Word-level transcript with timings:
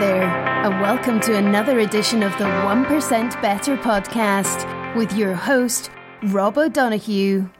there, 0.00 0.28
and 0.64 0.80
welcome 0.80 1.18
to 1.18 1.34
another 1.34 1.80
edition 1.80 2.22
of 2.22 2.30
the 2.38 2.44
1% 2.44 3.42
Better 3.42 3.76
podcast 3.76 4.94
with 4.94 5.12
your 5.12 5.34
host, 5.34 5.90
Rob 6.26 6.56
O'Donoghue. 6.56 7.50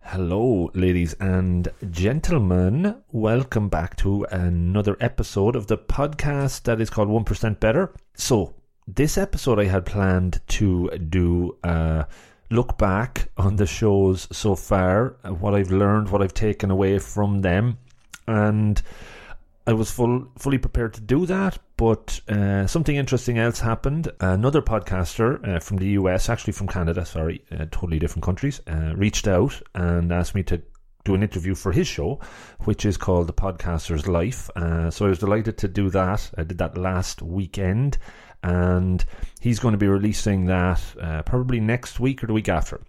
Hello, 0.00 0.72
ladies 0.74 1.14
and 1.20 1.68
gentlemen. 1.92 2.96
Welcome 3.12 3.68
back 3.68 3.94
to 3.98 4.26
another 4.32 4.96
episode 4.98 5.54
of 5.54 5.68
the 5.68 5.78
podcast 5.78 6.64
that 6.64 6.80
is 6.80 6.90
called 6.90 7.08
1% 7.08 7.60
Better. 7.60 7.94
So, 8.14 8.56
this 8.88 9.16
episode 9.16 9.60
I 9.60 9.66
had 9.66 9.86
planned 9.86 10.40
to 10.48 10.90
do 10.98 11.56
a 11.62 12.06
look 12.50 12.76
back 12.76 13.30
on 13.36 13.54
the 13.54 13.66
shows 13.66 14.26
so 14.32 14.56
far, 14.56 15.16
uh, 15.22 15.30
what 15.30 15.54
I've 15.54 15.70
learned, 15.70 16.08
what 16.08 16.22
I've 16.22 16.34
taken 16.34 16.72
away 16.72 16.98
from 16.98 17.42
them, 17.42 17.78
and 18.26 18.82
I 19.68 19.74
was 19.74 19.90
full, 19.90 20.26
fully 20.38 20.56
prepared 20.56 20.94
to 20.94 21.02
do 21.02 21.26
that, 21.26 21.58
but 21.76 22.22
uh, 22.26 22.66
something 22.66 22.96
interesting 22.96 23.36
else 23.36 23.60
happened. 23.60 24.10
Another 24.18 24.62
podcaster 24.62 25.46
uh, 25.46 25.60
from 25.60 25.76
the 25.76 25.88
US, 25.88 26.30
actually 26.30 26.54
from 26.54 26.68
Canada, 26.68 27.04
sorry, 27.04 27.44
uh, 27.52 27.66
totally 27.70 27.98
different 27.98 28.24
countries, 28.24 28.62
uh, 28.66 28.94
reached 28.96 29.28
out 29.28 29.60
and 29.74 30.10
asked 30.10 30.34
me 30.34 30.42
to 30.44 30.62
do 31.04 31.14
an 31.14 31.22
interview 31.22 31.54
for 31.54 31.70
his 31.70 31.86
show, 31.86 32.18
which 32.60 32.86
is 32.86 32.96
called 32.96 33.26
The 33.26 33.34
Podcaster's 33.34 34.08
Life. 34.08 34.48
Uh, 34.56 34.90
so 34.90 35.04
I 35.04 35.10
was 35.10 35.18
delighted 35.18 35.58
to 35.58 35.68
do 35.68 35.90
that. 35.90 36.30
I 36.38 36.44
did 36.44 36.56
that 36.56 36.78
last 36.78 37.20
weekend, 37.20 37.98
and 38.42 39.04
he's 39.38 39.58
going 39.58 39.72
to 39.72 39.78
be 39.78 39.86
releasing 39.86 40.46
that 40.46 40.80
uh, 40.98 41.20
probably 41.24 41.60
next 41.60 42.00
week 42.00 42.24
or 42.24 42.26
the 42.26 42.32
week 42.32 42.48
after. 42.48 42.80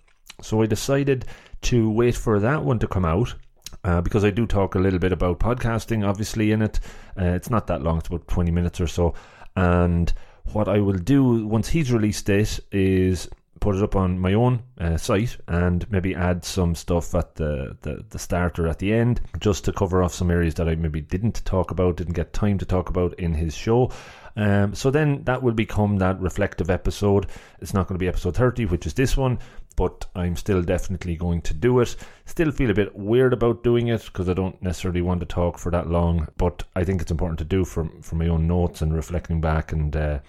So 0.41 0.61
I 0.61 0.65
decided 0.65 1.25
to 1.63 1.91
wait 1.91 2.15
for 2.15 2.39
that 2.39 2.63
one 2.63 2.79
to 2.79 2.87
come 2.87 3.03
out 3.03 3.35
uh, 3.83 4.01
because 4.01 4.23
I 4.23 4.29
do 4.29 4.45
talk 4.45 4.75
a 4.75 4.79
little 4.79 4.99
bit 4.99 5.11
about 5.11 5.39
podcasting, 5.39 6.07
obviously, 6.07 6.51
in 6.51 6.61
it. 6.61 6.79
Uh, 7.19 7.25
it's 7.25 7.49
not 7.49 7.67
that 7.67 7.81
long, 7.81 7.97
it's 7.99 8.07
about 8.07 8.27
20 8.27 8.51
minutes 8.51 8.79
or 8.81 8.87
so. 8.87 9.13
And 9.55 10.11
what 10.53 10.67
I 10.67 10.79
will 10.79 10.97
do 10.97 11.45
once 11.45 11.69
he's 11.69 11.91
released 11.91 12.29
it 12.29 12.59
is 12.71 13.29
put 13.59 13.75
it 13.75 13.83
up 13.83 13.95
on 13.95 14.19
my 14.19 14.33
own 14.33 14.63
uh, 14.79 14.97
site 14.97 15.37
and 15.47 15.89
maybe 15.91 16.15
add 16.15 16.45
some 16.45 16.73
stuff 16.75 17.13
at 17.13 17.35
the, 17.35 17.75
the, 17.81 18.05
the 18.09 18.19
start 18.19 18.57
or 18.57 18.67
at 18.67 18.79
the 18.79 18.93
end 18.93 19.19
just 19.39 19.65
to 19.65 19.73
cover 19.73 20.01
off 20.01 20.13
some 20.13 20.31
areas 20.31 20.55
that 20.55 20.69
I 20.69 20.75
maybe 20.75 21.01
didn't 21.01 21.43
talk 21.45 21.71
about, 21.71 21.97
didn't 21.97 22.13
get 22.13 22.33
time 22.33 22.57
to 22.59 22.65
talk 22.65 22.89
about 22.89 23.13
in 23.15 23.33
his 23.33 23.53
show. 23.55 23.91
Um, 24.35 24.73
so 24.73 24.89
then 24.89 25.23
that 25.25 25.43
will 25.43 25.53
become 25.53 25.97
that 25.97 26.19
reflective 26.21 26.69
episode. 26.69 27.27
It's 27.59 27.73
not 27.73 27.87
going 27.87 27.95
to 27.95 28.03
be 28.03 28.07
episode 28.07 28.35
30, 28.35 28.65
which 28.67 28.85
is 28.85 28.93
this 28.93 29.17
one, 29.17 29.39
but 29.79 30.05
I'm 30.13 30.35
still 30.35 30.61
definitely 30.61 31.15
going 31.15 31.41
to 31.43 31.53
do 31.53 31.79
it. 31.79 31.95
Still 32.25 32.51
feel 32.51 32.69
a 32.69 32.73
bit 32.73 32.93
weird 32.97 33.31
about 33.31 33.63
doing 33.63 33.87
it 33.87 34.03
because 34.03 34.27
I 34.27 34.33
don't 34.33 34.61
necessarily 34.61 35.01
want 35.01 35.21
to 35.21 35.25
talk 35.25 35.57
for 35.57 35.71
that 35.71 35.87
long, 35.87 36.27
but 36.35 36.63
I 36.75 36.83
think 36.83 37.01
it's 37.01 37.11
important 37.11 37.39
to 37.39 37.45
do 37.45 37.63
for 37.63 37.89
for 38.01 38.15
my 38.15 38.27
own 38.27 38.45
notes 38.45 38.81
and 38.81 38.93
reflecting 38.93 39.39
back, 39.39 39.71
and 39.71 39.95
uh, 39.95 40.19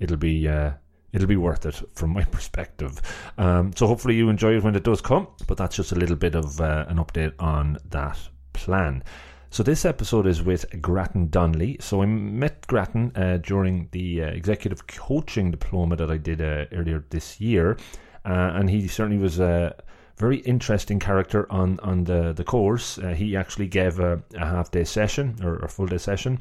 it'll 0.00 0.16
be. 0.16 0.48
Uh, 0.48 0.72
it'll 1.12 1.28
be 1.28 1.36
worth 1.36 1.64
it 1.64 1.80
from 1.94 2.10
my 2.10 2.24
perspective. 2.36 3.00
Um, 3.38 3.72
so 3.76 3.86
hopefully 3.86 4.16
you 4.16 4.28
enjoy 4.28 4.56
it 4.56 4.64
when 4.64 4.74
it 4.74 4.82
does 4.82 5.00
come. 5.00 5.28
But 5.46 5.56
that's 5.56 5.76
just 5.76 5.92
a 5.92 5.94
little 5.94 6.16
bit 6.16 6.34
of 6.34 6.60
uh, 6.60 6.84
an 6.88 6.98
update 6.98 7.32
on 7.38 7.78
that 7.90 8.18
plan. 8.52 9.02
So 9.50 9.62
this 9.62 9.86
episode 9.86 10.26
is 10.26 10.42
with 10.42 10.66
Grattan 10.82 11.30
Donnelly. 11.30 11.78
So 11.80 12.02
I 12.02 12.06
met 12.06 12.66
Grattan 12.66 13.12
uh, 13.14 13.38
during 13.38 13.88
the 13.92 14.24
uh, 14.24 14.26
executive 14.26 14.86
coaching 14.86 15.50
diploma 15.50 15.96
that 15.96 16.10
I 16.10 16.18
did 16.18 16.42
uh, 16.42 16.66
earlier 16.72 17.04
this 17.08 17.40
year, 17.40 17.78
and 18.26 18.70
he 18.70 18.88
certainly 18.88 19.22
was 19.22 19.38
a 19.38 19.74
very 20.16 20.38
interesting 20.38 20.98
character 20.98 21.50
on 21.50 21.78
on 21.80 22.04
the 22.04 22.32
the 22.32 22.44
course. 22.44 22.98
Uh, 22.98 23.08
he 23.08 23.36
actually 23.36 23.66
gave 23.66 24.00
a, 24.00 24.22
a 24.34 24.46
half 24.46 24.70
day 24.70 24.84
session 24.84 25.36
or 25.42 25.56
a 25.56 25.68
full 25.68 25.86
day 25.86 25.98
session, 25.98 26.38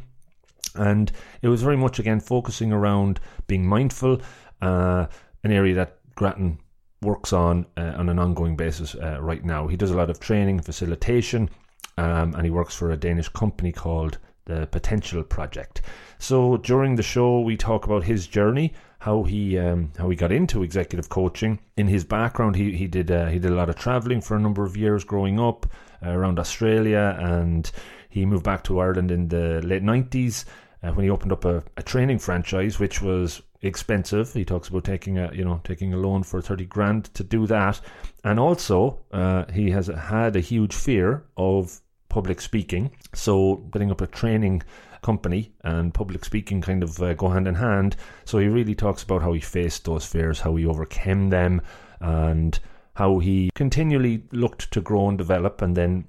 and 0.76 1.12
it 1.42 1.48
was 1.48 1.62
very 1.62 1.78
much 1.78 2.00
again 2.00 2.20
focusing 2.20 2.72
around 2.72 3.20
being 3.48 3.68
mindful, 3.68 4.22
uh, 4.62 5.06
an 5.44 5.52
area 5.52 5.76
that 5.76 5.98
Grattan 6.16 6.58
works 7.02 7.34
on 7.34 7.66
uh, 7.78 7.94
on 7.98 8.10
an 8.10 8.20
ongoing 8.20 8.56
basis 8.56 8.96
uh, 8.96 9.20
right 9.22 9.44
now. 9.44 9.68
He 9.68 9.78
does 9.78 9.92
a 9.92 9.98
lot 9.98 10.10
of 10.10 10.20
training, 10.20 10.62
facilitation, 10.62 11.50
um, 11.98 12.34
and 12.34 12.44
he 12.44 12.50
works 12.50 12.76
for 12.76 12.92
a 12.92 12.98
Danish 12.98 13.30
company 13.30 13.72
called 13.72 14.18
the 14.46 14.68
Potential 14.68 15.24
Project. 15.24 15.82
So 16.20 16.58
during 16.58 16.96
the 16.96 17.04
show, 17.04 17.42
we 17.42 17.58
talk 17.58 17.86
about 17.86 18.04
his 18.04 18.28
journey 18.28 18.74
how 19.06 19.22
he 19.22 19.60
um, 19.60 19.92
how 20.00 20.10
he 20.10 20.16
got 20.16 20.32
into 20.32 20.64
executive 20.64 21.10
coaching. 21.10 21.60
In 21.78 21.88
his 21.88 22.04
background, 22.04 22.56
he 22.56 22.76
he 22.76 22.88
did 22.88 23.12
uh, 23.12 23.28
he 23.28 23.38
did 23.38 23.52
a 23.52 23.56
lot 23.56 23.70
of 23.70 23.76
traveling 23.76 24.20
for 24.20 24.36
a 24.36 24.40
number 24.40 24.64
of 24.66 24.76
years 24.76 25.04
growing 25.04 25.40
up 25.40 25.68
uh, 26.04 26.10
around 26.10 26.40
Australia, 26.40 27.16
and 27.20 27.72
he 28.10 28.26
moved 28.26 28.44
back 28.44 28.64
to 28.64 28.80
Ireland 28.80 29.12
in 29.12 29.28
the 29.28 29.62
late 29.64 29.84
nineties 29.84 30.46
uh, 30.82 30.90
when 30.94 31.04
he 31.04 31.12
opened 31.12 31.32
up 31.32 31.46
a, 31.46 31.64
a 31.78 31.84
training 31.84 32.18
franchise, 32.18 32.80
which 32.80 33.00
was 33.00 33.44
expensive. 33.62 34.34
He 34.34 34.44
talks 34.44 34.70
about 34.70 34.86
taking 34.86 35.20
a 35.20 35.32
you 35.32 35.46
know 35.46 35.62
taking 35.64 35.94
a 35.94 35.98
loan 35.98 36.24
for 36.24 36.42
thirty 36.42 36.66
grand 36.66 37.14
to 37.14 37.24
do 37.24 37.46
that, 37.46 37.80
and 38.24 38.40
also 38.40 38.98
uh, 39.12 39.46
he 39.52 39.70
has 39.70 39.86
had 39.86 40.36
a 40.36 40.40
huge 40.40 40.74
fear 40.74 41.26
of 41.38 41.80
public 42.10 42.42
speaking. 42.42 42.90
So 43.14 43.58
getting 43.72 43.92
up 43.92 44.02
a 44.02 44.08
training 44.08 44.64
company 45.06 45.52
and 45.64 45.94
public 45.94 46.26
speaking 46.26 46.62
kind 46.62 46.82
of 46.82 47.00
uh, 47.00 47.14
go 47.14 47.30
hand 47.30 47.48
in 47.48 47.54
hand. 47.54 47.96
So 48.26 48.40
he 48.40 48.48
really 48.48 48.74
talks 48.74 49.04
about 49.04 49.22
how 49.22 49.34
he 49.34 49.40
faced 49.40 49.86
those 49.86 50.04
fears, 50.04 50.40
how 50.40 50.56
he 50.56 50.66
overcame 50.66 51.30
them, 51.30 51.62
and 52.00 52.60
how 52.96 53.20
he 53.20 53.52
continually 53.54 54.24
looked 54.32 54.72
to 54.72 54.82
grow 54.82 55.10
and 55.10 55.18
develop, 55.18 55.62
and 55.62 55.78
then 55.78 56.06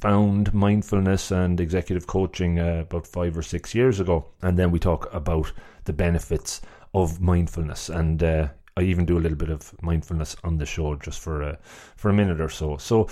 found 0.00 0.52
mindfulness 0.52 1.30
and 1.30 1.60
executive 1.60 2.08
coaching 2.08 2.58
uh, 2.58 2.80
about 2.80 3.06
five 3.06 3.38
or 3.38 3.42
six 3.42 3.74
years 3.76 4.00
ago. 4.00 4.26
And 4.42 4.58
then 4.58 4.72
we 4.72 4.80
talk 4.80 5.08
about 5.14 5.52
the 5.84 5.92
benefits 5.92 6.60
of 6.92 7.20
mindfulness 7.20 7.88
and. 7.88 8.22
Uh, 8.22 8.48
I 8.78 8.82
even 8.82 9.06
do 9.06 9.16
a 9.16 9.24
little 9.24 9.38
bit 9.38 9.48
of 9.48 9.74
mindfulness 9.82 10.36
on 10.44 10.58
the 10.58 10.66
show 10.66 10.96
just 10.96 11.20
for 11.20 11.40
a 11.40 11.58
for 11.96 12.10
a 12.10 12.12
minute 12.12 12.42
or 12.42 12.50
so. 12.50 12.76
So 12.76 13.08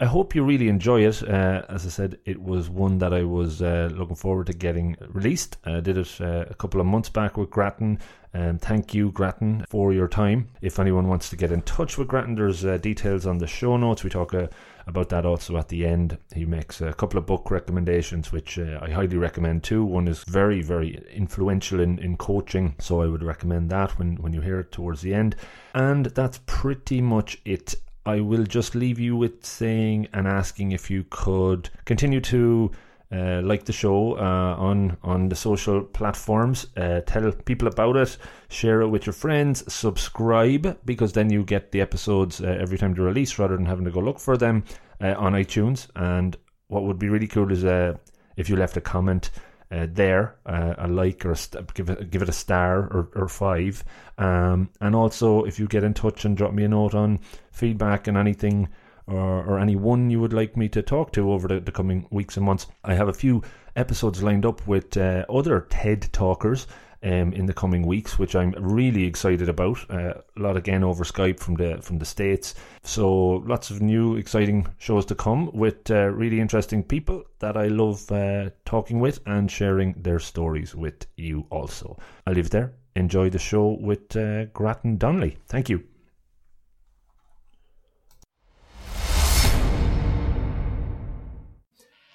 I 0.00 0.04
hope 0.04 0.36
you 0.36 0.44
really 0.44 0.68
enjoy 0.68 1.04
it. 1.04 1.28
Uh, 1.28 1.62
as 1.68 1.84
I 1.84 1.88
said, 1.88 2.18
it 2.24 2.40
was 2.40 2.70
one 2.70 2.98
that 2.98 3.12
I 3.12 3.24
was 3.24 3.60
uh, 3.60 3.90
looking 3.92 4.14
forward 4.14 4.46
to 4.46 4.52
getting 4.52 4.96
released. 5.08 5.56
I 5.64 5.80
did 5.80 5.96
it 5.98 6.20
uh, 6.20 6.44
a 6.48 6.54
couple 6.54 6.80
of 6.80 6.86
months 6.86 7.08
back 7.08 7.36
with 7.36 7.50
Grattan. 7.50 7.98
Um, 8.32 8.58
thank 8.58 8.94
you, 8.94 9.10
Grattan, 9.10 9.64
for 9.68 9.92
your 9.92 10.06
time. 10.06 10.50
If 10.60 10.78
anyone 10.78 11.08
wants 11.08 11.30
to 11.30 11.36
get 11.36 11.50
in 11.50 11.62
touch 11.62 11.98
with 11.98 12.06
Grattan, 12.06 12.36
there's 12.36 12.64
uh, 12.64 12.76
details 12.76 13.26
on 13.26 13.38
the 13.38 13.48
show 13.48 13.76
notes. 13.76 14.04
We 14.04 14.10
talk 14.10 14.34
uh, 14.34 14.46
about 14.86 15.08
that 15.08 15.26
also 15.26 15.56
at 15.56 15.66
the 15.66 15.84
end. 15.84 16.16
He 16.32 16.44
makes 16.44 16.80
a 16.80 16.92
couple 16.92 17.18
of 17.18 17.26
book 17.26 17.50
recommendations, 17.50 18.30
which 18.30 18.56
uh, 18.56 18.78
I 18.80 18.90
highly 18.90 19.16
recommend 19.16 19.64
too. 19.64 19.84
One 19.84 20.06
is 20.06 20.22
very, 20.22 20.62
very 20.62 21.04
influential 21.12 21.80
in, 21.80 21.98
in 21.98 22.16
coaching, 22.16 22.76
so 22.78 23.02
I 23.02 23.08
would 23.08 23.24
recommend 23.24 23.70
that 23.70 23.98
when, 23.98 24.14
when 24.16 24.32
you 24.32 24.42
hear 24.42 24.60
it 24.60 24.70
towards 24.70 25.00
the 25.00 25.14
end. 25.14 25.34
And 25.74 26.06
that's 26.06 26.38
pretty 26.46 27.00
much 27.00 27.40
it 27.44 27.74
I 28.08 28.20
will 28.20 28.44
just 28.44 28.74
leave 28.74 28.98
you 28.98 29.16
with 29.16 29.44
saying 29.44 30.08
and 30.14 30.26
asking 30.26 30.72
if 30.72 30.90
you 30.90 31.04
could 31.10 31.68
continue 31.84 32.22
to 32.22 32.70
uh, 33.12 33.42
like 33.42 33.66
the 33.66 33.72
show 33.72 34.16
uh, 34.16 34.56
on 34.58 34.96
on 35.02 35.28
the 35.28 35.36
social 35.36 35.82
platforms. 35.82 36.68
Uh, 36.74 37.00
tell 37.06 37.30
people 37.32 37.68
about 37.68 37.96
it. 37.96 38.16
Share 38.48 38.80
it 38.80 38.88
with 38.88 39.04
your 39.04 39.12
friends. 39.12 39.70
Subscribe 39.70 40.78
because 40.86 41.12
then 41.12 41.28
you 41.28 41.44
get 41.44 41.70
the 41.70 41.82
episodes 41.82 42.40
uh, 42.40 42.56
every 42.58 42.78
time 42.78 42.94
they 42.94 43.02
release, 43.02 43.38
rather 43.38 43.56
than 43.56 43.66
having 43.66 43.84
to 43.84 43.90
go 43.90 44.00
look 44.00 44.18
for 44.18 44.38
them 44.38 44.64
uh, 45.02 45.14
on 45.18 45.34
iTunes. 45.34 45.88
And 45.94 46.34
what 46.68 46.84
would 46.84 46.98
be 46.98 47.10
really 47.10 47.28
cool 47.28 47.52
is 47.52 47.62
uh, 47.62 47.92
if 48.38 48.48
you 48.48 48.56
left 48.56 48.78
a 48.78 48.80
comment 48.80 49.30
uh, 49.70 49.86
there, 49.90 50.36
uh, 50.46 50.74
a 50.78 50.88
like 50.88 51.24
or 51.26 51.32
a 51.32 51.36
st- 51.36 51.74
give 51.74 51.90
it 51.90 52.10
give 52.10 52.22
it 52.22 52.28
a 52.28 52.32
star 52.32 52.80
or, 52.80 53.08
or 53.14 53.28
five. 53.28 53.84
Um, 54.16 54.70
and 54.80 54.94
also, 54.94 55.44
if 55.44 55.58
you 55.58 55.66
get 55.66 55.84
in 55.84 55.94
touch 55.94 56.24
and 56.24 56.36
drop 56.36 56.52
me 56.52 56.64
a 56.64 56.68
note 56.68 56.94
on 56.94 57.20
feedback 57.52 58.06
and 58.06 58.16
anything 58.16 58.68
or, 59.06 59.44
or 59.44 59.58
anyone 59.58 60.10
you 60.10 60.20
would 60.20 60.32
like 60.32 60.56
me 60.56 60.68
to 60.68 60.82
talk 60.82 61.12
to 61.12 61.32
over 61.32 61.48
the, 61.48 61.60
the 61.60 61.72
coming 61.72 62.06
weeks 62.10 62.36
and 62.36 62.46
months, 62.46 62.66
I 62.84 62.94
have 62.94 63.08
a 63.08 63.12
few 63.12 63.42
episodes 63.76 64.22
lined 64.22 64.44
up 64.44 64.66
with 64.66 64.96
uh, 64.96 65.24
other 65.28 65.66
TED 65.68 66.12
talkers 66.12 66.66
um, 67.02 67.32
in 67.32 67.46
the 67.46 67.52
coming 67.52 67.86
weeks, 67.86 68.18
which 68.18 68.34
I'm 68.34 68.54
really 68.58 69.04
excited 69.04 69.48
about. 69.48 69.78
Uh, 69.90 70.14
a 70.36 70.40
lot 70.40 70.56
again 70.56 70.84
over 70.84 71.04
Skype 71.04 71.40
from 71.40 71.54
the 71.54 71.78
from 71.82 71.98
the 71.98 72.04
states. 72.04 72.54
So 72.82 73.42
lots 73.46 73.70
of 73.70 73.80
new 73.80 74.16
exciting 74.16 74.66
shows 74.78 75.04
to 75.06 75.14
come 75.14 75.50
with 75.52 75.90
uh, 75.90 76.06
really 76.06 76.40
interesting 76.40 76.82
people 76.82 77.24
that 77.38 77.56
I 77.56 77.68
love 77.68 78.10
uh, 78.10 78.50
talking 78.64 79.00
with 79.00 79.20
and 79.26 79.50
sharing 79.50 79.94
their 80.02 80.18
stories 80.18 80.74
with 80.74 81.06
you. 81.16 81.46
Also, 81.50 81.96
I'll 82.26 82.34
leave 82.34 82.50
there. 82.50 82.72
Enjoy 82.96 83.30
the 83.30 83.38
show 83.38 83.78
with 83.80 84.16
uh, 84.16 84.46
Grattan 84.46 84.96
Donnelly. 84.96 85.38
Thank 85.46 85.68
you. 85.68 85.84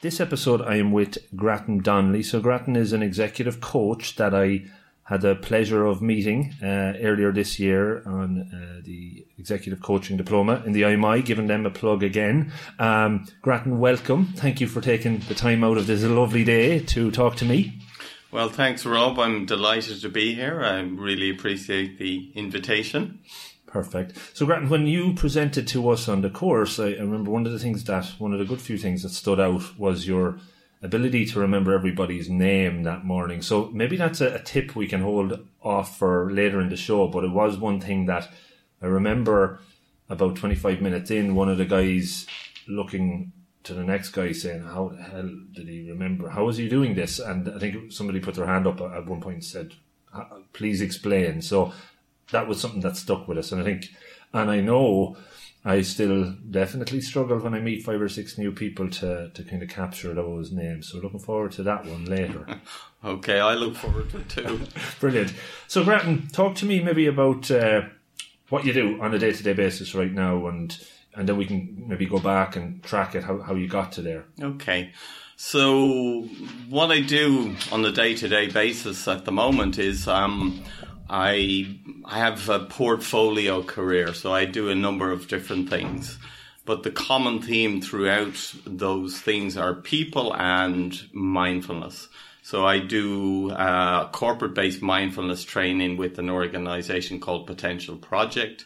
This 0.03 0.19
episode, 0.19 0.61
I 0.61 0.75
am 0.75 0.91
with 0.91 1.17
Grattan 1.33 1.81
Donnelly. 1.81 2.23
So, 2.23 2.41
Grattan 2.41 2.75
is 2.75 2.91
an 2.91 3.01
executive 3.01 3.61
coach 3.61 4.17
that 4.17 4.35
I 4.35 4.65
had 5.03 5.21
the 5.21 5.33
pleasure 5.33 5.85
of 5.85 6.01
meeting 6.01 6.53
uh, 6.61 6.91
earlier 7.01 7.31
this 7.31 7.57
year 7.57 8.03
on 8.05 8.41
uh, 8.41 8.81
the 8.83 9.25
executive 9.39 9.81
coaching 9.81 10.17
diploma 10.17 10.61
in 10.65 10.73
the 10.73 10.81
IMI, 10.81 11.23
giving 11.23 11.47
them 11.47 11.65
a 11.65 11.69
plug 11.69 12.03
again. 12.03 12.51
Um, 12.79 13.27
Grattan, 13.41 13.79
welcome. 13.79 14.33
Thank 14.35 14.59
you 14.59 14.67
for 14.67 14.81
taking 14.81 15.19
the 15.19 15.35
time 15.35 15.63
out 15.63 15.77
of 15.77 15.87
this 15.87 16.03
lovely 16.03 16.43
day 16.43 16.79
to 16.79 17.09
talk 17.09 17.37
to 17.37 17.45
me. 17.45 17.79
Well, 18.29 18.49
thanks, 18.49 18.85
Rob. 18.85 19.17
I'm 19.19 19.45
delighted 19.45 20.01
to 20.01 20.09
be 20.09 20.35
here. 20.35 20.61
I 20.61 20.81
really 20.81 21.29
appreciate 21.29 21.97
the 21.97 22.29
invitation. 22.35 23.19
Perfect. 23.73 24.15
So, 24.33 24.45
Grant, 24.45 24.69
when 24.69 24.85
you 24.85 25.15
presented 25.15 25.67
to 25.69 25.89
us 25.89 26.07
on 26.07 26.21
the 26.21 26.29
course, 26.29 26.77
I, 26.77 26.89
I 26.89 26.99
remember 26.99 27.31
one 27.31 27.47
of 27.47 27.51
the 27.51 27.57
things 27.57 27.83
that, 27.85 28.05
one 28.19 28.31
of 28.31 28.37
the 28.37 28.45
good 28.45 28.61
few 28.61 28.77
things 28.77 29.01
that 29.01 29.09
stood 29.09 29.39
out 29.39 29.79
was 29.79 30.07
your 30.07 30.37
ability 30.83 31.25
to 31.25 31.39
remember 31.39 31.73
everybody's 31.73 32.29
name 32.29 32.83
that 32.83 33.03
morning. 33.03 33.41
So 33.41 33.71
maybe 33.73 33.97
that's 33.97 34.21
a, 34.21 34.35
a, 34.35 34.39
tip 34.39 34.75
we 34.75 34.85
can 34.85 35.01
hold 35.01 35.47
off 35.63 35.97
for 35.97 36.31
later 36.31 36.61
in 36.61 36.69
the 36.69 36.77
show. 36.77 37.07
But 37.07 37.23
it 37.23 37.31
was 37.31 37.57
one 37.57 37.81
thing 37.81 38.05
that 38.05 38.29
I 38.79 38.85
remember 38.85 39.59
about 40.07 40.35
25 40.35 40.79
minutes 40.79 41.09
in, 41.09 41.33
one 41.33 41.49
of 41.49 41.57
the 41.57 41.65
guys 41.65 42.27
looking 42.67 43.31
to 43.63 43.73
the 43.73 43.83
next 43.83 44.09
guy 44.09 44.33
saying, 44.33 44.65
How 44.65 44.89
the 44.89 45.01
hell 45.01 45.31
did 45.51 45.67
he 45.67 45.89
remember? 45.89 46.29
How 46.29 46.45
was 46.45 46.57
he 46.57 46.69
doing 46.69 46.93
this? 46.93 47.17
And 47.17 47.49
I 47.49 47.57
think 47.57 47.91
somebody 47.91 48.19
put 48.19 48.35
their 48.35 48.45
hand 48.45 48.67
up 48.67 48.79
at 48.81 49.07
one 49.07 49.19
point 49.19 49.37
and 49.37 49.43
said, 49.43 49.73
Please 50.53 50.79
explain. 50.79 51.41
So 51.41 51.73
that 52.31 52.47
was 52.47 52.59
something 52.59 52.81
that 52.81 52.97
stuck 52.97 53.27
with 53.27 53.37
us. 53.37 53.51
And 53.51 53.61
I 53.61 53.65
think, 53.65 53.89
and 54.33 54.49
I 54.49 54.61
know 54.61 55.17
I 55.65 55.81
still 55.81 56.33
definitely 56.49 56.99
struggle 56.99 57.39
when 57.39 57.53
I 57.53 57.59
meet 57.59 57.83
five 57.83 58.01
or 58.01 58.09
six 58.09 58.37
new 58.37 58.51
people 58.51 58.89
to, 58.89 59.29
to 59.33 59.43
kind 59.43 59.63
of 59.63 59.69
capture 59.69 60.13
those 60.13 60.51
names. 60.51 60.89
So 60.91 60.97
looking 60.97 61.19
forward 61.19 61.53
to 61.53 61.63
that 61.63 61.85
one 61.85 62.05
later. 62.05 62.45
okay, 63.05 63.39
I 63.39 63.53
look 63.53 63.75
forward 63.75 64.09
to 64.09 64.17
it 64.17 64.29
too. 64.29 64.61
Brilliant. 64.99 65.33
So 65.67 65.83
Grattan, 65.83 66.27
talk 66.27 66.55
to 66.55 66.65
me 66.65 66.81
maybe 66.81 67.07
about 67.07 67.49
uh, 67.49 67.83
what 68.49 68.65
you 68.65 68.73
do 68.73 69.01
on 69.01 69.13
a 69.13 69.19
day 69.19 69.31
to 69.31 69.43
day 69.43 69.53
basis 69.53 69.95
right 69.95 70.11
now, 70.11 70.47
and 70.47 70.77
and 71.15 71.29
then 71.29 71.37
we 71.37 71.45
can 71.45 71.85
maybe 71.87 72.07
go 72.07 72.19
back 72.19 72.55
and 72.55 72.83
track 72.83 73.15
it 73.15 73.23
how, 73.23 73.39
how 73.41 73.55
you 73.55 73.67
got 73.67 73.93
to 73.93 74.01
there. 74.01 74.25
Okay. 74.41 74.91
So 75.35 76.23
what 76.69 76.91
I 76.91 77.01
do 77.01 77.55
on 77.71 77.85
a 77.85 77.91
day 77.91 78.15
to 78.15 78.27
day 78.27 78.49
basis 78.49 79.07
at 79.07 79.25
the 79.25 79.31
moment 79.31 79.79
is 79.79 80.07
um, 80.07 80.63
I 81.09 81.79
I 82.05 82.19
have 82.19 82.49
a 82.49 82.59
portfolio 82.59 83.63
career, 83.63 84.13
so 84.13 84.33
I 84.33 84.45
do 84.45 84.69
a 84.69 84.75
number 84.75 85.11
of 85.11 85.27
different 85.27 85.69
things. 85.69 86.17
But 86.65 86.83
the 86.83 86.91
common 86.91 87.41
theme 87.41 87.81
throughout 87.81 88.53
those 88.65 89.19
things 89.19 89.57
are 89.57 89.73
people 89.73 90.33
and 90.33 90.97
mindfulness. 91.13 92.07
So 92.41 92.65
I 92.65 92.79
do 92.79 93.51
uh, 93.51 94.09
corporate 94.09 94.53
based 94.53 94.81
mindfulness 94.81 95.43
training 95.43 95.97
with 95.97 96.19
an 96.19 96.29
organization 96.29 97.19
called 97.19 97.47
Potential 97.47 97.97
Project. 97.97 98.65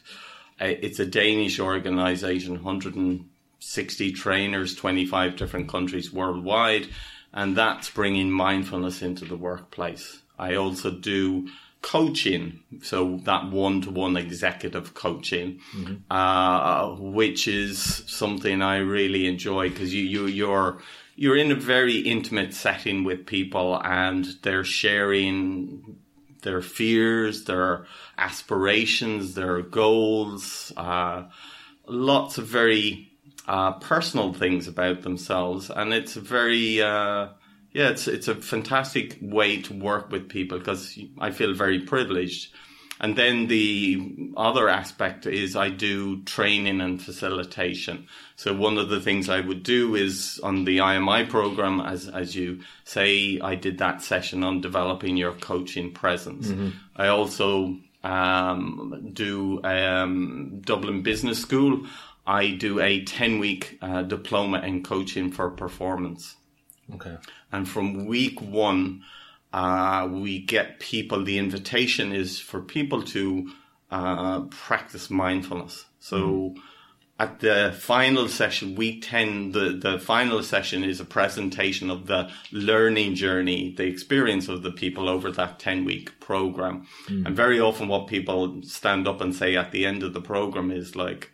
Uh, 0.59 0.65
it's 0.65 0.99
a 0.99 1.05
Danish 1.05 1.59
organization, 1.59 2.55
160 2.55 4.11
trainers, 4.13 4.75
25 4.75 5.35
different 5.35 5.69
countries 5.69 6.11
worldwide, 6.11 6.87
and 7.33 7.55
that's 7.55 7.89
bringing 7.89 8.31
mindfulness 8.31 9.01
into 9.01 9.25
the 9.25 9.37
workplace. 9.37 10.21
I 10.39 10.55
also 10.55 10.91
do 10.91 11.47
coaching, 11.87 12.59
so 12.81 13.17
that 13.23 13.49
one 13.49 13.79
to 13.81 13.89
one 13.89 14.17
executive 14.17 14.93
coaching, 14.93 15.61
mm-hmm. 15.73 15.95
uh, 16.11 16.93
which 16.99 17.47
is 17.47 18.03
something 18.07 18.61
I 18.61 18.79
really 18.79 19.25
enjoy 19.25 19.69
because 19.69 19.93
you, 19.93 20.03
you 20.03 20.25
you're 20.25 20.81
you're 21.15 21.37
in 21.37 21.49
a 21.49 21.55
very 21.55 21.99
intimate 21.99 22.53
setting 22.53 23.05
with 23.05 23.25
people 23.25 23.81
and 23.81 24.25
they're 24.43 24.65
sharing 24.65 25.95
their 26.41 26.61
fears, 26.61 27.45
their 27.45 27.85
aspirations, 28.17 29.35
their 29.35 29.61
goals, 29.61 30.73
uh, 30.75 31.23
lots 31.87 32.37
of 32.37 32.47
very 32.47 33.09
uh, 33.47 33.71
personal 33.79 34.33
things 34.33 34.67
about 34.67 35.03
themselves, 35.03 35.69
and 35.69 35.93
it's 35.93 36.15
very 36.15 36.81
uh, 36.81 37.29
yeah, 37.71 37.89
it's 37.89 38.07
it's 38.07 38.27
a 38.27 38.35
fantastic 38.35 39.17
way 39.21 39.61
to 39.61 39.73
work 39.73 40.11
with 40.11 40.29
people 40.29 40.57
because 40.59 40.97
I 41.19 41.31
feel 41.31 41.53
very 41.53 41.79
privileged. 41.79 42.53
And 42.99 43.15
then 43.15 43.47
the 43.47 44.31
other 44.35 44.69
aspect 44.69 45.27
is 45.27 45.55
I 45.55 45.69
do 45.69 46.23
training 46.23 46.81
and 46.81 46.99
facilitation. 47.01 48.07
So 48.35 48.55
one 48.55 48.79
of 48.79 48.89
the 48.89 48.99
things 48.99 49.29
I 49.29 49.39
would 49.39 49.61
do 49.61 49.93
is 49.93 50.39
on 50.41 50.65
the 50.65 50.79
IMI 50.79 51.29
program, 51.29 51.79
as 51.79 52.07
as 52.07 52.35
you 52.35 52.61
say, 52.85 53.39
I 53.39 53.55
did 53.55 53.77
that 53.77 54.01
session 54.01 54.43
on 54.43 54.61
developing 54.61 55.15
your 55.17 55.33
coaching 55.33 55.91
presence. 55.91 56.47
Mm-hmm. 56.47 56.69
I 56.95 57.07
also 57.09 57.77
um, 58.03 59.09
do 59.13 59.61
um, 59.63 60.61
Dublin 60.61 61.03
Business 61.03 61.39
School. 61.39 61.85
I 62.25 62.49
do 62.51 62.79
a 62.79 63.03
ten 63.03 63.39
week 63.39 63.77
uh, 63.81 64.01
diploma 64.01 64.59
in 64.61 64.81
coaching 64.81 65.31
for 65.31 65.51
performance. 65.51 66.35
Okay. 66.95 67.17
And 67.51 67.67
from 67.67 68.05
week 68.05 68.41
one, 68.41 69.03
uh, 69.53 70.07
we 70.11 70.39
get 70.39 70.79
people, 70.79 71.23
the 71.23 71.37
invitation 71.37 72.11
is 72.11 72.39
for 72.39 72.61
people 72.61 73.01
to 73.03 73.49
uh, 73.89 74.41
practice 74.41 75.09
mindfulness. 75.09 75.85
So 75.99 76.17
mm. 76.17 76.57
at 77.17 77.39
the 77.39 77.73
final 77.77 78.27
session, 78.27 78.75
week 78.75 79.05
10, 79.07 79.51
the, 79.51 79.79
the 79.81 79.99
final 79.99 80.43
session 80.43 80.83
is 80.83 80.99
a 80.99 81.05
presentation 81.05 81.89
of 81.89 82.07
the 82.07 82.29
learning 82.51 83.15
journey, 83.15 83.73
the 83.75 83.85
experience 83.85 84.49
of 84.49 84.61
the 84.61 84.71
people 84.71 85.07
over 85.07 85.31
that 85.31 85.59
10 85.59 85.85
week 85.85 86.19
program. 86.19 86.85
Mm. 87.07 87.27
And 87.27 87.35
very 87.35 87.59
often 87.59 87.87
what 87.87 88.07
people 88.07 88.61
stand 88.63 89.07
up 89.07 89.21
and 89.21 89.33
say 89.33 89.55
at 89.55 89.71
the 89.71 89.85
end 89.85 90.03
of 90.03 90.13
the 90.13 90.21
program 90.21 90.69
is 90.69 90.95
like, 90.95 91.31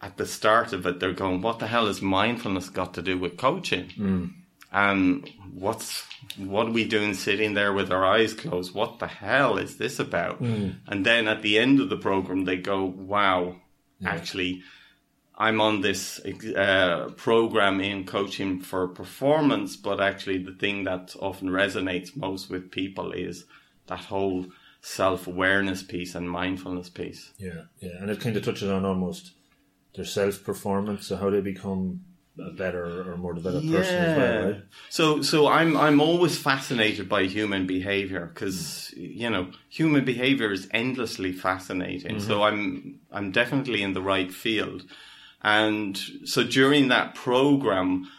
at 0.00 0.16
the 0.16 0.26
start 0.26 0.72
of 0.72 0.86
it, 0.86 1.00
they're 1.00 1.12
going, 1.12 1.42
what 1.42 1.58
the 1.58 1.66
hell 1.66 1.86
has 1.86 2.00
mindfulness 2.00 2.68
got 2.68 2.94
to 2.94 3.02
do 3.02 3.18
with 3.18 3.36
coaching? 3.36 3.88
Mm. 3.98 4.32
And 4.70 5.30
what's 5.54 6.04
what 6.36 6.68
are 6.68 6.72
we 6.72 6.84
doing 6.84 7.14
sitting 7.14 7.54
there 7.54 7.72
with 7.72 7.90
our 7.90 8.04
eyes 8.04 8.34
closed? 8.34 8.74
What 8.74 8.98
the 8.98 9.06
hell 9.06 9.56
is 9.56 9.78
this 9.78 9.98
about? 9.98 10.42
Mm. 10.42 10.76
And 10.86 11.06
then 11.06 11.26
at 11.26 11.42
the 11.42 11.58
end 11.58 11.80
of 11.80 11.88
the 11.88 11.96
program, 11.96 12.44
they 12.44 12.56
go, 12.56 12.84
"Wow, 12.84 13.56
yeah. 14.00 14.10
actually." 14.10 14.62
I'm 15.40 15.60
on 15.60 15.82
this 15.82 16.18
uh, 16.18 17.10
program 17.16 17.80
in 17.80 18.06
coaching 18.06 18.58
for 18.58 18.88
performance, 18.88 19.76
but 19.76 20.00
actually, 20.00 20.38
the 20.38 20.50
thing 20.50 20.82
that 20.82 21.14
often 21.20 21.48
resonates 21.50 22.16
most 22.16 22.50
with 22.50 22.72
people 22.72 23.12
is 23.12 23.44
that 23.86 24.00
whole 24.00 24.46
self 24.80 25.28
awareness 25.28 25.84
piece 25.84 26.16
and 26.16 26.28
mindfulness 26.28 26.88
piece. 26.88 27.32
Yeah, 27.38 27.62
yeah, 27.78 28.00
and 28.00 28.10
it 28.10 28.20
kind 28.20 28.36
of 28.36 28.44
touches 28.44 28.68
on 28.68 28.84
almost 28.84 29.32
their 29.94 30.04
self 30.04 30.42
performance, 30.42 31.06
so 31.06 31.16
how 31.16 31.30
they 31.30 31.40
become 31.40 32.00
a 32.40 32.50
better 32.50 33.10
or 33.10 33.16
more 33.16 33.34
developed 33.34 33.64
yeah. 33.64 33.78
person 33.78 33.94
as 33.94 34.16
well, 34.16 34.52
right? 34.52 34.62
So, 34.90 35.22
so 35.22 35.48
I'm 35.48 35.76
I'm 35.76 36.00
always 36.00 36.38
fascinated 36.38 37.08
by 37.08 37.24
human 37.24 37.66
behavior 37.66 38.30
because 38.32 38.92
you 38.96 39.30
know 39.30 39.50
human 39.68 40.04
behavior 40.04 40.52
is 40.52 40.68
endlessly 40.72 41.32
fascinating. 41.32 42.16
Mm-hmm. 42.16 42.26
So 42.26 42.42
I'm 42.42 43.00
I'm 43.10 43.32
definitely 43.32 43.82
in 43.82 43.92
the 43.92 44.02
right 44.02 44.32
field, 44.32 44.84
and 45.42 45.98
so 46.24 46.44
during 46.44 46.88
that 46.88 47.14
program. 47.14 48.10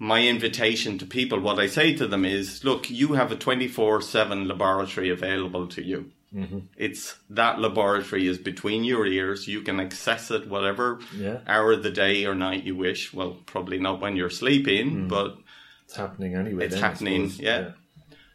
My 0.00 0.22
invitation 0.22 0.96
to 0.98 1.06
people, 1.06 1.40
what 1.40 1.58
I 1.58 1.66
say 1.66 1.92
to 1.96 2.06
them 2.06 2.24
is, 2.24 2.62
look, 2.62 2.88
you 2.88 3.14
have 3.14 3.32
a 3.32 3.36
24 3.36 4.00
7 4.00 4.46
laboratory 4.46 5.10
available 5.10 5.66
to 5.66 5.84
you. 5.84 6.12
Mm-hmm. 6.34 6.58
It's 6.76 7.16
that 7.30 7.58
laboratory 7.58 8.26
is 8.26 8.38
between 8.38 8.84
your 8.84 9.06
ears. 9.06 9.48
You 9.48 9.62
can 9.62 9.80
access 9.80 10.30
it 10.30 10.48
whatever 10.48 11.00
yeah. 11.16 11.38
hour 11.46 11.72
of 11.72 11.82
the 11.82 11.90
day 11.90 12.26
or 12.26 12.34
night 12.34 12.64
you 12.64 12.76
wish. 12.76 13.14
Well, 13.14 13.38
probably 13.46 13.78
not 13.78 14.00
when 14.00 14.16
you're 14.16 14.30
sleeping, 14.30 14.90
mm. 14.90 15.08
but 15.08 15.38
it's 15.84 15.96
happening 15.96 16.34
anyway. 16.34 16.66
It's 16.66 16.74
then, 16.74 16.82
happening, 16.82 17.30
yeah. 17.38 17.60
yeah. 17.60 17.70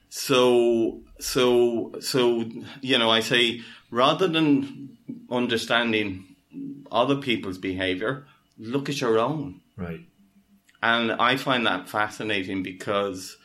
So, 0.09 1.01
so, 1.19 1.93
so, 1.99 2.45
you 2.81 2.97
know, 2.97 3.11
I 3.11 3.19
say 3.19 3.61
rather 3.91 4.27
than 4.27 4.97
understanding 5.29 6.35
other 6.91 7.15
people's 7.15 7.57
behavior, 7.57 8.25
look 8.57 8.89
at 8.89 9.01
your 9.01 9.19
own. 9.19 9.61
Right. 9.77 10.01
And 10.81 11.13
I 11.13 11.37
find 11.37 11.65
that 11.65 11.89
fascinating 11.89 12.63
because 12.63 13.37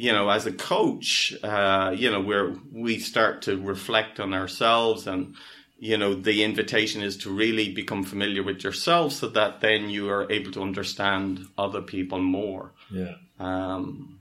you 0.00 0.12
know, 0.12 0.30
as 0.30 0.46
a 0.46 0.52
coach, 0.52 1.34
uh, 1.42 1.94
you 1.94 2.10
know, 2.10 2.22
where 2.22 2.54
we 2.72 2.98
start 2.98 3.42
to 3.42 3.60
reflect 3.60 4.18
on 4.18 4.32
ourselves 4.32 5.06
and, 5.06 5.34
you 5.78 5.98
know, 5.98 6.14
the 6.14 6.42
invitation 6.42 7.02
is 7.02 7.18
to 7.18 7.30
really 7.30 7.70
become 7.70 8.02
familiar 8.02 8.42
with 8.42 8.64
yourself 8.64 9.12
so 9.12 9.28
that 9.28 9.60
then 9.60 9.90
you 9.90 10.08
are 10.08 10.32
able 10.32 10.50
to 10.52 10.62
understand 10.62 11.46
other 11.58 11.82
people 11.82 12.18
more. 12.18 12.72
Yeah. 12.90 13.16
Um, 13.38 14.20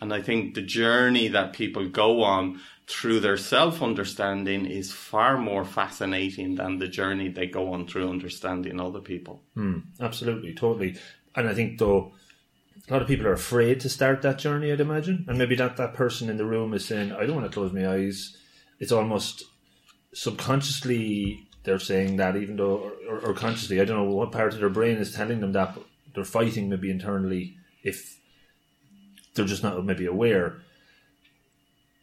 and 0.00 0.12
I 0.12 0.20
think 0.20 0.54
the 0.54 0.62
journey 0.62 1.28
that 1.28 1.52
people 1.52 1.86
go 1.88 2.24
on 2.24 2.60
through 2.88 3.20
their 3.20 3.36
self 3.36 3.84
understanding 3.84 4.66
is 4.66 4.90
far 4.90 5.38
more 5.38 5.64
fascinating 5.64 6.56
than 6.56 6.78
the 6.78 6.88
journey 6.88 7.28
they 7.28 7.46
go 7.46 7.72
on 7.72 7.86
through 7.86 8.10
understanding 8.10 8.80
other 8.80 9.00
people. 9.00 9.42
Mm, 9.56 9.82
absolutely, 10.00 10.54
totally. 10.54 10.96
And 11.36 11.48
I 11.48 11.54
think, 11.54 11.78
though, 11.78 12.14
a 12.90 12.92
lot 12.92 13.02
of 13.02 13.08
people 13.08 13.26
are 13.26 13.32
afraid 13.32 13.78
to 13.80 13.88
start 13.88 14.22
that 14.22 14.38
journey, 14.38 14.72
I'd 14.72 14.80
imagine. 14.80 15.24
And 15.28 15.38
maybe 15.38 15.54
that, 15.56 15.76
that 15.76 15.94
person 15.94 16.28
in 16.28 16.36
the 16.36 16.44
room 16.44 16.74
is 16.74 16.84
saying, 16.84 17.12
I 17.12 17.24
don't 17.24 17.36
want 17.36 17.46
to 17.46 17.54
close 17.54 17.72
my 17.72 17.88
eyes. 17.88 18.36
It's 18.80 18.92
almost 18.92 19.44
subconsciously 20.12 21.46
they're 21.62 21.78
saying 21.78 22.16
that, 22.16 22.36
even 22.36 22.56
though, 22.56 22.92
or, 23.08 23.18
or 23.20 23.34
consciously, 23.34 23.80
I 23.80 23.84
don't 23.84 23.96
know 23.96 24.14
what 24.14 24.32
part 24.32 24.54
of 24.54 24.60
their 24.60 24.68
brain 24.70 24.96
is 24.96 25.14
telling 25.14 25.40
them 25.40 25.52
that, 25.52 25.74
but 25.74 25.84
they're 26.14 26.24
fighting 26.24 26.68
maybe 26.68 26.90
internally 26.90 27.56
if 27.82 28.18
they're 29.34 29.44
just 29.44 29.62
not 29.62 29.84
maybe 29.84 30.06
aware. 30.06 30.62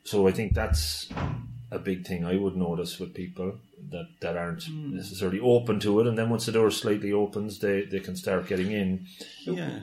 so 0.04 0.28
I 0.28 0.32
think 0.32 0.54
that's 0.54 1.10
a 1.70 1.80
big 1.80 2.08
thing 2.08 2.24
I 2.24 2.38
would 2.38 2.56
notice 2.56 2.98
with 2.98 3.14
people 3.14 3.58
that, 3.92 4.08
that 4.22 4.38
aren't 4.38 4.64
Hmm. 4.64 4.96
necessarily 4.96 5.40
open 5.42 5.80
to 5.82 6.00
it, 6.00 6.08
and 6.08 6.18
then 6.18 6.30
once 6.30 6.46
the 6.46 6.54
door 6.54 6.72
slightly 6.72 7.12
opens, 7.12 7.60
they, 7.60 7.82
they 7.84 8.00
can 8.00 8.16
start 8.16 8.48
getting 8.48 8.72
in. 8.72 9.06
Yeah. 9.44 9.80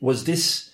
Was 0.00 0.24
this 0.24 0.70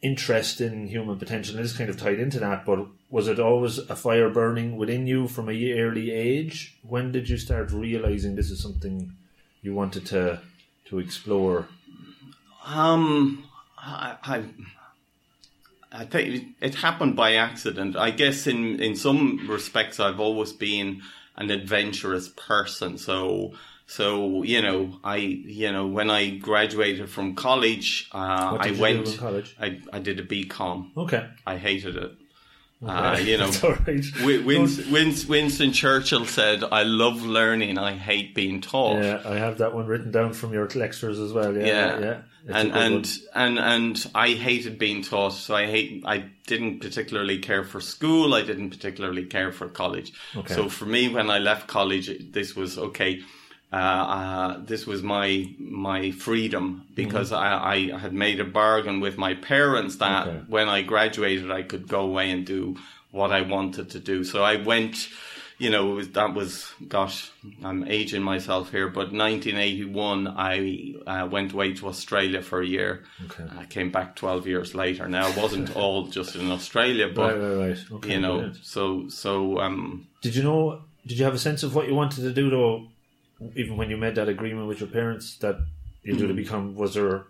interest 0.00 0.60
in 0.60 0.86
human 0.86 1.18
potential? 1.18 1.56
And 1.56 1.64
this 1.64 1.76
kind 1.76 1.90
of 1.90 1.98
tied 1.98 2.20
into 2.20 2.38
that, 2.38 2.64
but 2.64 2.86
was 3.10 3.26
it 3.26 3.40
always 3.40 3.78
a 3.78 3.96
fire 3.96 4.30
burning 4.30 4.76
within 4.76 5.06
you 5.06 5.26
from 5.26 5.48
a 5.48 5.72
early 5.72 6.10
age? 6.10 6.78
When 6.82 7.10
did 7.10 7.28
you 7.28 7.36
start 7.36 7.72
realizing 7.72 8.36
this 8.36 8.50
is 8.50 8.62
something 8.62 9.12
you 9.62 9.74
wanted 9.74 10.06
to 10.06 10.40
to 10.86 10.98
explore? 10.98 11.68
Um, 12.64 13.44
I, 13.76 14.16
I, 14.22 14.44
I 15.90 16.04
think 16.04 16.56
it 16.60 16.74
happened 16.76 17.16
by 17.16 17.34
accident. 17.34 17.96
I 17.96 18.10
guess 18.10 18.46
in 18.46 18.80
in 18.80 18.94
some 18.94 19.48
respects, 19.48 19.98
I've 19.98 20.20
always 20.20 20.52
been 20.52 21.02
an 21.36 21.50
adventurous 21.50 22.28
person. 22.28 22.98
So. 22.98 23.54
So 23.88 24.42
you 24.42 24.60
know, 24.60 24.98
I 25.02 25.16
you 25.16 25.72
know 25.72 25.86
when 25.86 26.10
I 26.10 26.36
graduated 26.36 27.08
from 27.08 27.34
college, 27.34 28.10
uh, 28.12 28.58
I 28.60 28.66
you 28.66 28.80
went. 28.80 29.16
college? 29.16 29.56
I 29.58 29.80
I 29.90 29.98
did 29.98 30.20
a 30.20 30.22
BCom. 30.22 30.94
Okay, 30.94 31.26
I 31.46 31.56
hated 31.56 31.96
it. 31.96 32.12
Uh, 32.86 33.18
you 33.20 33.38
know, 33.38 33.46
That's 33.50 33.64
all 33.64 33.72
right. 33.72 34.04
Win- 34.22 34.44
Winston, 34.44 34.92
Winston, 34.92 35.30
Winston 35.30 35.72
Churchill 35.72 36.26
said, 36.26 36.62
"I 36.70 36.82
love 36.82 37.22
learning. 37.22 37.78
I 37.78 37.94
hate 37.96 38.34
being 38.34 38.60
taught." 38.60 39.02
Yeah, 39.02 39.22
I 39.24 39.36
have 39.36 39.56
that 39.58 39.74
one 39.74 39.86
written 39.86 40.10
down 40.10 40.34
from 40.34 40.52
your 40.52 40.68
lectures 40.68 41.18
as 41.18 41.32
well. 41.32 41.56
Yeah, 41.56 41.64
yeah, 41.64 42.00
yeah. 42.00 42.20
And 42.46 42.72
and, 42.72 43.06
one. 43.06 43.06
and 43.34 43.58
and 43.58 44.10
I 44.14 44.28
hated 44.34 44.78
being 44.78 45.02
taught. 45.02 45.32
So 45.32 45.56
I 45.56 45.64
hate. 45.64 46.04
I 46.04 46.26
didn't 46.46 46.80
particularly 46.80 47.38
care 47.38 47.64
for 47.64 47.80
school. 47.80 48.34
I 48.34 48.42
didn't 48.42 48.68
particularly 48.68 49.24
care 49.24 49.50
for 49.50 49.66
college. 49.68 50.12
Okay. 50.36 50.54
So 50.54 50.68
for 50.68 50.84
me, 50.84 51.08
when 51.08 51.30
I 51.30 51.38
left 51.38 51.68
college, 51.68 52.10
this 52.32 52.54
was 52.54 52.76
okay. 52.76 53.22
Uh, 53.72 53.76
uh, 53.76 54.58
this 54.64 54.86
was 54.86 55.02
my 55.02 55.44
my 55.58 56.10
freedom 56.10 56.86
because 56.94 57.32
I, 57.32 57.48
I 57.74 57.98
had 57.98 58.14
made 58.14 58.40
a 58.40 58.44
bargain 58.44 59.00
with 59.00 59.18
my 59.18 59.34
parents 59.34 59.96
that 59.96 60.26
Okay. 60.26 60.40
when 60.48 60.68
I 60.70 60.80
graduated, 60.82 61.50
I 61.50 61.62
could 61.62 61.86
go 61.86 62.00
away 62.00 62.30
and 62.30 62.46
do 62.46 62.76
what 63.10 63.30
I 63.30 63.42
wanted 63.42 63.90
to 63.90 63.98
do. 64.00 64.24
So 64.24 64.42
I 64.42 64.56
went. 64.56 65.08
You 65.60 65.70
know, 65.70 65.90
it 65.90 65.94
was, 65.96 66.08
that 66.10 66.34
was, 66.34 66.72
gosh, 66.86 67.32
I'm 67.64 67.82
aging 67.88 68.22
myself 68.22 68.70
here, 68.70 68.86
but 68.88 69.10
1981, 69.12 70.28
I 70.28 70.94
uh, 71.04 71.26
went 71.26 71.52
away 71.52 71.72
to 71.74 71.88
Australia 71.88 72.42
for 72.42 72.60
a 72.62 72.66
year. 72.66 73.02
Okay. 73.24 73.44
I 73.58 73.64
came 73.64 73.90
back 73.90 74.14
12 74.14 74.46
years 74.46 74.74
later. 74.76 75.08
Now, 75.08 75.26
it 75.28 75.36
wasn't 75.36 75.74
all 75.80 76.06
just 76.06 76.36
in 76.36 76.50
Australia, 76.52 77.08
but, 77.12 77.34
Right, 77.36 77.40
right, 77.40 77.68
right. 77.70 77.78
Okay, 77.92 78.12
you 78.12 78.20
know, 78.20 78.34
brilliant. 78.36 78.58
so, 78.62 79.08
so, 79.08 79.58
um, 79.58 80.06
Did 80.22 80.36
you 80.36 80.44
know? 80.44 80.82
Did 81.06 81.18
you 81.18 81.24
have 81.24 81.34
a 81.34 81.38
sense 81.38 81.64
of 81.64 81.74
what 81.74 81.88
you 81.88 81.94
wanted 81.96 82.20
to 82.22 82.32
do 82.32 82.50
though? 82.50 82.86
Even 83.56 83.76
when 83.76 83.88
you 83.90 83.96
made 83.96 84.14
that 84.16 84.28
agreement 84.28 84.66
with 84.68 84.80
your 84.80 84.88
parents 84.88 85.36
that 85.38 85.56
you 86.02 86.16
do 86.16 86.26
to 86.26 86.34
become, 86.34 86.74
was 86.74 86.94
there 86.94 87.24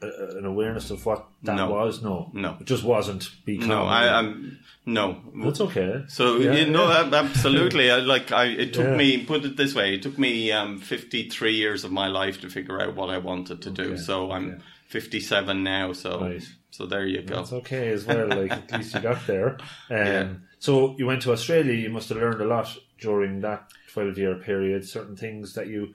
an 0.00 0.44
awareness 0.44 0.90
of 0.90 1.04
what 1.04 1.26
that 1.42 1.56
No. 1.56 1.70
was? 1.70 2.02
No, 2.02 2.30
No. 2.32 2.56
it 2.60 2.66
just 2.66 2.84
wasn't. 2.84 3.28
Become. 3.44 3.68
no, 3.68 3.82
I, 3.82 4.18
I'm, 4.18 4.58
no. 4.86 5.20
That's 5.42 5.60
okay. 5.60 6.04
So 6.08 6.36
Yeah, 6.36 6.52
you 6.54 6.70
know, 6.70 6.88
yeah. 6.88 7.10
absolutely. 7.12 7.90
I, 7.90 7.96
like 7.96 8.30
I, 8.30 8.44
it 8.46 8.72
took 8.74 8.86
Yeah. 8.86 8.96
me. 8.96 9.24
Put 9.24 9.44
it 9.44 9.56
this 9.56 9.74
way: 9.74 9.94
it 9.94 10.02
took 10.02 10.16
me 10.18 10.52
um, 10.52 10.78
fifty-three 10.78 11.54
years 11.54 11.82
of 11.84 11.90
my 11.90 12.06
life 12.06 12.40
to 12.42 12.48
figure 12.48 12.80
out 12.80 12.94
what 12.94 13.10
I 13.10 13.18
wanted 13.18 13.60
to 13.62 13.70
do. 13.70 13.96
So 13.98 14.30
I'm 14.30 14.62
fifty-seven 14.86 15.64
now. 15.64 15.92
So, 15.92 16.20
Right. 16.20 16.42
so 16.70 16.86
there 16.86 17.06
you 17.06 17.22
go. 17.22 17.36
That's 17.36 17.52
okay 17.54 17.88
as 17.88 18.06
well. 18.06 18.28
Like 18.28 18.52
at 18.52 18.70
least 18.72 18.94
you 18.94 19.00
got 19.00 19.26
there. 19.26 19.58
Um. 19.90 20.42
So 20.60 20.96
you 20.98 21.06
went 21.06 21.22
to 21.22 21.32
Australia. 21.32 21.72
You 21.72 21.90
must 21.90 22.08
have 22.10 22.18
learned 22.18 22.40
a 22.40 22.44
lot 22.46 22.68
during 23.00 23.40
that 23.42 23.70
twelve-year 23.92 24.36
period. 24.36 24.86
Certain 24.86 25.16
things 25.16 25.54
that 25.54 25.66
you 25.68 25.94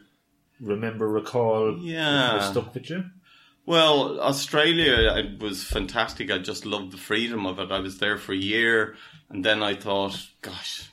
remember, 0.60 1.08
recall, 1.08 1.78
Yeah. 1.80 2.52
stuck 2.52 2.74
with 2.74 2.90
you. 2.90 3.06
Well, 3.66 4.20
Australia 4.20 5.14
it 5.16 5.40
was 5.42 5.64
fantastic. 5.64 6.30
I 6.30 6.38
just 6.40 6.66
loved 6.66 6.92
the 6.92 6.98
freedom 6.98 7.46
of 7.46 7.60
it. 7.60 7.72
I 7.72 7.80
was 7.80 7.98
there 8.00 8.18
for 8.18 8.34
a 8.34 8.38
year, 8.38 8.96
and 9.30 9.44
then 9.46 9.64
I 9.64 9.74
thought, 9.76 10.20
gosh, 10.42 10.90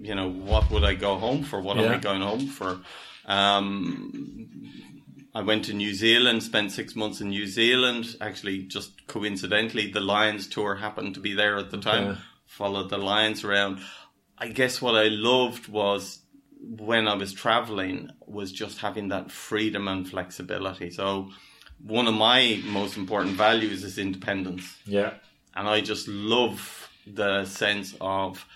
you 0.00 0.14
know, 0.14 0.30
what 0.30 0.70
would 0.70 0.84
I 0.84 0.94
go 0.94 1.16
home 1.18 1.42
for? 1.42 1.60
What 1.60 1.78
am 1.78 1.92
I 1.92 1.98
going 1.98 2.22
home 2.22 2.46
for? 2.46 2.80
Um, 3.26 4.48
I 5.34 5.42
went 5.42 5.64
to 5.66 5.74
New 5.74 5.92
Zealand, 5.94 6.42
spent 6.42 6.72
six 6.72 6.94
months 6.94 7.20
in 7.20 7.28
New 7.28 7.46
Zealand. 7.46 8.16
Actually, 8.20 8.62
just 8.62 9.06
coincidentally, 9.06 9.90
the 9.90 10.00
Lions 10.00 10.46
tour 10.46 10.76
happened 10.76 11.14
to 11.14 11.20
be 11.20 11.34
there 11.34 11.56
at 11.58 11.70
the 11.70 11.78
time. 11.78 12.04
Okay. 12.08 12.20
Followed 12.46 12.88
the 12.88 12.98
Lions 12.98 13.42
around. 13.44 13.80
I 14.38 14.48
guess 14.48 14.80
what 14.80 14.94
I 14.94 15.08
loved 15.08 15.68
was 15.68 16.20
when 16.66 17.08
I 17.08 17.14
was 17.14 17.32
traveling 17.32 18.10
was 18.26 18.52
just 18.52 18.78
having 18.78 19.08
that 19.08 19.30
freedom 19.30 19.88
and 19.88 20.08
flexibility. 20.08 20.90
So 20.90 21.30
one 21.82 22.06
of 22.06 22.14
my 22.14 22.60
most 22.64 22.96
important 22.96 23.36
values 23.36 23.84
is 23.84 23.98
independence. 23.98 24.78
Yeah. 24.86 25.14
And 25.54 25.68
I 25.68 25.80
just 25.80 26.08
love 26.08 26.88
the 27.06 27.44
sense 27.44 27.94
of, 28.00 28.46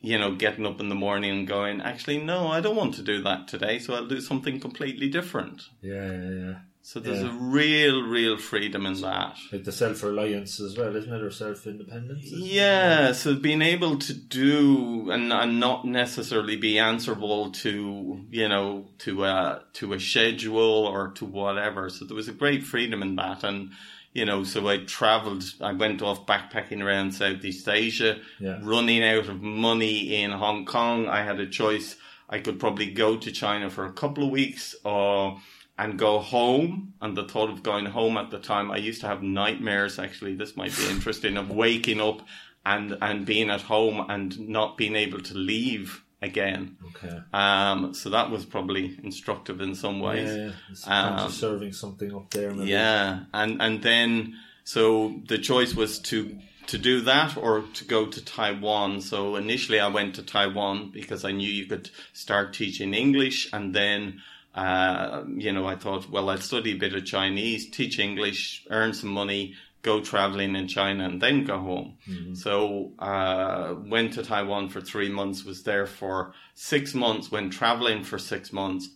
you 0.00 0.18
know, 0.18 0.34
getting 0.34 0.66
up 0.66 0.80
in 0.80 0.88
the 0.88 0.94
morning 0.94 1.30
and 1.30 1.48
going, 1.48 1.80
actually, 1.80 2.18
no, 2.18 2.48
I 2.48 2.60
don't 2.60 2.76
want 2.76 2.94
to 2.94 3.02
do 3.02 3.22
that 3.22 3.48
today. 3.48 3.78
So 3.78 3.94
I'll 3.94 4.06
do 4.06 4.20
something 4.20 4.60
completely 4.60 5.08
different. 5.08 5.62
Yeah, 5.82 6.12
yeah, 6.12 6.30
yeah. 6.30 6.54
So 6.90 7.00
there's 7.00 7.20
Yeah. 7.20 7.28
a 7.28 7.38
real, 7.38 8.00
real 8.00 8.38
freedom 8.38 8.86
in 8.86 8.98
that. 9.02 9.36
Like 9.52 9.64
the 9.64 9.72
self 9.72 10.02
reliance 10.02 10.58
as 10.58 10.74
well, 10.74 10.96
isn't 10.96 11.12
it? 11.12 11.20
Or 11.20 11.30
self 11.30 11.66
independence? 11.66 12.24
Yeah, 12.32 13.12
so 13.12 13.34
being 13.34 13.60
able 13.60 13.98
to 13.98 14.14
do 14.14 15.10
and, 15.10 15.30
and 15.30 15.60
not 15.60 15.84
necessarily 15.84 16.56
be 16.56 16.78
answerable 16.78 17.50
to 17.50 18.24
you 18.30 18.48
know 18.48 18.86
to 19.00 19.24
a 19.26 19.64
to 19.74 19.92
a 19.92 20.00
schedule 20.00 20.86
or 20.86 21.08
to 21.16 21.26
whatever. 21.26 21.90
So 21.90 22.06
there 22.06 22.16
was 22.16 22.28
a 22.28 22.32
great 22.32 22.64
freedom 22.64 23.02
in 23.02 23.16
that, 23.16 23.44
and 23.44 23.72
you 24.14 24.24
know, 24.24 24.42
so 24.42 24.66
I 24.66 24.78
travelled. 24.78 25.44
I 25.60 25.72
went 25.74 26.00
off 26.00 26.24
backpacking 26.24 26.82
around 26.82 27.12
Southeast 27.12 27.68
Asia, 27.68 28.16
Yeah. 28.40 28.60
running 28.62 29.04
out 29.04 29.28
of 29.28 29.42
money 29.42 30.22
in 30.22 30.30
Hong 30.30 30.64
Kong. 30.64 31.06
I 31.06 31.22
had 31.22 31.38
a 31.38 31.46
choice. 31.46 31.96
I 32.30 32.38
could 32.38 32.58
probably 32.58 32.86
go 32.92 33.18
to 33.18 33.30
China 33.30 33.68
for 33.68 33.84
a 33.84 33.92
couple 33.92 34.24
of 34.24 34.30
weeks 34.30 34.74
or 34.84 35.38
and 35.78 35.98
go 35.98 36.18
home. 36.18 36.94
And 37.00 37.16
the 37.16 37.24
thought 37.24 37.50
of 37.50 37.62
going 37.62 37.86
home 37.86 38.16
at 38.16 38.30
the 38.30 38.38
time, 38.38 38.70
I 38.70 38.76
used 38.78 39.00
to 39.02 39.06
have 39.06 39.22
nightmares. 39.22 39.98
Actually, 39.98 40.34
this 40.34 40.56
might 40.56 40.76
be 40.76 40.88
interesting 40.90 41.36
of 41.36 41.50
waking 41.50 42.00
up 42.00 42.22
and 42.66 42.98
and 43.00 43.24
being 43.24 43.50
at 43.50 43.62
home 43.62 44.04
and 44.10 44.38
not 44.48 44.76
being 44.76 44.96
able 44.96 45.20
to 45.20 45.34
leave 45.34 46.02
again. 46.20 46.76
Okay. 46.88 47.16
Um, 47.32 47.94
so 47.94 48.10
that 48.10 48.30
was 48.30 48.44
probably 48.44 48.98
instructive 49.04 49.60
in 49.60 49.74
some 49.76 50.00
ways. 50.00 50.28
yeah. 50.36 50.50
Sometimes 50.74 51.22
Um, 51.22 51.30
serving 51.30 51.72
something 51.72 52.12
up 52.14 52.30
there. 52.30 52.50
Maybe. 52.52 52.70
Yeah, 52.70 53.20
and 53.32 53.62
and 53.62 53.80
then 53.82 54.34
so 54.64 55.14
the 55.28 55.38
choice 55.38 55.74
was 55.74 56.00
to 56.10 56.36
to 56.66 56.76
do 56.76 57.00
that 57.02 57.36
or 57.38 57.62
to 57.74 57.84
go 57.84 58.06
to 58.06 58.20
Taiwan. 58.24 59.00
So 59.00 59.36
initially, 59.36 59.78
I 59.80 59.88
went 59.88 60.16
to 60.16 60.22
Taiwan 60.22 60.90
because 60.90 61.24
I 61.24 61.30
knew 61.32 61.48
you 61.48 61.66
could 61.66 61.88
start 62.12 62.52
teaching 62.52 62.94
English, 62.94 63.48
and 63.52 63.72
then. 63.74 64.20
Uh, 64.54 65.24
you 65.36 65.52
know, 65.52 65.66
I 65.66 65.76
thought, 65.76 66.10
well, 66.10 66.30
I'd 66.30 66.42
study 66.42 66.72
a 66.72 66.76
bit 66.78 66.94
of 66.94 67.04
Chinese, 67.04 67.70
teach 67.70 67.98
English, 67.98 68.66
earn 68.70 68.92
some 68.92 69.10
money, 69.10 69.54
go 69.82 70.00
traveling 70.00 70.56
in 70.56 70.66
China, 70.66 71.04
and 71.04 71.20
then 71.20 71.44
go 71.44 71.58
home. 71.58 71.98
So, 72.34 72.92
uh, 72.98 73.74
went 73.86 74.14
to 74.14 74.22
Taiwan 74.22 74.68
for 74.70 74.80
three 74.80 75.08
months, 75.10 75.44
was 75.44 75.62
there 75.62 75.86
for 75.86 76.32
six 76.54 76.94
months, 76.94 77.30
went 77.30 77.52
traveling 77.52 78.02
for 78.02 78.18
six 78.18 78.52
months, 78.52 78.88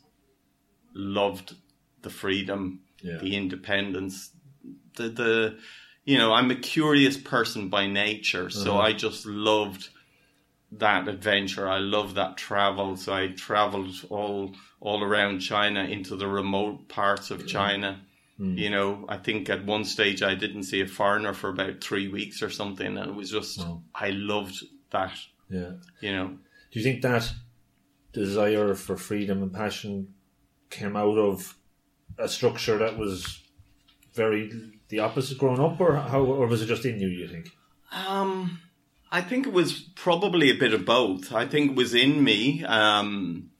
loved 0.94 1.54
the 2.02 2.10
freedom, 2.10 2.80
Yeah. 3.00 3.18
the 3.18 3.36
independence, 3.36 4.30
the 4.96 5.08
the 5.08 5.58
you 6.04 6.18
know, 6.18 6.32
I'm 6.32 6.50
a 6.50 6.56
curious 6.56 7.16
person 7.16 7.68
by 7.68 7.86
nature, 7.86 8.50
so 8.50 8.72
Uh-huh. 8.74 8.88
I 8.88 8.92
just 8.92 9.24
loved 9.24 9.88
that 10.78 11.08
adventure. 11.08 11.68
I 11.68 11.78
love 11.78 12.14
that 12.14 12.36
travel. 12.36 12.96
So 12.96 13.12
I 13.12 13.28
traveled 13.28 13.94
all 14.10 14.54
all 14.80 15.04
around 15.04 15.40
China 15.40 15.84
into 15.84 16.16
the 16.16 16.26
remote 16.26 16.88
parts 16.88 17.30
of 17.30 17.46
China. 17.46 18.00
Hmm. 18.38 18.56
You 18.56 18.70
know, 18.70 19.04
I 19.08 19.18
think 19.18 19.48
at 19.50 19.64
one 19.64 19.84
stage 19.84 20.22
I 20.22 20.34
didn't 20.34 20.64
see 20.64 20.80
a 20.80 20.86
foreigner 20.86 21.34
for 21.34 21.50
about 21.50 21.82
three 21.82 22.08
weeks 22.08 22.42
or 22.42 22.50
something, 22.50 22.96
and 22.98 23.10
it 23.10 23.14
was 23.14 23.30
just 23.30 23.58
Wow. 23.58 23.82
I 23.94 24.10
loved 24.10 24.64
that. 24.90 25.16
Yeah. 25.48 25.72
You 26.00 26.12
know, 26.12 26.26
Do 26.70 26.78
you 26.80 26.82
think 26.82 27.02
that 27.02 27.30
desire 28.12 28.74
for 28.74 28.96
freedom 28.96 29.42
and 29.42 29.52
passion 29.52 30.14
came 30.70 30.96
out 30.96 31.18
of 31.18 31.56
a 32.18 32.28
structure 32.28 32.78
that 32.78 32.98
was 32.98 33.40
very 34.14 34.50
the 34.88 35.00
opposite 35.00 35.38
growing 35.38 35.60
up, 35.60 35.80
or 35.80 35.96
how, 35.96 36.22
or 36.22 36.46
was 36.46 36.62
it 36.62 36.66
just 36.66 36.84
in 36.84 36.98
you? 36.98 37.08
You 37.08 37.28
think? 37.28 37.50
Um, 37.90 38.60
I 39.12 39.20
think 39.20 39.46
it 39.46 39.52
was 39.52 39.78
probably 39.78 40.50
a 40.50 40.56
bit 40.56 40.72
of 40.72 40.86
both. 40.86 41.32
I 41.34 41.46
think 41.46 41.72
it 41.72 41.76
was 41.76 41.94
in 41.94 42.24
me. 42.24 42.64
Um, 42.64 43.50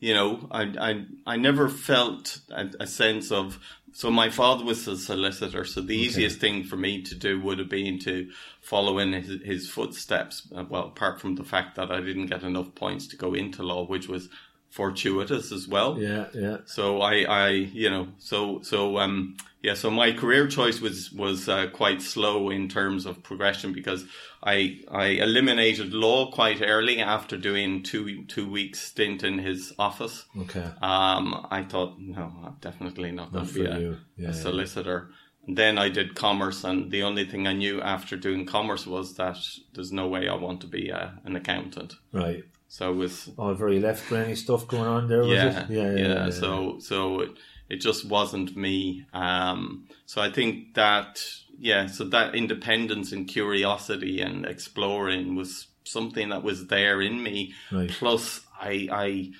you 0.00 0.14
know, 0.14 0.48
I, 0.50 0.62
I, 0.80 1.04
I 1.26 1.36
never 1.36 1.68
felt 1.68 2.40
a, 2.50 2.70
a 2.80 2.86
sense 2.86 3.30
of 3.30 3.60
so 3.92 4.10
my 4.10 4.30
father 4.30 4.64
was 4.64 4.88
a 4.88 4.96
solicitor, 4.96 5.66
so 5.66 5.82
the 5.82 5.94
easiest 5.94 6.40
thing 6.40 6.64
for 6.64 6.76
me 6.76 7.02
to 7.02 7.14
do 7.14 7.40
would 7.42 7.58
have 7.58 7.68
been 7.68 7.98
to 8.00 8.30
follow 8.62 8.98
in 8.98 9.12
his, 9.12 9.42
his 9.42 9.68
footsteps. 9.68 10.48
Uh, 10.54 10.64
well, 10.66 10.84
apart 10.84 11.20
from 11.20 11.34
the 11.34 11.44
fact 11.44 11.76
that 11.76 11.90
I 11.90 12.00
didn't 12.00 12.26
get 12.26 12.42
enough 12.42 12.74
points 12.74 13.06
to 13.08 13.16
go 13.16 13.34
into 13.34 13.62
law, 13.62 13.86
which 13.86 14.08
was 14.08 14.30
fortuitous 14.70 15.52
as 15.52 15.68
well. 15.68 15.98
Yeah, 15.98 16.28
yeah. 16.32 16.56
So 16.64 17.02
I, 17.02 17.24
I, 17.24 17.48
you 17.50 17.90
know, 17.90 18.08
so 18.16 18.62
so 18.62 18.96
um, 18.96 19.36
yeah. 19.62 19.74
So 19.74 19.90
my 19.90 20.12
career 20.12 20.46
choice 20.48 20.80
was 20.80 21.12
was 21.12 21.48
uh, 21.48 21.68
quite 21.72 22.02
slow 22.02 22.50
in 22.50 22.68
terms 22.68 23.06
of 23.06 23.22
progression 23.22 23.72
because 23.72 24.04
I 24.42 24.80
I 24.90 25.06
eliminated 25.06 25.92
law 25.94 26.30
quite 26.30 26.60
early 26.62 27.00
after 27.00 27.36
doing 27.36 27.82
two 27.82 28.24
two 28.24 28.50
weeks 28.50 28.80
stint 28.80 29.22
in 29.22 29.38
his 29.38 29.72
office. 29.78 30.24
Okay. 30.38 30.64
Um, 30.82 31.46
I 31.50 31.62
thought 31.62 31.98
no, 31.98 32.32
I'm 32.44 32.56
definitely 32.60 33.12
not 33.12 33.32
going 33.32 33.46
to 33.46 33.54
be 33.54 33.64
a. 33.66 33.78
Yeah, 33.78 33.88
a 33.88 33.98
yeah. 34.16 34.32
solicitor. 34.32 35.10
And 35.46 35.58
then 35.58 35.76
I 35.76 35.88
did 35.88 36.14
commerce, 36.14 36.62
and 36.62 36.90
the 36.92 37.02
only 37.02 37.24
thing 37.24 37.48
I 37.48 37.52
knew 37.52 37.80
after 37.80 38.16
doing 38.16 38.46
commerce 38.46 38.86
was 38.86 39.14
that 39.16 39.36
there's 39.74 39.90
no 39.90 40.06
way 40.06 40.28
I 40.28 40.36
want 40.36 40.60
to 40.60 40.68
be 40.68 40.90
a, 40.90 41.18
an 41.24 41.34
accountant. 41.34 41.94
Right. 42.12 42.44
So 42.68 42.92
it 42.92 42.96
was 42.96 43.28
All 43.36 43.52
very 43.54 43.80
left 43.80 44.08
brainy 44.08 44.34
stuff 44.36 44.66
going 44.68 44.86
on 44.86 45.08
there, 45.08 45.20
was 45.20 45.30
yeah, 45.30 45.64
it? 45.64 45.70
yeah, 45.70 45.92
yeah, 45.94 46.30
So, 46.30 46.78
so 46.78 47.20
it, 47.20 47.30
it 47.72 47.80
just 47.80 48.04
wasn't 48.04 48.54
me. 48.54 49.06
Um, 49.14 49.88
so 50.04 50.20
I 50.20 50.30
think 50.30 50.74
that, 50.74 51.24
yeah, 51.58 51.86
so 51.86 52.04
that 52.04 52.34
independence 52.34 53.12
and 53.12 53.26
curiosity 53.26 54.20
and 54.20 54.44
exploring 54.44 55.36
was 55.36 55.68
something 55.84 56.28
that 56.28 56.42
was 56.42 56.66
there 56.66 57.00
in 57.00 57.22
me. 57.22 57.54
Right. 57.72 57.88
Plus, 57.88 58.42
I, 58.60 58.88
I, 58.92 59.32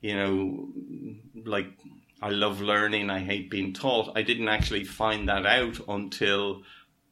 you 0.00 0.16
know, 0.16 0.68
like 1.44 1.68
I 2.20 2.30
love 2.30 2.60
learning. 2.60 3.08
I 3.08 3.20
hate 3.20 3.50
being 3.50 3.72
taught. 3.72 4.16
I 4.16 4.22
didn't 4.22 4.48
actually 4.48 4.82
find 4.82 5.28
that 5.28 5.46
out 5.46 5.78
until 5.86 6.62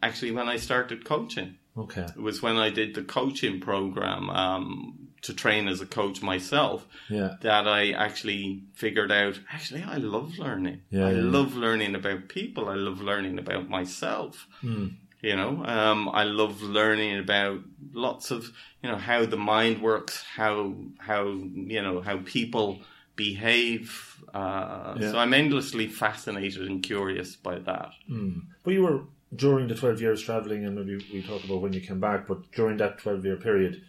actually 0.03 0.33
when 0.33 0.49
I 0.49 0.57
started 0.57 1.05
coaching. 1.05 1.55
Okay. 1.79 2.03
It 2.17 2.21
was 2.21 2.43
when 2.43 2.57
I 2.57 2.71
did 2.71 2.97
the 2.97 3.05
coaching 3.05 3.61
program 3.61 4.29
um, 4.29 5.04
to 5.25 5.33
train 5.35 5.69
as 5.69 5.81
a 5.81 5.87
coach 5.87 6.23
myself 6.23 6.87
Yeah. 7.09 7.35
that 7.43 7.67
I 7.67 7.93
actually 7.93 8.63
figured 8.75 9.13
out 9.13 9.41
actually 9.53 9.83
I 9.83 9.97
love 9.99 10.39
learning. 10.39 10.81
Yeah, 10.91 11.07
I 11.07 11.13
yeah. 11.13 11.23
love 11.37 11.55
learning 11.57 11.95
about 11.95 12.29
people. 12.29 12.69
I 12.69 12.75
love 12.77 13.01
learning 13.01 13.39
about 13.39 13.69
myself. 13.69 14.47
Hmm. 14.61 14.87
You 15.23 15.37
know, 15.37 15.65
um, 15.65 16.09
I 16.11 16.25
love 16.25 16.61
learning 16.63 17.19
about 17.19 17.61
lots 17.95 18.31
of 18.31 18.41
you 18.83 18.91
know 18.91 18.99
how 18.99 19.25
the 19.25 19.39
mind 19.39 19.81
works, 19.81 20.23
how 20.37 20.75
how 20.99 21.23
you 21.73 21.81
know 21.83 22.03
how 22.03 22.19
people 22.19 22.81
behave. 23.17 23.89
Uh, 24.35 24.97
Yeah. 25.01 25.13
So 25.13 25.19
I'm 25.19 25.35
endlessly 25.35 25.87
fascinated 25.89 26.63
and 26.69 26.83
curious 26.83 27.37
by 27.37 27.59
that. 27.61 27.91
But 28.65 28.75
you 28.75 28.83
were 28.83 29.01
during 29.35 29.69
the 29.69 29.75
twelve 29.75 30.01
years 30.01 30.21
travelling, 30.23 30.65
and 30.67 30.75
maybe 30.77 30.97
we 31.13 31.23
talk 31.23 31.43
about 31.45 31.63
when 31.63 31.73
you 31.73 31.81
came 31.81 32.01
back. 32.01 32.27
But 32.29 32.39
during 32.53 32.77
that 32.79 32.99
twelve 32.99 33.25
year 33.25 33.37
period, 33.37 33.83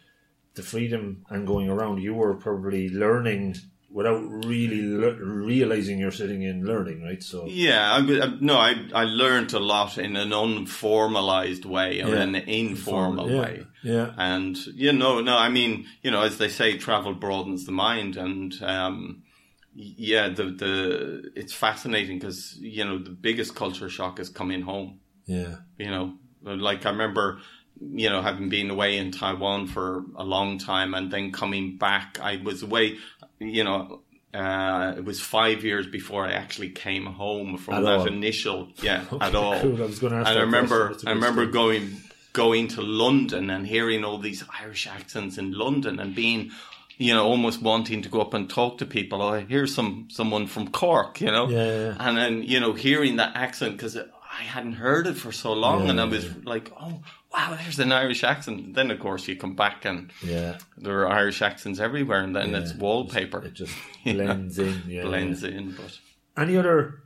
the 0.56 0.64
freedom 0.64 1.26
and 1.30 1.46
going 1.48 1.70
around, 1.70 2.02
you 2.02 2.14
were 2.14 2.34
probably 2.36 2.90
learning 2.90 3.56
without 3.90 4.22
really 4.46 4.82
le- 4.82 5.16
realizing 5.24 6.00
you're 6.00 6.12
sitting 6.12 6.42
in 6.44 6.66
learning, 6.66 7.02
right? 7.04 7.24
So 7.24 7.46
Yeah, 7.48 7.94
I, 7.94 8.00
I- 8.26 8.38
no, 8.42 8.58
I 8.58 8.74
I 8.94 9.04
learned 9.06 9.54
a 9.54 9.60
lot 9.60 9.98
in 9.98 10.16
an 10.18 10.32
unformalized 10.34 11.66
way 11.66 12.02
or 12.02 12.10
Yeah. 12.16 12.22
an 12.24 12.36
informal 12.36 13.30
yeah, 13.32 13.42
way. 13.42 13.68
yeah, 13.84 14.12
And 14.18 14.58
you 14.74 14.92
know, 14.94 15.22
no, 15.22 15.38
I 15.38 15.50
mean, 15.50 15.86
you 16.04 16.12
know, 16.12 16.22
as 16.24 16.38
they 16.38 16.50
say, 16.50 16.78
travel 16.78 17.14
broadens 17.14 17.66
the 17.66 17.72
mind, 17.72 18.18
and 18.18 18.54
um, 18.64 19.24
yeah, 19.74 20.30
the 20.30 20.46
the 20.46 21.32
it's 21.36 21.54
fascinating 21.54 22.20
because 22.20 22.58
you 22.60 22.84
know 22.86 22.98
the 22.98 23.12
biggest 23.28 23.56
culture 23.56 23.90
shock 23.90 24.20
is 24.20 24.30
coming 24.30 24.62
home. 24.62 25.00
yeah, 25.26 25.56
You 25.78 25.90
know, 25.94 26.14
like 26.44 26.86
I 26.86 26.90
remember, 26.92 27.40
you 27.80 28.10
know, 28.10 28.22
having 28.22 28.50
been 28.50 28.70
away 28.70 28.98
in 28.98 29.12
Taiwan 29.12 29.68
for 29.68 30.04
a 30.16 30.24
long 30.24 30.58
time 30.58 30.94
and 30.94 31.12
then 31.12 31.32
coming 31.32 31.78
back. 31.78 32.20
I 32.22 32.38
was 32.44 32.64
away, 32.64 32.98
you 33.40 33.64
know. 33.64 34.02
Uh, 34.34 34.94
it 34.98 35.06
was 35.06 35.22
five 35.22 35.64
years 35.64 35.88
before 35.88 36.26
I 36.26 36.34
actually 36.34 36.70
came 36.70 37.06
home 37.06 37.58
from 37.58 37.76
At 37.76 37.84
that 37.84 38.00
all? 38.00 38.06
initial, 38.08 38.68
yeah, 38.82 39.06
Okay, 39.14 39.26
at 39.26 39.34
all. 39.34 39.58
cool. 39.62 39.82
I 39.82 39.86
was 39.86 40.00
gonna 40.00 40.18
ask 40.18 40.28
And 40.30 40.38
I 40.40 40.42
remember, 40.42 40.88
question. 40.88 40.92
That's 40.92 41.04
a 41.06 41.10
I 41.10 41.14
remember 41.14 41.42
story. 41.44 41.54
going 41.54 41.98
going 42.34 42.68
to 42.68 42.82
London 42.82 43.50
and 43.50 43.66
hearing 43.66 44.04
all 44.04 44.18
these 44.18 44.44
Irish 44.62 44.88
accents 44.88 45.38
in 45.38 45.54
London 45.54 46.02
and 46.02 46.14
being, 46.14 46.52
you 46.98 47.14
know, 47.14 47.26
almost 47.26 47.62
wanting 47.62 48.02
to 48.02 48.10
go 48.10 48.20
up 48.20 48.34
and 48.34 48.50
talk 48.50 48.78
to 48.80 48.86
people. 48.86 49.22
Oh, 49.22 49.40
here's 49.40 49.74
some 49.74 50.10
someone 50.12 50.48
from 50.48 50.68
Cork, 50.68 51.22
you 51.22 51.28
know, 51.32 51.48
Yeah, 51.48 51.66
yeah. 51.66 51.96
and 52.00 52.18
then 52.18 52.44
you 52.44 52.60
know 52.60 52.74
hearing 52.74 53.16
that 53.16 53.38
accent 53.38 53.78
because 53.78 53.98
I 54.38 54.44
hadn't 54.44 54.74
heard 54.74 55.08
it 55.08 55.16
for 55.16 55.32
so 55.32 55.54
long, 55.54 55.86
Yeah, 55.86 55.92
and 55.92 56.02
I 56.02 56.06
yeah, 56.06 56.10
was 56.12 56.46
like, 56.46 56.72
oh 56.80 57.02
wow, 57.34 57.58
there's 57.62 57.80
an 57.80 57.92
Irish 57.92 58.24
accent. 58.24 58.74
Then 58.74 58.92
of 58.92 59.00
course 59.00 59.28
you 59.28 59.36
come 59.38 59.56
back 59.56 59.86
and 59.86 60.12
yeah. 60.24 60.58
there 60.78 61.00
are 61.02 61.10
Irish 61.10 61.42
accents 61.42 61.80
everywhere, 61.80 62.22
and 62.22 62.36
then 62.36 62.52
Yeah, 62.52 62.60
it's 62.60 62.74
wallpaper. 62.74 63.44
It 63.46 63.54
just 63.54 63.74
blends 64.04 64.60
in. 64.60 64.82
Yeah, 64.88 65.04
blends 65.04 65.44
in, 65.44 65.72
but. 65.72 66.00
Any 66.38 66.58
other? 66.58 67.04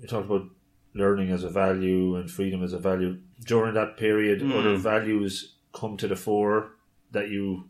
You 0.00 0.06
talked 0.06 0.26
about 0.26 0.46
learning 0.94 1.30
as 1.30 1.42
a 1.42 1.50
value 1.50 2.14
and 2.16 2.30
freedom 2.30 2.62
as 2.62 2.72
a 2.72 2.78
value 2.78 3.18
during 3.44 3.74
that 3.74 3.96
period. 3.96 4.40
Hmm. 4.42 4.52
Other 4.52 4.76
values 4.76 5.56
come 5.72 5.96
to 5.96 6.06
the 6.06 6.16
fore 6.16 6.70
that 7.10 7.30
you 7.30 7.64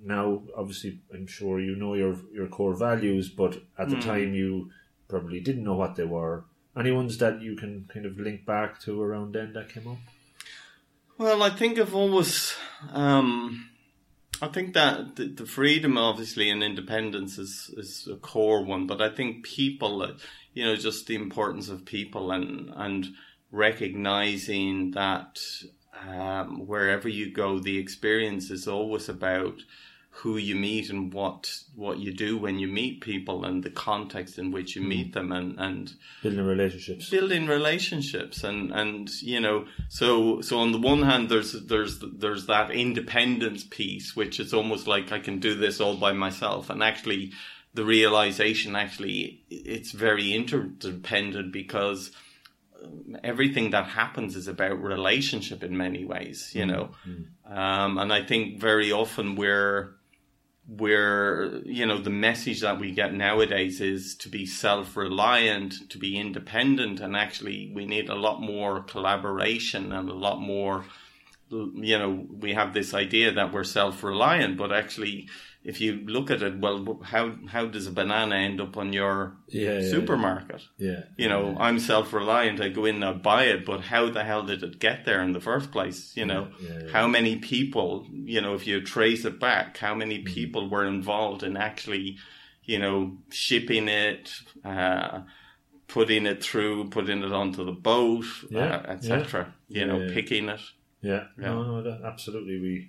now. 0.00 0.42
Obviously, 0.56 1.00
I'm 1.12 1.26
sure 1.26 1.60
you 1.60 1.74
know 1.74 1.94
your 1.94 2.16
your 2.32 2.46
core 2.46 2.74
values, 2.74 3.28
but 3.28 3.62
at 3.76 3.88
the 3.88 4.00
time 4.00 4.32
you 4.34 4.70
probably 5.08 5.40
didn't 5.40 5.64
know 5.64 5.74
what 5.74 5.96
they 5.96 6.04
were. 6.04 6.44
Any 6.76 6.90
ones 6.90 7.18
that 7.18 7.42
you 7.42 7.54
can 7.54 7.88
kind 7.92 8.06
of 8.06 8.18
link 8.18 8.46
back 8.46 8.80
to 8.82 9.02
around 9.02 9.34
then 9.34 9.52
that 9.52 9.68
came 9.68 9.88
up? 9.88 9.98
Well, 11.18 11.42
I 11.42 11.50
think 11.50 11.78
I've 11.78 11.94
always, 11.94 12.54
um, 12.90 13.68
I 14.40 14.48
think 14.48 14.72
that 14.74 15.16
the, 15.16 15.26
the 15.26 15.46
freedom, 15.46 15.98
obviously, 15.98 16.48
and 16.48 16.62
independence 16.62 17.38
is 17.38 17.72
is 17.76 18.08
a 18.10 18.16
core 18.16 18.64
one. 18.64 18.86
But 18.86 19.02
I 19.02 19.10
think 19.10 19.44
people, 19.44 20.02
uh, 20.02 20.12
you 20.54 20.64
know, 20.64 20.76
just 20.76 21.06
the 21.06 21.14
importance 21.14 21.68
of 21.68 21.84
people 21.84 22.32
and 22.32 22.72
and 22.74 23.14
recognizing 23.50 24.92
that 24.92 25.38
um, 26.08 26.66
wherever 26.66 27.08
you 27.08 27.30
go, 27.30 27.58
the 27.58 27.78
experience 27.78 28.50
is 28.50 28.66
always 28.66 29.08
about 29.08 29.60
who 30.16 30.36
you 30.36 30.54
meet 30.54 30.90
and 30.90 31.12
what 31.12 31.50
what 31.74 31.98
you 31.98 32.12
do 32.12 32.36
when 32.36 32.58
you 32.58 32.68
meet 32.68 33.00
people 33.00 33.44
and 33.44 33.64
the 33.64 33.70
context 33.70 34.38
in 34.38 34.50
which 34.52 34.76
you 34.76 34.82
meet 34.82 35.14
them 35.14 35.32
and 35.32 35.58
and 35.58 35.94
Building 36.22 36.44
relationships. 36.44 37.08
building 37.08 37.46
relationships 37.46 38.44
and 38.44 38.70
and 38.72 39.10
you 39.22 39.40
know 39.40 39.66
so 39.88 40.40
so 40.42 40.58
on 40.58 40.70
the 40.72 40.78
one 40.78 41.02
hand 41.02 41.28
there's 41.30 41.52
there's 41.64 41.98
there's 42.00 42.46
that 42.46 42.70
independence 42.70 43.64
piece 43.64 44.14
which 44.14 44.38
is 44.38 44.52
almost 44.52 44.86
like 44.86 45.10
I 45.10 45.18
can 45.18 45.38
do 45.40 45.54
this 45.54 45.80
all 45.80 45.96
by 45.96 46.12
myself. 46.12 46.68
And 46.68 46.82
actually 46.82 47.32
the 47.74 47.84
realization 47.84 48.76
actually 48.76 49.42
it's 49.48 49.92
very 49.92 50.34
interdependent 50.34 51.52
because 51.52 52.12
um, 52.84 53.16
everything 53.24 53.70
that 53.70 53.86
happens 53.86 54.36
is 54.36 54.46
about 54.46 54.80
relationship 54.82 55.64
in 55.64 55.74
many 55.76 56.04
ways 56.04 56.52
you 56.54 56.66
know? 56.66 56.90
Um, 57.46 57.96
and 57.96 58.12
I 58.12 58.22
think 58.22 58.60
very 58.60 58.92
often 58.92 59.36
we're 59.36 59.94
where 60.66 61.56
you 61.64 61.84
know 61.84 61.98
the 61.98 62.10
message 62.10 62.60
that 62.60 62.78
we 62.78 62.92
get 62.92 63.12
nowadays 63.12 63.80
is 63.80 64.14
to 64.14 64.28
be 64.28 64.46
self-reliant 64.46 65.90
to 65.90 65.98
be 65.98 66.16
independent 66.16 67.00
and 67.00 67.16
actually 67.16 67.72
we 67.74 67.84
need 67.84 68.08
a 68.08 68.14
lot 68.14 68.40
more 68.40 68.80
collaboration 68.82 69.92
and 69.92 70.08
a 70.08 70.14
lot 70.14 70.40
more 70.40 70.84
you 71.52 71.98
know 71.98 72.26
we 72.44 72.54
have 72.54 72.72
this 72.72 72.94
idea 72.94 73.32
that 73.32 73.52
we're 73.52 73.64
self-reliant 73.64 74.56
but 74.56 74.72
actually 74.72 75.28
if 75.64 75.80
you 75.80 75.92
look 76.06 76.30
at 76.30 76.42
it 76.42 76.58
well 76.58 77.00
how 77.04 77.24
how 77.54 77.66
does 77.66 77.86
a 77.86 77.92
banana 77.92 78.36
end 78.36 78.60
up 78.60 78.76
on 78.76 78.92
your 78.92 79.36
Yeah, 79.48 79.78
yeah, 79.78 79.90
supermarket 79.90 80.62
Yeah. 80.78 81.02
you 81.16 81.28
know 81.28 81.44
i'm 81.66 81.78
self-reliant 81.78 82.60
i 82.60 82.68
go 82.68 82.84
in 82.86 82.96
and 82.96 83.04
I 83.04 83.12
buy 83.12 83.44
it 83.54 83.64
but 83.66 83.80
how 83.92 84.10
the 84.10 84.24
hell 84.24 84.42
did 84.50 84.62
it 84.62 84.78
get 84.78 85.04
there 85.04 85.22
in 85.22 85.32
the 85.32 85.40
first 85.50 85.70
place 85.70 86.00
you 86.16 86.26
know 86.30 86.44
Yeah, 86.60 86.78
yeah. 86.84 86.92
how 86.96 87.06
many 87.06 87.36
people 87.36 88.06
you 88.34 88.40
know 88.40 88.54
if 88.54 88.66
you 88.66 88.80
trace 88.80 89.24
it 89.30 89.38
back 89.38 89.68
how 89.86 89.94
many 89.94 90.16
Mm-hmm. 90.18 90.34
people 90.34 90.64
were 90.74 90.86
involved 90.86 91.42
in 91.48 91.56
actually 91.56 92.16
you 92.72 92.78
know 92.78 92.96
shipping 93.30 93.88
it 93.88 94.24
uh 94.64 95.20
putting 95.88 96.24
it 96.26 96.42
through 96.42 96.88
putting 96.96 97.22
it 97.22 97.32
onto 97.32 97.62
the 97.64 97.72
boat 97.90 98.24
Yeah, 98.50 98.76
uh, 98.76 98.92
etc 98.94 99.54
you 99.68 99.80
Yeah, 99.80 99.86
know 99.88 99.98
yeah. 100.00 100.14
picking 100.14 100.48
it 100.48 100.60
Yeah, 101.02 101.24
Yeah. 101.38 101.46
no, 101.48 101.62
no, 101.64 101.82
that, 101.82 102.02
absolutely. 102.04 102.60
We 102.60 102.88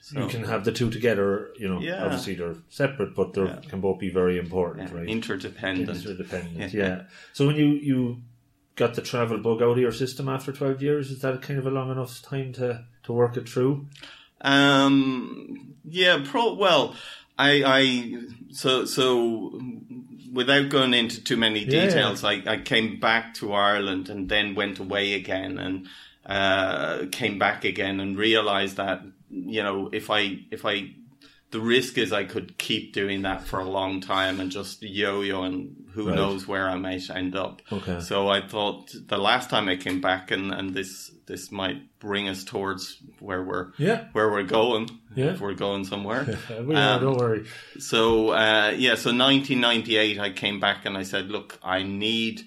so, 0.00 0.20
you 0.20 0.26
can 0.28 0.42
have 0.44 0.64
the 0.64 0.72
two 0.72 0.90
together. 0.90 1.52
You 1.58 1.68
know, 1.68 1.80
Yeah. 1.80 2.04
obviously 2.04 2.34
they're 2.34 2.56
separate, 2.68 3.14
but 3.14 3.32
they 3.34 3.44
Yeah. 3.44 3.60
can 3.68 3.80
both 3.80 3.98
be 4.00 4.10
very 4.10 4.36
important, 4.38 4.90
yeah, 4.90 4.96
right? 4.98 5.08
interdependent 5.08 5.88
Interdependent. 5.88 6.74
yeah. 6.74 7.02
So 7.32 7.46
when 7.46 7.56
you 7.56 7.68
you 7.90 8.22
got 8.74 8.94
the 8.94 9.02
travel 9.02 9.38
bug 9.38 9.62
out 9.62 9.72
of 9.72 9.78
your 9.78 9.92
system 9.92 10.28
after 10.28 10.50
twelve 10.52 10.82
years, 10.82 11.10
is 11.10 11.20
that 11.20 11.40
kind 11.42 11.58
of 11.58 11.66
a 11.66 11.70
long 11.70 11.90
enough 11.90 12.20
time 12.22 12.52
to 12.54 12.84
to 13.04 13.12
work 13.12 13.36
it 13.36 13.48
through? 13.48 13.86
Um. 14.40 15.74
Yeah. 15.84 16.22
Pro. 16.24 16.54
Well, 16.54 16.96
I. 17.38 17.62
I. 17.64 18.14
So. 18.50 18.84
So. 18.84 19.60
without 20.32 20.70
going 20.70 20.94
into 20.94 21.22
too 21.22 21.36
many 21.36 21.60
Yeah, 21.60 21.66
yeah. 21.74 21.86
details, 21.88 22.24
I, 22.24 22.42
I 22.46 22.56
came 22.56 22.98
back 22.98 23.34
to 23.34 23.52
Ireland 23.52 24.08
and 24.08 24.30
then 24.30 24.54
went 24.54 24.78
away 24.78 25.12
again 25.12 25.58
and 25.58 25.86
uh, 26.26 27.06
came 27.10 27.38
back 27.38 27.64
again 27.64 28.00
and 28.00 28.16
realized 28.16 28.76
that 28.76 29.02
you 29.30 29.62
know 29.62 29.88
if 29.92 30.10
I 30.10 30.38
if 30.50 30.64
I 30.64 30.94
the 31.50 31.60
risk 31.60 31.98
is 31.98 32.12
I 32.14 32.24
could 32.24 32.56
keep 32.56 32.94
doing 32.94 33.22
that 33.22 33.42
for 33.42 33.60
a 33.60 33.68
long 33.68 34.00
time 34.00 34.40
and 34.40 34.50
just 34.50 34.82
yo-yo 34.82 35.42
and 35.42 35.76
who 35.92 36.06
Right. 36.08 36.16
knows 36.16 36.48
where 36.48 36.66
I 36.66 36.76
might 36.76 37.10
end 37.10 37.36
up. 37.36 37.60
Okay. 37.70 38.00
So 38.00 38.28
I 38.28 38.40
thought 38.40 38.90
the 39.06 39.18
last 39.18 39.50
time 39.50 39.68
I 39.68 39.76
came 39.76 40.00
back 40.00 40.30
and, 40.30 40.50
and 40.50 40.72
this 40.72 41.10
this 41.26 41.52
might 41.52 41.98
bring 41.98 42.26
us 42.28 42.42
towards 42.44 42.96
where 43.18 43.42
we're 43.42 43.72
Yeah. 43.76 44.06
where 44.12 44.30
we're 44.30 44.44
going 44.44 44.88
Yeah. 45.14 45.32
if 45.34 45.40
we're 45.40 45.52
going 45.54 45.84
somewhere. 45.84 46.24
we 46.64 46.74
are, 46.74 46.94
Um, 46.94 47.02
don't 47.02 47.18
worry. 47.18 47.44
So 47.78 48.30
uh, 48.30 48.72
yeah, 48.76 48.94
so 48.94 49.10
1998, 49.10 50.18
I 50.18 50.30
came 50.30 50.58
back 50.58 50.86
and 50.86 50.96
I 50.96 51.02
said, 51.02 51.30
"Look, 51.30 51.58
I 51.62 51.82
need 51.82 52.42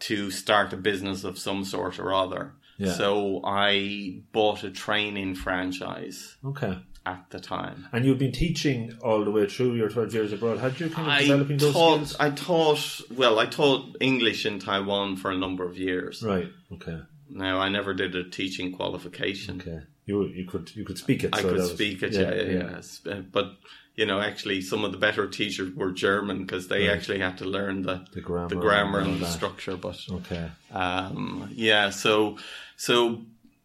to 0.00 0.30
start 0.30 0.72
a 0.74 0.76
business 0.76 1.24
of 1.24 1.38
some 1.38 1.64
sort 1.64 1.98
or 1.98 2.12
other." 2.12 2.52
Yeah. 2.78 2.92
So 2.92 3.40
I 3.44 4.20
bought 4.32 4.64
a 4.64 4.70
training 4.70 5.34
franchise 5.36 6.36
Okay. 6.44 6.76
at 7.06 7.24
the 7.30 7.38
time. 7.40 7.86
And 7.92 8.04
you've 8.04 8.18
been 8.18 8.32
teaching 8.32 8.92
all 9.02 9.24
the 9.24 9.30
way 9.30 9.46
through 9.46 9.74
your 9.74 9.88
12 9.88 10.12
years 10.14 10.32
abroad. 10.32 10.58
Had 10.58 10.78
you 10.80 10.88
kind 10.90 11.06
of 11.06 11.12
I 11.14 11.20
developing 11.22 11.58
those 11.58 11.72
taught. 11.72 11.94
skills? 12.08 12.16
I 12.18 12.30
taught. 12.30 13.00
Well, 13.16 13.38
I 13.38 13.46
taught 13.46 13.96
English 14.00 14.44
in 14.46 14.58
Taiwan 14.58 15.16
for 15.16 15.30
a 15.30 15.36
number 15.36 15.64
of 15.64 15.78
years. 15.78 16.22
Right. 16.22 16.48
Okay. 16.72 16.98
Now, 17.30 17.58
I 17.58 17.68
never 17.68 17.94
did 17.94 18.14
a 18.16 18.24
teaching 18.28 18.72
qualification. 18.72 19.60
Okay. 19.60 19.80
You 20.06 20.24
you 20.26 20.44
could 20.44 20.70
you 20.76 20.84
could 20.84 20.98
speak 20.98 21.24
it. 21.24 21.30
I 21.32 21.40
so 21.40 21.48
could 21.48 21.58
that 21.58 21.62
was- 21.62 21.72
speak 21.72 22.02
it, 22.02 22.12
yeah, 22.12 22.34
yeah, 22.34 22.70
yes. 22.74 23.00
Uh, 23.06 23.22
But 23.32 23.56
you 23.96 24.04
know, 24.04 24.20
actually, 24.20 24.60
some 24.60 24.84
of 24.84 24.92
the 24.92 24.98
better 24.98 25.26
teachers 25.28 25.72
were 25.74 25.92
German 25.92 26.38
because 26.44 26.68
they 26.68 26.88
Right. 26.88 26.96
actually 26.96 27.20
had 27.20 27.38
to 27.38 27.44
learn 27.46 27.82
the 27.82 28.04
The 28.12 28.20
grammar 28.20 28.48
the 28.48 28.56
grammar 28.56 28.98
and 28.98 29.12
and 29.12 29.20
the 29.20 29.26
structure. 29.26 29.76
But 29.78 29.98
Okay. 30.10 30.50
um, 30.72 31.48
yeah, 31.54 31.88
so 31.90 32.36
so 32.84 33.22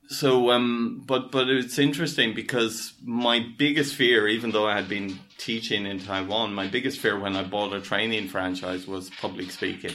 so 0.07 0.49
um, 0.49 1.03
but 1.05 1.29
but 1.29 1.49
it's 1.49 1.77
interesting 1.77 2.33
because 2.33 2.93
my 3.03 3.45
biggest 3.57 3.95
fear, 3.95 4.29
even 4.29 4.51
though 4.51 4.65
I 4.65 4.77
had 4.77 4.87
been 4.87 5.19
teaching 5.37 5.85
in 5.85 5.99
Taiwan, 5.99 6.53
my 6.53 6.67
biggest 6.67 6.99
fear 6.99 7.19
when 7.19 7.35
I 7.35 7.43
bought 7.43 7.73
a 7.73 7.81
training 7.81 8.29
franchise 8.29 8.87
was 8.87 9.09
public 9.09 9.51
speaking. 9.51 9.93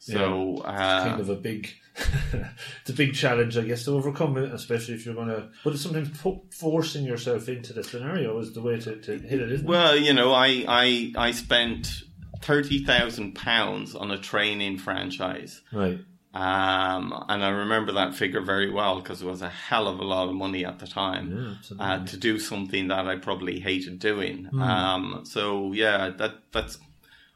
So 0.00 0.58
uh, 0.58 1.08
kind 1.08 1.20
of 1.20 1.28
a 1.28 1.36
big 1.36 1.72
it's 2.80 2.90
a 2.90 2.92
big 2.92 3.14
challenge, 3.14 3.56
I 3.56 3.62
guess, 3.62 3.84
to 3.84 3.92
overcome 3.92 4.36
it, 4.36 4.52
especially 4.52 4.94
if 4.94 5.06
you're 5.06 5.14
going 5.14 5.28
to. 5.28 5.48
But 5.62 5.74
it's 5.74 5.82
sometimes 5.84 6.08
fo- 6.08 6.42
forcing 6.50 7.04
yourself 7.04 7.48
into 7.48 7.72
the 7.72 7.84
scenario 7.84 8.36
is 8.40 8.52
the 8.52 8.62
way 8.62 8.80
to, 8.80 8.96
to 8.96 9.12
hit 9.16 9.40
it, 9.40 9.52
isn't 9.52 9.64
it? 9.64 9.70
Well, 9.70 9.96
you 9.96 10.12
know, 10.12 10.32
I 10.32 10.64
I 10.66 11.12
I 11.16 11.30
spent 11.30 12.02
thirty 12.42 12.84
thousand 12.84 13.36
pounds 13.36 13.94
on 13.94 14.10
a 14.10 14.18
training 14.18 14.78
franchise. 14.78 15.62
Right. 15.72 16.00
Um, 16.34 17.24
and 17.28 17.44
I 17.44 17.50
remember 17.50 17.92
that 17.92 18.14
figure 18.14 18.40
very 18.40 18.68
well 18.68 19.00
because 19.00 19.22
it 19.22 19.26
was 19.26 19.40
a 19.40 19.48
hell 19.48 19.86
of 19.86 20.00
a 20.00 20.04
lot 20.04 20.28
of 20.28 20.34
money 20.34 20.64
at 20.64 20.80
the 20.80 20.86
time 20.86 21.58
Yeah, 21.70 21.76
uh, 21.78 22.04
to 22.04 22.16
do 22.16 22.40
something 22.40 22.88
that 22.88 23.06
I 23.06 23.16
probably 23.16 23.60
hated 23.60 24.00
doing. 24.00 24.46
Hmm. 24.46 24.60
Um, 24.60 25.20
so 25.24 25.72
yeah, 25.72 26.10
that 26.10 26.34
that's 26.50 26.78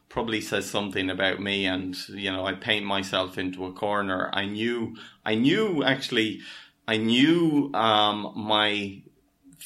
probably 0.08 0.40
says 0.40 0.68
something 0.68 1.10
about 1.10 1.38
me 1.38 1.66
and 1.66 1.96
you 2.08 2.32
know 2.32 2.44
I 2.44 2.54
paint 2.54 2.86
myself 2.86 3.38
into 3.38 3.66
a 3.66 3.72
corner. 3.72 4.30
I 4.32 4.46
knew 4.46 4.96
I 5.24 5.36
knew 5.36 5.84
actually 5.84 6.40
I 6.88 6.96
knew 6.96 7.70
um, 7.74 8.32
my 8.34 9.02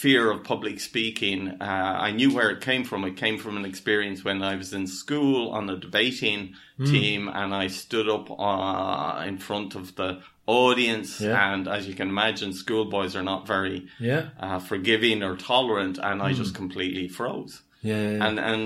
fear 0.03 0.31
of 0.33 0.43
public 0.43 0.77
speaking. 0.81 1.41
Uh, 1.61 1.93
I 2.09 2.11
knew 2.19 2.31
where 2.35 2.51
it 2.51 2.61
came 2.61 2.83
from. 2.85 3.05
It 3.05 3.17
came 3.25 3.39
from 3.39 3.55
an 3.57 3.65
experience 3.73 4.19
when 4.25 4.43
I 4.43 4.55
was 4.57 4.73
in 4.79 4.87
school 5.03 5.51
on 5.57 5.65
a 5.71 5.77
debating 5.87 6.41
Hmm. 6.79 6.85
team, 6.95 7.21
and 7.41 7.51
I 7.65 7.69
stood 7.69 8.09
up 8.17 8.27
uh, 8.49 9.23
in 9.31 9.37
front 9.39 9.71
of 9.81 9.85
the 9.99 10.11
audience. 10.47 11.21
Yeah. 11.21 11.53
And 11.53 11.69
as 11.77 11.83
you 11.89 11.95
can 12.01 12.09
imagine, 12.17 12.53
schoolboys 12.53 13.15
are 13.19 13.23
not 13.33 13.47
very 13.47 13.79
Yeah. 14.11 14.23
uh, 14.45 14.59
forgiving 14.71 15.19
or 15.23 15.35
tolerant, 15.37 15.97
and 16.09 16.17
I 16.29 16.31
Hmm. 16.31 16.39
just 16.43 16.53
completely 16.63 17.07
froze. 17.19 17.55
Yeah. 17.83 18.03
yeah. 18.13 18.27
And 18.27 18.37
and 18.51 18.63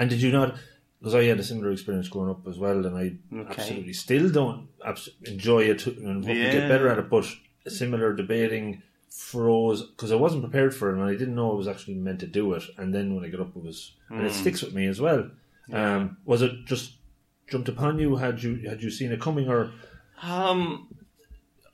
And 0.00 0.10
did 0.12 0.20
you 0.26 0.32
not? 0.40 0.48
Because 0.98 1.14
I 1.20 1.24
had 1.30 1.38
a 1.38 1.44
similar 1.50 1.70
experience 1.76 2.08
growing 2.12 2.30
up 2.34 2.42
as 2.52 2.56
well, 2.64 2.78
and 2.86 2.94
I 3.04 3.06
Okay. 3.42 3.60
absolutely 3.60 3.92
still 4.06 4.26
don't 4.38 4.60
abs- 4.90 5.10
enjoy 5.34 5.62
it 5.72 5.80
and 5.86 6.24
hope 6.24 6.34
to 6.34 6.40
Yeah. 6.44 6.52
get 6.58 6.68
better 6.72 6.88
at 6.92 6.98
it. 7.02 7.08
But 7.16 7.24
similar 7.82 8.08
debating 8.22 8.66
froze 9.16 9.82
because 9.82 10.10
I 10.12 10.16
wasn't 10.16 10.42
prepared 10.42 10.74
for 10.74 10.90
it, 10.90 10.94
and 10.94 11.04
I 11.04 11.12
didn't 11.12 11.34
know 11.36 11.52
I 11.52 11.54
was 11.56 11.68
actually 11.68 11.94
meant 11.94 12.20
to 12.20 12.26
do 12.26 12.52
it. 12.54 12.64
And 12.76 12.92
then 12.94 13.14
when 13.14 13.24
I 13.24 13.28
got 13.28 13.40
up, 13.40 13.56
it 13.56 13.62
was, 13.62 13.92
and 14.10 14.20
Hmm. 14.20 14.26
it 14.26 14.32
sticks 14.32 14.62
with 14.62 14.74
me 14.74 14.86
as 14.86 15.00
well. 15.00 15.30
Um, 15.72 16.18
was 16.24 16.42
it 16.42 16.66
just 16.66 16.92
jumped 17.48 17.68
upon 17.68 17.98
you? 17.98 18.16
Had 18.16 18.42
you 18.42 18.68
had 18.68 18.82
you 18.82 18.90
seen 18.90 19.12
it 19.12 19.20
coming, 19.20 19.48
or 19.48 19.72
Um, 20.22 20.88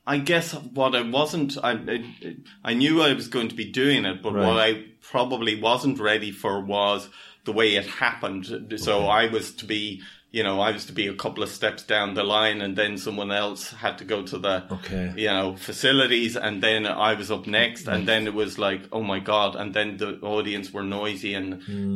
I 0.07 0.19
guess 0.19 0.53
what 0.55 0.95
I 0.95 1.03
wasn't, 1.03 1.57
I, 1.63 1.73
I, 1.73 2.37
I 2.65 2.75
knew 2.75 3.01
I 3.03 3.13
was 3.13 3.29
going 3.29 3.49
to 3.49 3.55
be 3.55 3.67
doing 3.71 4.05
it, 4.05 4.23
but 4.23 4.33
Right. 4.35 4.47
what 4.47 4.59
I 4.59 4.85
probably 5.03 5.61
wasn't 5.61 6.01
ready 6.01 6.31
for 6.33 6.61
was 6.61 7.09
the 7.45 7.53
way 7.53 7.77
it 7.77 7.87
happened. 7.87 8.47
So 8.77 9.07
I 9.07 9.27
was 9.27 9.53
to 9.57 9.67
be, 9.67 10.03
you 10.33 10.43
know, 10.45 10.61
I 10.61 10.71
was 10.71 10.87
to 10.87 10.93
be 10.93 11.09
a 11.09 11.15
couple 11.15 11.43
of 11.43 11.49
steps 11.49 11.83
down 11.83 12.15
the 12.15 12.23
line, 12.23 12.61
and 12.63 12.77
then 12.77 12.97
someone 12.99 13.33
else 13.33 13.71
had 13.73 13.99
to 13.99 14.05
go 14.05 14.23
to 14.23 14.39
the, 14.39 14.65
Okay. 14.73 15.13
you 15.17 15.27
know, 15.27 15.57
facilities, 15.57 16.37
and 16.37 16.63
then 16.63 16.87
I 16.87 17.15
was 17.15 17.31
up 17.31 17.47
next, 17.49 17.89
and 17.89 18.07
then 18.07 18.27
it 18.29 18.35
was 18.35 18.59
like, 18.59 18.83
oh 18.93 19.03
my 19.03 19.19
god, 19.19 19.57
and 19.57 19.75
then 19.75 19.97
the 19.97 20.21
audience 20.21 20.73
were 20.73 20.85
noisy, 20.85 21.35
and 21.35 21.55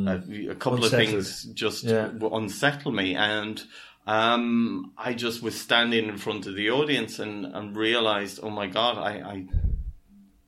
uh, 0.09 0.19
a 0.51 0.55
couple 0.55 0.83
Unsettled. 0.83 0.83
of 0.83 0.91
things 0.91 1.43
just 1.53 1.83
Yeah. 1.85 2.07
w- 2.07 2.35
unsettle 2.35 2.91
me 2.91 3.15
and 3.15 3.63
um, 4.07 4.91
I 4.97 5.13
just 5.15 5.41
was 5.41 5.59
standing 5.59 6.07
in 6.09 6.17
front 6.17 6.45
of 6.45 6.55
the 6.55 6.69
audience 6.69 7.17
and, 7.19 7.45
and 7.45 7.75
realized, 7.75 8.39
oh 8.43 8.51
my 8.51 8.67
god, 8.67 8.97
I, 8.99 9.13
I 9.33 9.45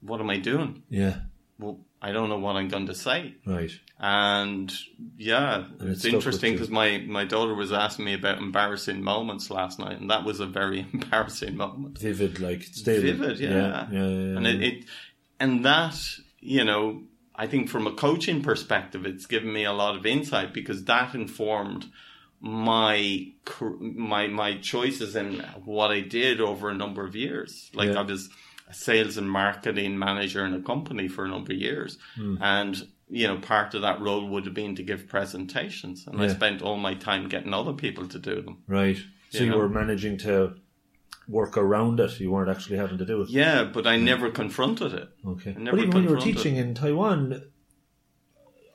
what 0.02 0.20
am 0.20 0.30
I 0.30 0.38
doing? 0.38 0.84
yeah, 0.90 1.22
Well, 1.58 1.80
I 2.02 2.12
don't 2.12 2.30
know 2.30 2.38
what 2.38 2.56
I'm 2.56 2.68
going 2.68 2.88
to 2.88 2.96
say. 2.96 3.34
right, 3.46 3.72
And 4.00 4.72
yeah, 5.18 5.66
And 5.80 5.90
it 5.90 5.94
it's 5.94 6.06
interesting 6.06 6.54
because 6.54 6.70
my, 6.70 7.00
my 7.00 7.26
daughter 7.26 7.56
was 7.56 7.74
asking 7.74 8.06
me 8.06 8.14
about 8.14 8.38
embarrassing 8.38 9.04
moments 9.04 9.50
last 9.50 9.80
night, 9.80 10.00
and 10.00 10.10
that 10.12 10.24
was 10.24 10.40
a 10.40 10.46
very 10.46 10.86
embarrassing 10.94 11.58
moment. 11.58 11.98
vivid, 11.98 12.40
like 12.40 12.64
still 12.64 13.02
Vivid, 13.02 13.40
yeah. 13.40 13.50
yeah, 13.50 13.88
yeah, 13.92 14.08
yeah, 14.08 14.38
And 14.38 14.48
it, 14.48 14.64
it 14.64 14.86
and 15.40 15.66
that 15.66 15.98
you 16.40 16.64
know 16.64 17.04
I 17.36 17.48
think 17.48 17.70
from 17.70 17.88
a 17.88 17.94
coaching 17.94 18.42
perspective, 18.42 19.06
it's 19.06 19.26
given 19.26 19.52
me 19.52 19.64
a 19.64 19.74
lot 19.74 19.96
of 19.96 20.06
insight 20.06 20.54
because 20.54 20.86
that 20.86 21.16
informed 21.16 21.88
my 22.40 23.32
my 23.60 24.28
my 24.28 24.58
choices 24.58 25.16
and 25.16 25.42
what 25.66 25.90
I 25.90 26.02
did 26.02 26.42
over 26.42 26.70
a 26.70 26.76
number 26.76 27.04
of 27.04 27.16
years. 27.16 27.72
Like. 27.74 27.90
I 27.96 28.02
was 28.04 28.30
a 28.70 28.74
sales 28.74 29.18
and 29.18 29.30
marketing 29.30 29.98
manager 29.98 30.46
in 30.46 30.54
a 30.54 30.62
company 30.62 31.08
for 31.08 31.26
a 31.26 31.30
number 31.30 31.54
of 31.54 31.58
years, 31.60 31.98
Hmm. 32.16 32.38
and 32.42 32.88
you 33.10 33.26
know 33.28 33.38
part 33.38 33.74
of 33.74 33.82
that 33.82 34.02
role 34.02 34.28
would 34.28 34.46
have 34.46 34.54
been 34.54 34.76
to 34.76 34.84
give 34.84 35.08
presentations, 35.08 36.06
and 36.08 36.22
I 36.22 36.28
spent 36.28 36.62
all 36.62 36.78
my 36.78 36.94
time 36.94 37.30
getting 37.30 37.54
other 37.54 37.74
people 37.74 38.08
to 38.08 38.20
do 38.20 38.42
them. 38.42 38.58
right. 38.68 38.98
So 39.30 39.40
You 39.40 39.46
you 39.46 39.52
know. 39.52 39.58
were 39.58 39.70
managing 39.70 40.18
to 40.20 40.56
work 41.28 41.58
around 41.58 42.00
it. 42.00 42.18
You 42.22 42.32
weren't 42.32 42.50
actually 42.50 42.78
having 42.78 42.98
to 43.00 43.06
do 43.06 43.22
it. 43.22 43.30
Yeah, 43.30 43.66
but 43.66 43.86
I 43.86 43.98
never 43.98 44.32
confronted 44.32 44.94
it. 44.94 45.10
Okay. 45.26 45.52
But 45.52 45.78
even 45.80 45.90
when 45.92 46.04
you 46.04 46.10
were 46.12 46.18
teaching 46.22 46.56
in 46.56 46.74
Taiwan 46.74 47.42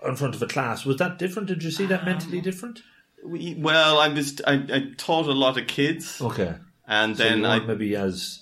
in 0.06 0.16
front 0.16 0.34
of 0.34 0.42
a 0.42 0.46
class, 0.46 0.84
was 0.84 0.96
that 0.98 1.18
different? 1.18 1.48
Did 1.48 1.62
you 1.62 1.70
see 1.70 1.86
that 1.86 2.04
mentally 2.04 2.38
Um, 2.38 2.44
different? 2.44 2.82
We, 3.24 3.54
well, 3.58 3.98
I 3.98 4.08
was 4.08 4.40
I, 4.46 4.54
I 4.54 4.90
taught 4.98 5.26
a 5.26 5.32
lot 5.32 5.56
of 5.56 5.66
kids, 5.66 6.20
Okay. 6.20 6.54
and 6.86 7.16
So 7.16 7.22
then 7.24 7.44
I 7.46 7.60
maybe 7.60 7.94
as 7.96 8.41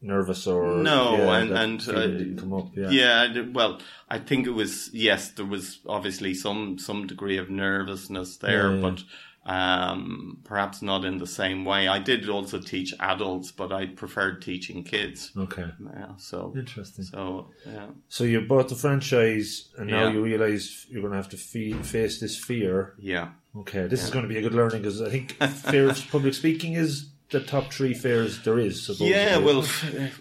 nervous 0.00 0.46
or 0.46 0.76
No, 0.76 1.16
yeah, 1.16 1.36
and- 1.38 1.52
and, 1.52 1.88
uh, 1.88 2.40
come 2.40 2.52
up. 2.52 2.68
Yeah. 2.76 2.90
yeah, 2.90 3.42
well, 3.52 3.80
I 4.08 4.18
think 4.18 4.46
it 4.46 4.50
was 4.52 4.90
yes, 4.92 5.30
there 5.30 5.46
was 5.46 5.80
obviously 5.86 6.34
some 6.34 6.78
some 6.78 7.06
degree 7.06 7.38
of 7.38 7.48
nervousness 7.50 8.36
there, 8.38 8.74
Yeah, 8.74 8.80
but 8.80 9.02
um, 9.50 10.38
perhaps 10.44 10.82
not 10.82 11.04
in 11.04 11.18
the 11.18 11.26
same 11.26 11.64
way. 11.64 11.86
I 11.86 11.98
did 12.00 12.28
also 12.28 12.58
teach 12.58 12.92
adults, 12.98 13.52
but 13.52 13.72
I 13.72 13.86
preferred 13.86 14.42
teaching 14.42 14.82
kids. 14.82 15.30
Okay. 15.36 15.66
Yeah, 15.94 16.16
so 16.18 16.52
Interesting. 16.56 17.04
so 17.04 17.50
yeah. 17.64 17.86
So 18.08 18.24
you 18.24 18.40
bought 18.40 18.68
the 18.68 18.74
franchise, 18.74 19.68
and 19.78 19.88
now 19.90 20.08
you 20.08 20.20
realise 20.22 20.86
you're 20.90 21.00
going 21.00 21.12
to 21.12 21.16
have 21.18 21.28
to 21.30 21.36
fe- 21.36 21.72
face 21.74 22.18
this 22.20 22.36
fear. 22.36 22.94
Yeah. 22.98 23.28
Okay, 23.56 23.86
this 23.86 24.02
is 24.04 24.10
going 24.10 24.24
to 24.24 24.28
be 24.28 24.36
a 24.38 24.42
good 24.42 24.52
learning 24.54 24.82
because 24.82 25.00
I 25.00 25.08
think 25.10 25.32
fear 25.70 25.88
of 25.88 26.04
public 26.10 26.34
speaking 26.34 26.74
is 26.74 27.08
the 27.30 27.40
top 27.40 27.72
three 27.72 27.94
fears 27.94 28.42
there 28.42 28.58
is. 28.58 28.82
Supposedly. 28.82 29.10
Yeah, 29.12 29.38
well, 29.38 29.64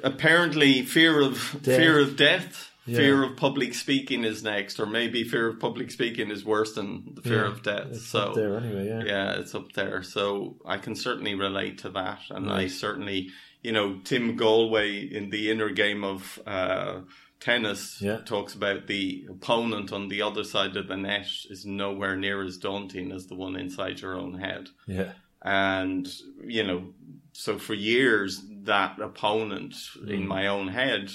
apparently 0.04 0.82
fear 0.84 1.22
of 1.22 1.38
fear 1.38 2.00
of 2.00 2.16
death, 2.16 2.72
Yeah. 2.86 2.98
fear 2.98 3.24
of 3.24 3.36
public 3.38 3.74
speaking 3.74 4.24
is 4.24 4.44
next, 4.44 4.80
or 4.80 4.86
maybe 4.86 5.24
fear 5.24 5.48
of 5.48 5.60
public 5.60 5.92
speaking 5.92 6.30
is 6.32 6.46
worse 6.46 6.74
than 6.74 7.14
the 7.16 7.22
fear 7.22 7.44
Yeah, 7.46 7.52
of 7.52 7.64
death. 7.64 7.88
it's 7.92 8.08
so 8.08 8.20
up 8.20 8.36
there 8.36 8.58
anyway. 8.58 8.88
Yeah. 8.88 9.04
yeah, 9.06 9.40
it's 9.40 9.56
up 9.56 9.74
there. 9.74 10.04
So 10.04 10.58
I 10.66 10.78
can 10.78 10.96
certainly 10.96 11.36
relate 11.36 11.80
to 11.80 11.90
that, 11.92 12.20
and 12.30 12.52
I 12.52 12.68
certainly, 12.68 13.30
you 13.64 13.72
know, 13.72 14.00
Tim 14.04 14.38
Gallwey 14.38 15.12
in 15.12 15.30
the 15.32 15.50
inner 15.50 15.70
game 15.70 16.04
of 16.04 16.40
uh, 16.46 17.02
tennis 17.40 18.00
Yeah. 18.02 18.18
talks 18.26 18.54
about 18.54 18.88
the 18.88 19.26
opponent 19.30 19.92
on 19.92 20.08
the 20.10 20.22
other 20.22 20.44
side 20.44 20.78
of 20.78 20.88
the 20.88 20.98
net 20.98 21.28
is 21.50 21.66
nowhere 21.66 22.16
near 22.16 22.44
as 22.44 22.58
daunting 22.58 23.12
as 23.12 23.28
the 23.28 23.36
one 23.36 23.56
inside 23.56 24.00
your 24.02 24.16
own 24.16 24.40
head. 24.40 24.70
Yeah. 24.88 25.14
And, 25.46 26.08
you 26.44 26.64
know, 26.64 26.94
so 27.32 27.60
for 27.60 27.76
years, 27.76 28.42
that 28.64 29.00
opponent 29.00 29.76
Mm. 30.02 30.10
in 30.10 30.28
my 30.28 30.48
own 30.48 30.70
head 30.70 31.12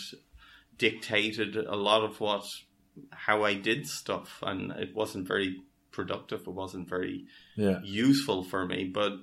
dictated 0.78 1.56
a 1.56 1.74
lot 1.74 2.04
of 2.04 2.20
what, 2.20 2.44
how 3.10 3.42
I 3.42 3.54
did 3.54 3.88
stuff. 3.88 4.38
And 4.42 4.70
it 4.70 4.94
wasn't 4.94 5.26
very 5.26 5.62
productive. 5.90 6.42
It 6.46 6.54
wasn't 6.54 6.88
very 6.88 7.26
Yeah. 7.56 7.80
useful 7.82 8.44
for 8.44 8.64
me. 8.66 8.84
But, 8.84 9.14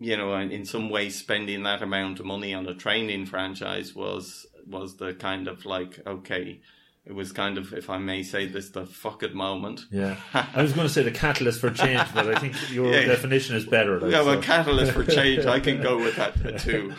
you 0.00 0.16
know, 0.16 0.34
in 0.34 0.50
in 0.50 0.64
some 0.64 0.90
way, 0.90 1.08
spending 1.08 1.62
that 1.62 1.80
amount 1.82 2.18
of 2.18 2.26
money 2.26 2.52
on 2.52 2.66
a 2.66 2.74
training 2.74 3.26
franchise 3.26 3.94
was, 3.94 4.44
was 4.66 4.96
the 4.96 5.14
kind 5.14 5.46
of 5.46 5.64
like, 5.64 6.00
okay, 6.04 6.60
it 7.06 7.12
was 7.12 7.32
kind 7.32 7.56
of, 7.58 7.72
if 7.72 7.88
I 7.90 7.98
may 7.98 8.22
say 8.22 8.46
this, 8.46 8.70
the 8.70 8.84
fuck 8.86 9.22
it 9.22 9.34
moment. 9.34 9.80
Yeah. 9.90 10.16
I 10.34 10.62
was 10.62 10.72
going 10.72 10.86
to 10.86 10.92
say 10.92 11.02
the 11.02 11.10
catalyst 11.10 11.60
for 11.60 11.70
change, 11.70 12.02
but 12.14 12.28
I 12.34 12.38
think 12.38 12.54
your 12.72 12.86
Yeah. 12.92 13.06
definition 13.06 13.56
is 13.56 13.64
better. 13.66 13.98
like, 13.98 14.12
Yeah, 14.12 14.22
well, 14.22 14.34
so- 14.36 14.42
catalyst 14.42 14.92
for 14.92 15.04
change, 15.04 15.46
I 15.46 15.60
can 15.60 15.80
go 15.82 15.96
with 15.98 16.16
that 16.16 16.58
too. 16.60 16.92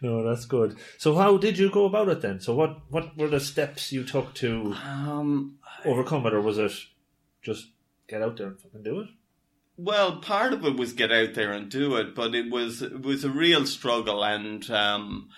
No, 0.00 0.22
that's 0.22 0.44
good. 0.46 0.76
So, 0.96 1.16
how 1.16 1.38
did 1.38 1.58
you 1.58 1.70
go 1.70 1.84
about 1.84 2.08
it 2.08 2.20
then? 2.20 2.38
So, 2.40 2.54
what 2.54 2.78
what 2.88 3.16
were 3.16 3.26
the 3.26 3.40
steps 3.40 3.90
you 3.90 4.04
took 4.04 4.32
to 4.34 4.74
Um, 4.84 5.58
overcome 5.84 6.24
it, 6.26 6.34
or 6.34 6.40
was 6.40 6.56
it 6.58 6.70
just 7.42 7.66
get 8.08 8.22
out 8.22 8.36
there 8.36 8.46
and 8.46 8.60
fucking 8.60 8.84
do 8.84 9.00
it? 9.00 9.08
Well, 9.76 10.20
part 10.20 10.52
of 10.52 10.64
it 10.64 10.76
was 10.76 10.92
get 10.92 11.10
out 11.10 11.34
there 11.34 11.50
and 11.52 11.68
do 11.68 11.96
it, 11.96 12.14
but 12.14 12.32
it 12.36 12.48
was 12.48 12.80
it 12.80 13.02
was 13.02 13.24
a 13.24 13.30
real 13.30 13.66
struggle, 13.66 14.22
and 14.24 14.70
um, 14.70 15.30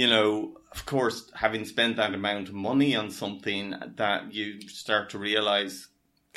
you 0.00 0.06
know, 0.08 0.56
of 0.76 0.80
course, 0.86 1.30
having 1.44 1.64
spent 1.64 1.96
that 1.96 2.14
amount 2.14 2.48
of 2.48 2.54
money 2.70 2.96
on 2.96 3.10
something, 3.10 3.64
that 3.96 4.20
you 4.38 4.46
start 4.82 5.04
to 5.10 5.18
realize, 5.30 5.74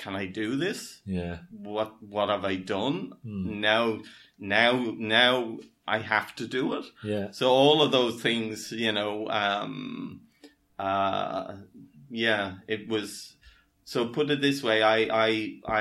can 0.01 0.15
I 0.15 0.25
do 0.27 0.55
this? 0.65 1.01
Yeah, 1.05 1.37
What 1.51 1.89
what 2.15 2.29
have 2.29 2.45
I 2.53 2.55
done? 2.77 2.97
Hmm. 3.23 3.59
Now, 3.69 3.85
now, 4.37 4.71
now 5.15 5.57
I 5.87 5.97
have 6.13 6.35
to 6.35 6.45
do 6.47 6.63
it. 6.77 6.85
yeah, 7.03 7.31
So 7.31 7.45
all 7.49 7.81
of 7.81 7.91
those 7.91 8.21
things, 8.21 8.71
you 8.71 8.91
know, 8.91 9.27
um, 9.29 10.21
uh, 10.77 11.55
yeah, 12.11 12.45
it 12.67 12.87
was. 12.87 13.35
So 13.85 14.07
put 14.17 14.29
it 14.29 14.41
this 14.41 14.61
way, 14.61 14.83
I, 14.83 14.99
I, 15.27 15.31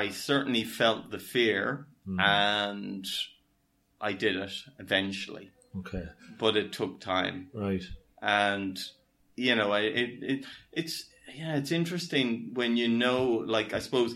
I 0.01 0.09
certainly 0.09 0.63
felt 0.63 1.11
the 1.11 1.19
fear, 1.19 1.85
Hmm. 2.05 2.19
and 2.21 3.05
I 3.99 4.13
did 4.13 4.35
it 4.37 4.53
eventually, 4.79 5.51
okay, 5.75 6.05
but 6.39 6.55
it 6.57 6.71
took 6.73 6.99
time, 6.99 7.49
right, 7.53 7.83
and 8.21 8.77
you 9.35 9.55
know, 9.55 9.71
I- 9.71 9.81
it, 9.81 10.09
it, 10.23 10.45
it's 10.71 11.05
yeah, 11.35 11.57
it's 11.57 11.71
interesting 11.71 12.51
when 12.53 12.77
you 12.77 12.87
know, 12.87 13.23
like 13.45 13.73
I 13.73 13.79
suppose. 13.79 14.15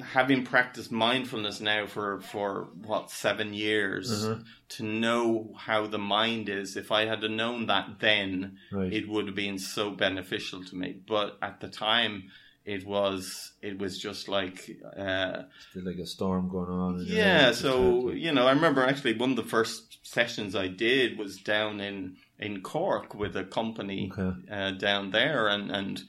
Having 0.00 0.44
practiced 0.44 0.90
mindfulness 0.90 1.60
now 1.60 1.86
for, 1.86 2.20
for 2.20 2.68
what 2.82 3.12
seven 3.12 3.54
years, 3.54 4.24
Uh-huh. 4.26 4.40
to 4.70 4.82
know 4.82 5.54
how 5.56 5.86
the 5.86 5.98
mind 5.98 6.48
is. 6.48 6.76
If 6.76 6.90
I 6.90 7.04
had 7.04 7.22
known 7.22 7.66
that 7.66 8.00
then, 8.00 8.58
right, 8.72 8.92
it 8.92 9.08
would 9.08 9.26
have 9.26 9.36
been 9.36 9.58
so 9.58 9.92
beneficial 9.92 10.64
to 10.64 10.74
me. 10.74 10.96
But 11.06 11.38
at 11.40 11.60
the 11.60 11.68
time, 11.68 12.24
it 12.64 12.86
was 12.86 13.52
it 13.62 13.78
was 13.78 13.98
just 13.98 14.28
like 14.28 14.70
uh, 14.96 15.42
like 15.74 15.96
a 15.98 16.06
storm 16.06 16.48
going 16.48 16.70
on. 16.70 17.04
yeah. 17.06 17.52
So 17.52 18.10
you 18.10 18.32
know, 18.32 18.46
I 18.46 18.52
remember 18.52 18.82
actually 18.82 19.16
one 19.16 19.30
of 19.30 19.36
the 19.36 19.42
first 19.44 19.98
sessions 20.06 20.54
I 20.56 20.68
did 20.68 21.18
was 21.18 21.36
down 21.38 21.80
in 21.80 22.16
in 22.38 22.62
Cork 22.62 23.14
with 23.14 23.36
a 23.36 23.44
company 23.44 24.10
Okay. 24.12 24.32
uh, 24.50 24.70
down 24.72 25.10
there, 25.10 25.48
and 25.48 25.70
and. 25.70 26.02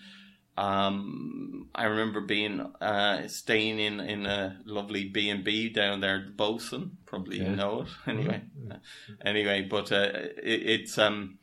Um, 0.57 1.67
I 1.75 1.83
remember 1.83 2.21
being 2.21 2.61
uh, 2.79 3.27
staying 3.27 3.77
in, 3.77 3.99
in 3.99 4.25
a 4.25 4.61
lovely 4.63 5.03
B 5.03 5.29
and 5.29 5.43
B 5.43 5.67
down 5.67 5.99
there, 5.99 6.27
Bosun. 6.33 6.91
Probably 7.05 7.41
Okay. 7.41 7.49
you 7.49 7.55
know 7.57 7.81
it. 7.81 7.87
Anyway, 8.07 8.41
Uh, 8.71 8.77
anyway, 9.21 9.63
but 9.69 9.91
uh, 9.91 10.11
it, 10.41 10.61
it's 10.75 10.97
um, 10.97 11.39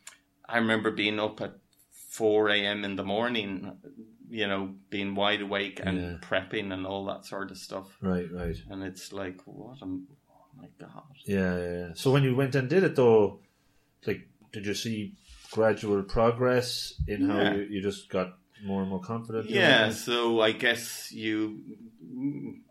I 0.48 0.57
remember 0.59 0.90
being 0.90 1.20
up 1.20 1.42
at 1.42 1.57
four 1.90 2.48
a.m. 2.48 2.85
in 2.87 2.96
the 2.96 3.05
morning, 3.05 3.77
you 4.40 4.47
know, 4.51 4.62
being 4.88 5.14
wide 5.14 5.42
awake 5.42 5.79
and 5.85 5.97
Yeah. 5.99 6.16
prepping 6.29 6.73
and 6.73 6.87
all 6.87 7.05
that 7.11 7.23
sort 7.27 7.51
of 7.51 7.59
stuff. 7.59 7.87
right, 8.01 8.29
right. 8.33 8.57
And 8.71 8.83
it's 8.83 9.12
like, 9.12 9.38
what 9.45 9.79
am, 9.83 10.07
oh 10.31 10.47
my 10.62 10.68
god. 10.81 11.12
Yeah, 11.27 11.57
yeah. 11.59 11.88
So 11.95 12.11
when 12.12 12.23
you 12.25 12.35
went 12.35 12.55
and 12.55 12.66
did 12.75 12.83
it 12.83 12.95
though, 12.97 13.40
like, 14.07 14.23
did 14.53 14.64
you 14.66 14.75
see 14.75 15.14
gradual 15.51 16.03
progress 16.03 16.95
in 17.07 17.18
how 17.29 17.38
Yeah. 17.40 17.55
you, 17.57 17.62
you 17.73 17.83
just 17.83 18.09
got 18.09 18.29
more 18.64 18.81
and 18.83 18.90
more 18.90 19.01
confident? 19.03 19.51
Yeah, 19.51 19.90
so 19.90 20.40
I 20.40 20.53
guess 20.53 21.12
you, 21.12 21.61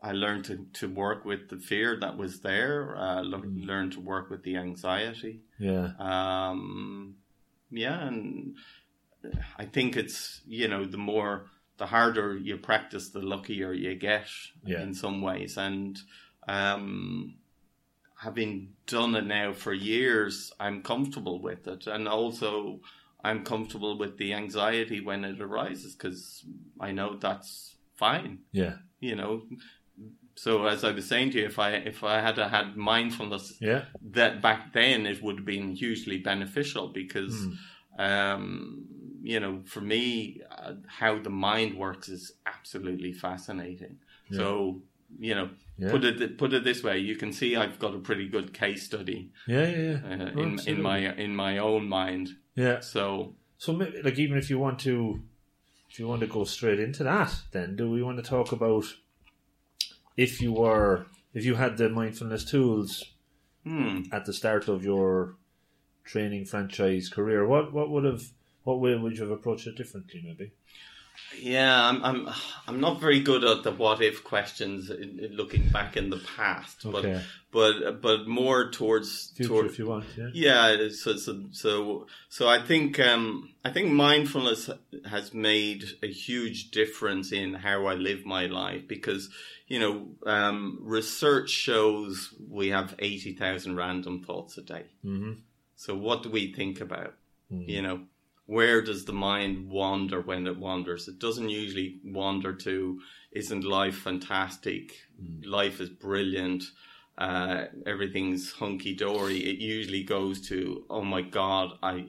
I 0.02 0.12
learned 0.14 0.46
to, 0.46 0.66
to 0.80 0.88
work 0.90 1.26
with 1.26 1.50
the 1.50 1.58
fear 1.58 1.98
that 2.00 2.18
was 2.18 2.40
there, 2.42 2.96
uh, 2.98 3.22
Mm. 3.24 3.66
learned 3.68 3.92
to 3.94 4.00
work 4.00 4.30
with 4.32 4.42
the 4.44 4.56
anxiety. 4.58 5.42
Yeah, 5.60 5.92
Um, 6.00 7.18
yeah, 7.70 8.08
and 8.08 8.56
I 9.58 9.66
think 9.66 9.96
it's, 9.96 10.42
you 10.48 10.68
know, 10.68 10.86
the 10.86 10.98
more, 10.98 11.48
the 11.78 11.86
harder 11.88 12.38
you 12.38 12.58
practice, 12.58 13.10
the 13.10 13.20
luckier 13.22 13.74
you 13.74 13.96
get 13.96 14.28
Yeah. 14.66 14.82
in 14.82 14.94
some 14.94 15.22
ways. 15.22 15.58
And, 15.58 16.00
um, 16.48 17.36
having 18.18 18.74
done 18.86 19.16
it 19.16 19.26
now 19.26 19.54
for 19.54 19.74
years, 19.74 20.52
I'm 20.60 20.84
comfortable 20.84 21.42
with 21.42 21.68
it. 21.68 21.88
And 21.88 22.08
also, 22.08 22.82
I'm 23.24 23.44
comfortable 23.44 23.98
with 23.98 24.18
the 24.18 24.34
anxiety 24.34 25.00
when 25.02 25.24
it 25.26 25.42
arises 25.42 25.96
because 25.96 26.46
I 26.80 26.92
know 26.92 27.18
that's 27.18 27.76
fine 27.96 28.40
yeah, 28.52 28.78
you 29.00 29.16
know 29.16 29.44
so 30.34 30.66
as 30.66 30.84
i 30.84 30.90
was 30.92 31.08
saying 31.08 31.30
to 31.30 31.38
you 31.38 31.46
if 31.46 31.60
i 31.60 31.70
if 31.74 32.04
i 32.04 32.20
had 32.20 32.36
had 32.36 32.76
mindfulness 32.76 33.58
yeah, 33.62 33.86
that 34.02 34.42
back 34.42 34.74
then 34.74 35.06
it 35.06 35.22
would 35.22 35.36
have 35.36 35.46
been 35.46 35.76
hugely 35.76 36.18
beneficial 36.18 36.88
because 36.88 37.36
Hmm. 37.46 38.02
um 38.02 38.88
you 39.22 39.40
know 39.40 39.62
for 39.66 39.82
me 39.82 40.42
uh, 40.50 40.74
how 40.88 41.20
the 41.20 41.30
mind 41.30 41.78
works 41.78 42.10
is 42.10 42.34
absolutely 42.46 43.14
fascinating 43.14 43.98
so 44.32 44.82
you 45.20 45.36
know 45.36 45.50
Yeah. 45.78 45.92
put 45.92 46.04
it 46.06 46.38
put 46.38 46.54
it 46.54 46.64
this 46.64 46.84
way 46.84 46.98
you 47.00 47.16
can 47.16 47.32
see 47.34 47.56
i've 47.56 47.78
got 47.80 47.94
a 47.96 48.00
pretty 48.00 48.28
good 48.30 48.54
case 48.54 48.84
study 48.86 49.32
yeah, 49.48 49.68
yeah, 49.68 49.78
yeah. 49.90 50.00
uh, 50.26 50.32
Oh, 50.36 50.42
in 50.44 50.60
in 50.68 50.82
my 50.82 50.98
in 51.26 51.36
my 51.36 51.58
own 51.58 51.88
mind 51.88 52.30
yeah. 52.56 52.80
so 52.80 53.36
So, 53.58 53.74
ma- 53.74 53.96
like, 54.04 54.18
even 54.20 54.38
if 54.38 54.50
you 54.50 54.58
want 54.60 54.80
to, 54.80 55.22
if 55.90 56.00
you 56.00 56.08
want 56.08 56.22
to 56.22 56.28
go 56.28 56.44
straight 56.46 56.80
into 56.80 57.04
that, 57.04 57.32
then 57.52 57.76
do 57.76 57.86
we 57.92 58.02
want 58.04 58.18
to 58.18 58.24
talk 58.30 58.52
about 58.52 58.86
if 60.18 60.42
you 60.42 60.52
were, 60.54 61.06
if 61.34 61.46
you 61.46 61.56
had 61.56 61.78
the 61.78 61.90
mindfulness 61.90 62.44
tools 62.46 63.06
hmm 63.64 64.02
at 64.12 64.26
the 64.26 64.34
start 64.34 64.68
of 64.68 64.84
your 64.84 65.36
training 66.04 66.46
franchise 66.46 67.08
career, 67.10 67.46
what 67.46 67.72
what 67.72 67.90
would 67.92 68.04
have, 68.04 68.24
what 68.64 68.80
way 68.80 68.96
would 68.96 69.18
you 69.18 69.24
have 69.24 69.32
approached 69.32 69.68
it 69.68 69.76
differently? 69.76 70.22
Maybe. 70.24 70.52
Yeah, 71.40 71.88
I'm, 71.88 72.04
I'm 72.04 72.30
I'm 72.68 72.80
not 72.82 73.00
very 73.00 73.20
good 73.20 73.44
at 73.44 73.64
the 73.64 73.72
what 73.72 74.02
if 74.02 74.24
questions 74.24 74.90
in, 74.90 75.20
in 75.20 75.36
looking 75.36 75.70
back 75.70 75.96
in 75.96 76.10
the 76.10 76.22
past, 76.38 76.86
Okay. 76.86 77.22
but 77.52 77.72
but 77.82 78.02
but 78.02 78.28
more 78.28 78.70
towards 78.72 79.32
Future, 79.36 79.48
toward 79.50 79.66
if 79.68 79.80
you 79.80 79.88
want. 79.88 80.06
Yeah. 80.18 80.30
yeah. 80.34 80.90
So 80.90 81.16
so 81.18 81.46
so, 81.52 82.08
so 82.30 82.50
I 82.50 82.62
think 82.62 83.00
um, 83.00 83.54
I 83.64 83.72
think 83.72 83.92
mindfulness 83.92 84.70
has 85.06 85.34
made 85.34 85.84
a 86.02 86.08
huge 86.08 86.72
difference 86.72 87.32
in 87.32 87.54
how 87.54 87.86
I 87.86 87.94
live 87.96 88.26
my 88.26 88.48
life 88.48 88.88
because 88.88 89.30
you 89.68 89.80
know 89.80 90.08
um, 90.26 90.80
research 90.82 91.50
shows 91.50 92.34
we 92.50 92.70
have 92.70 92.96
eighty 93.00 93.34
thousand 93.34 93.76
random 93.76 94.24
thoughts 94.24 94.58
a 94.58 94.64
day. 94.64 94.86
hmm 95.02 95.34
So 95.76 95.96
what 95.96 96.24
do 96.24 96.30
we 96.30 96.52
think 96.54 96.82
about? 96.82 97.14
You 97.54 97.82
know, 97.82 98.00
where 98.52 98.82
does 98.82 99.06
the 99.06 99.14
mind 99.14 99.70
wander 99.70 100.20
when 100.20 100.46
it 100.46 100.58
wanders? 100.58 101.08
It 101.08 101.20
doesn't 101.20 101.48
usually 101.48 102.02
wander 102.04 102.54
to, 102.54 103.00
isn't 103.32 103.64
life 103.64 103.96
fantastic? 103.96 104.84
Life 105.46 105.80
is 105.80 105.90
brilliant. 105.90 106.64
Uh, 107.18 107.68
everything's 107.86 108.52
hunky 108.52 108.94
dory. 108.94 109.38
It 109.38 109.60
usually 109.60 110.04
goes 110.04 110.42
to, 110.50 110.84
oh 110.90 111.02
my 111.02 111.22
God, 111.22 111.78
I, 111.82 112.08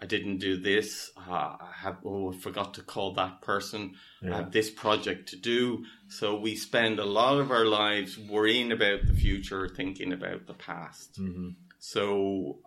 I 0.00 0.06
didn't 0.06 0.38
do 0.38 0.56
this. 0.56 1.10
Uh, 1.18 1.56
I 1.60 1.72
have, 1.82 1.98
oh, 2.02 2.32
I 2.32 2.36
forgot 2.38 2.72
to 2.74 2.82
call 2.82 3.12
that 3.14 3.42
person. 3.42 3.94
I 4.22 4.36
have 4.36 4.52
this 4.52 4.70
project 4.70 5.28
to 5.30 5.36
do. 5.36 5.84
So 6.08 6.34
we 6.34 6.56
spend 6.56 6.98
a 6.98 7.04
lot 7.04 7.38
of 7.38 7.50
our 7.50 7.66
lives 7.66 8.16
worrying 8.16 8.72
about 8.72 9.06
the 9.06 9.12
future, 9.12 9.68
thinking 9.68 10.14
about 10.14 10.46
the 10.46 10.54
past. 10.54 11.16
hmm 11.16 11.50
So 11.78 12.60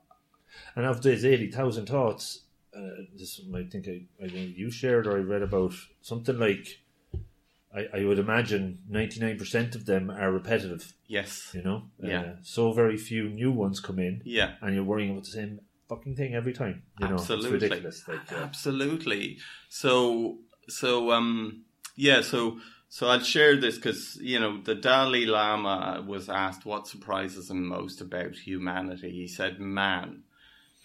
And 0.76 0.86
of 0.86 1.02
these 1.02 1.26
eighty 1.26 1.50
thousand 1.50 1.88
thoughts, 1.88 2.44
uh, 2.78 3.04
this 3.16 3.42
I 3.54 3.64
think 3.64 3.88
I, 3.88 4.02
I 4.24 4.28
think 4.30 4.58
you 4.58 4.70
shared 4.72 5.08
or 5.08 5.18
I 5.18 5.22
read 5.22 5.42
about 5.42 5.74
something 6.02 6.38
like. 6.38 6.82
I, 7.76 8.00
I 8.00 8.06
would 8.06 8.18
imagine 8.18 8.80
ninety 8.88 9.20
nine 9.20 9.38
percent 9.38 9.76
of 9.76 9.86
them 9.86 10.10
are 10.10 10.32
repetitive. 10.32 10.94
yes, 11.08 11.52
You 11.54 11.62
know, 11.64 11.84
Yeah. 12.02 12.22
Uh, 12.22 12.36
so 12.42 12.72
very 12.72 12.98
few 12.98 13.30
new 13.30 13.52
ones 13.52 13.82
come 13.82 14.00
in, 14.00 14.22
yeah. 14.26 14.54
and 14.62 14.74
you're 14.74 14.86
worrying 14.86 15.12
about 15.12 15.26
the 15.26 15.32
same 15.32 15.60
fucking 15.90 16.16
thing 16.16 16.34
every 16.34 16.54
time. 16.54 16.84
You 17.00 17.08
Absolutely. 17.08 17.50
know, 17.50 17.56
it's 17.56 17.64
ridiculous. 17.64 18.08
Like, 18.08 18.32
yeah. 18.32 18.44
Absolutely. 18.44 19.38
So, 19.70 20.38
so, 20.70 21.12
um, 21.12 21.64
yeah, 21.96 22.22
so, 22.22 22.60
so 22.90 23.08
I'll 23.08 23.20
share 23.20 23.58
this 23.60 23.76
because, 23.76 24.18
you 24.22 24.40
know, 24.40 24.62
the 24.62 24.76
Dalai 24.76 25.26
Lama 25.26 26.04
was 26.08 26.30
asked 26.30 26.66
what 26.66 26.88
surprises 26.88 27.50
him 27.50 27.68
most 27.68 28.02
about 28.02 28.36
humanity. 28.36 29.12
He 29.12 29.28
said, 29.28 29.60
man, 29.60 30.24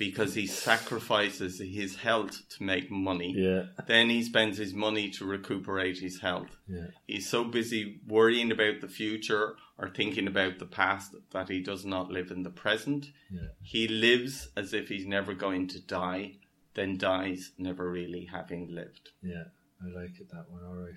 because 0.05 0.35
he 0.35 0.47
sacrifices 0.47 1.59
his 1.61 1.97
health 1.97 2.43
to 2.55 2.63
make 2.63 2.91
money. 2.91 3.33
yeah, 3.37 3.63
Then 3.87 4.11
he 4.11 4.23
spends 4.23 4.59
his 4.59 4.75
money 4.75 5.11
to 5.11 5.25
recuperate 5.25 5.99
his 5.99 6.21
health. 6.21 6.51
yeah, 6.69 6.89
He's 7.07 7.29
so 7.29 7.45
busy 7.45 8.01
worrying 8.07 8.51
about 8.53 8.81
the 8.81 8.89
future 8.89 9.57
or 9.79 9.89
thinking 9.89 10.27
about 10.27 10.59
the 10.59 10.67
past 10.67 11.15
that 11.31 11.49
he 11.49 11.61
does 11.61 11.85
not 11.85 12.11
live 12.11 12.31
in 12.31 12.43
the 12.43 12.51
present. 12.65 13.07
yeah, 13.31 13.49
He 13.63 13.87
lives 13.89 14.49
as 14.57 14.73
if 14.75 14.89
he's 14.89 15.07
never 15.07 15.35
going 15.35 15.69
to 15.69 15.81
die, 15.81 16.23
then 16.75 16.99
dies 16.99 17.53
never 17.59 17.91
really 17.91 18.25
having 18.33 18.75
lived. 18.75 19.11
yeah. 19.23 19.45
I 19.85 19.89
like 20.01 20.15
it 20.21 20.31
that 20.31 20.47
one. 20.49 20.63
All 20.65 20.77
right, 20.77 20.95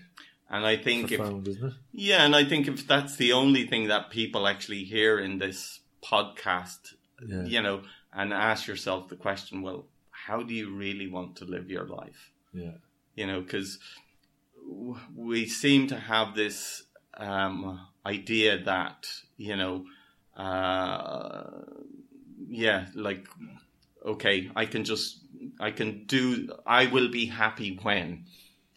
And 0.50 0.63
I 0.63 0.78
think 0.78 1.12
if 1.12 1.18
profound, 1.20 1.48
yeah, 1.91 2.24
and 2.26 2.36
I 2.36 2.44
think 2.46 2.68
if 2.68 2.86
that's 2.88 3.15
the 3.15 3.34
only 3.34 3.65
thing 3.65 3.88
that 3.88 4.12
people 4.12 4.48
actually 4.48 4.84
hear 4.84 5.18
in 5.18 5.39
this 5.39 5.80
podcast, 6.04 6.94
Yeah. 7.28 7.46
you 7.54 7.62
know, 7.65 7.82
and 8.15 8.34
ask 8.34 8.67
yourself 8.67 9.10
the 9.10 9.15
question, 9.15 9.62
well, 9.62 9.86
how 10.10 10.41
do 10.41 10.54
you 10.54 10.73
really 10.73 11.08
want 11.08 11.36
to 11.38 11.45
live 11.45 11.69
your 11.69 11.86
life? 11.86 12.32
Yeah, 12.54 12.78
you 13.15 13.28
know, 13.28 13.41
because 13.41 13.80
we 15.15 15.45
seem 15.45 15.88
to 15.88 15.97
have 15.97 16.36
this 16.36 16.84
um, 17.17 17.88
idea 18.06 18.63
that 18.63 19.06
you 19.38 19.56
know, 19.56 19.86
uh, 20.36 21.43
yeah, 22.47 22.88
like 22.95 23.28
okay, 24.06 24.49
I 24.56 24.65
can 24.65 24.84
just 24.84 25.19
I 25.60 25.71
can 25.71 26.06
do 26.06 26.49
I 26.65 26.88
will 26.88 27.10
be 27.10 27.25
happy 27.25 27.80
when. 27.82 28.25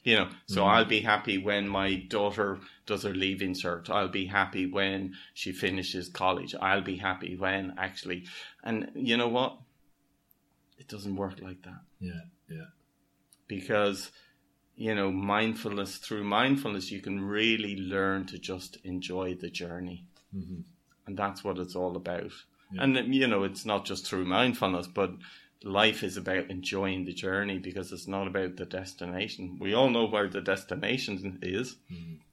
You 0.09 0.17
know, 0.17 0.29
so 0.47 0.65
I'll 0.65 0.87
be 0.87 1.01
happy 1.01 1.37
when 1.37 1.69
my 1.69 1.95
daughter 2.17 2.61
does 2.87 3.03
her 3.03 3.15
leaving 3.25 3.53
cert. 3.53 3.91
I'll 3.91 4.09
be 4.23 4.27
happy 4.27 4.65
when 4.79 5.15
she 5.35 5.53
finishes 5.53 6.09
college. 6.09 6.55
I'll 6.69 6.81
be 6.95 6.97
happy 6.97 7.37
when 7.37 7.75
actually, 7.77 8.25
and 8.65 8.91
you 8.95 9.17
know 9.19 9.29
what? 9.29 9.59
It 10.79 10.89
doesn't 10.89 11.17
work 11.17 11.41
like 11.43 11.61
that 11.63 11.83
yeah, 12.01 12.23
yeah, 12.49 12.71
because 13.49 14.11
you 14.77 14.95
know 14.95 15.11
mindfulness 15.11 15.97
through 15.99 16.25
mindfulness 16.25 16.91
you 16.91 17.01
can 17.01 17.21
really 17.21 17.77
learn 17.77 18.25
to 18.27 18.39
just 18.39 18.79
enjoy 18.85 19.35
the 19.35 19.51
journey 19.51 20.05
Mhm. 20.35 20.63
and 21.07 21.17
that's 21.19 21.43
what 21.45 21.59
it's 21.59 21.75
all 21.75 21.97
about 21.97 22.33
Yeah. 22.73 22.83
and 22.85 23.15
you 23.15 23.27
know 23.27 23.43
it's 23.43 23.67
not 23.67 23.85
just 23.85 24.07
through 24.07 24.25
mindfulness 24.25 24.87
but 24.87 25.11
life 25.65 26.03
is 26.05 26.17
about 26.17 26.51
enjoying 26.51 27.05
the 27.05 27.13
journey 27.13 27.59
because 27.59 27.91
it's 27.93 28.07
not 28.09 28.27
about 28.29 28.57
the 28.57 28.65
destination 28.65 29.57
we 29.61 29.75
all 29.75 29.91
know 29.91 30.07
where 30.07 30.29
the 30.29 30.41
destination 30.41 31.39
is 31.43 31.77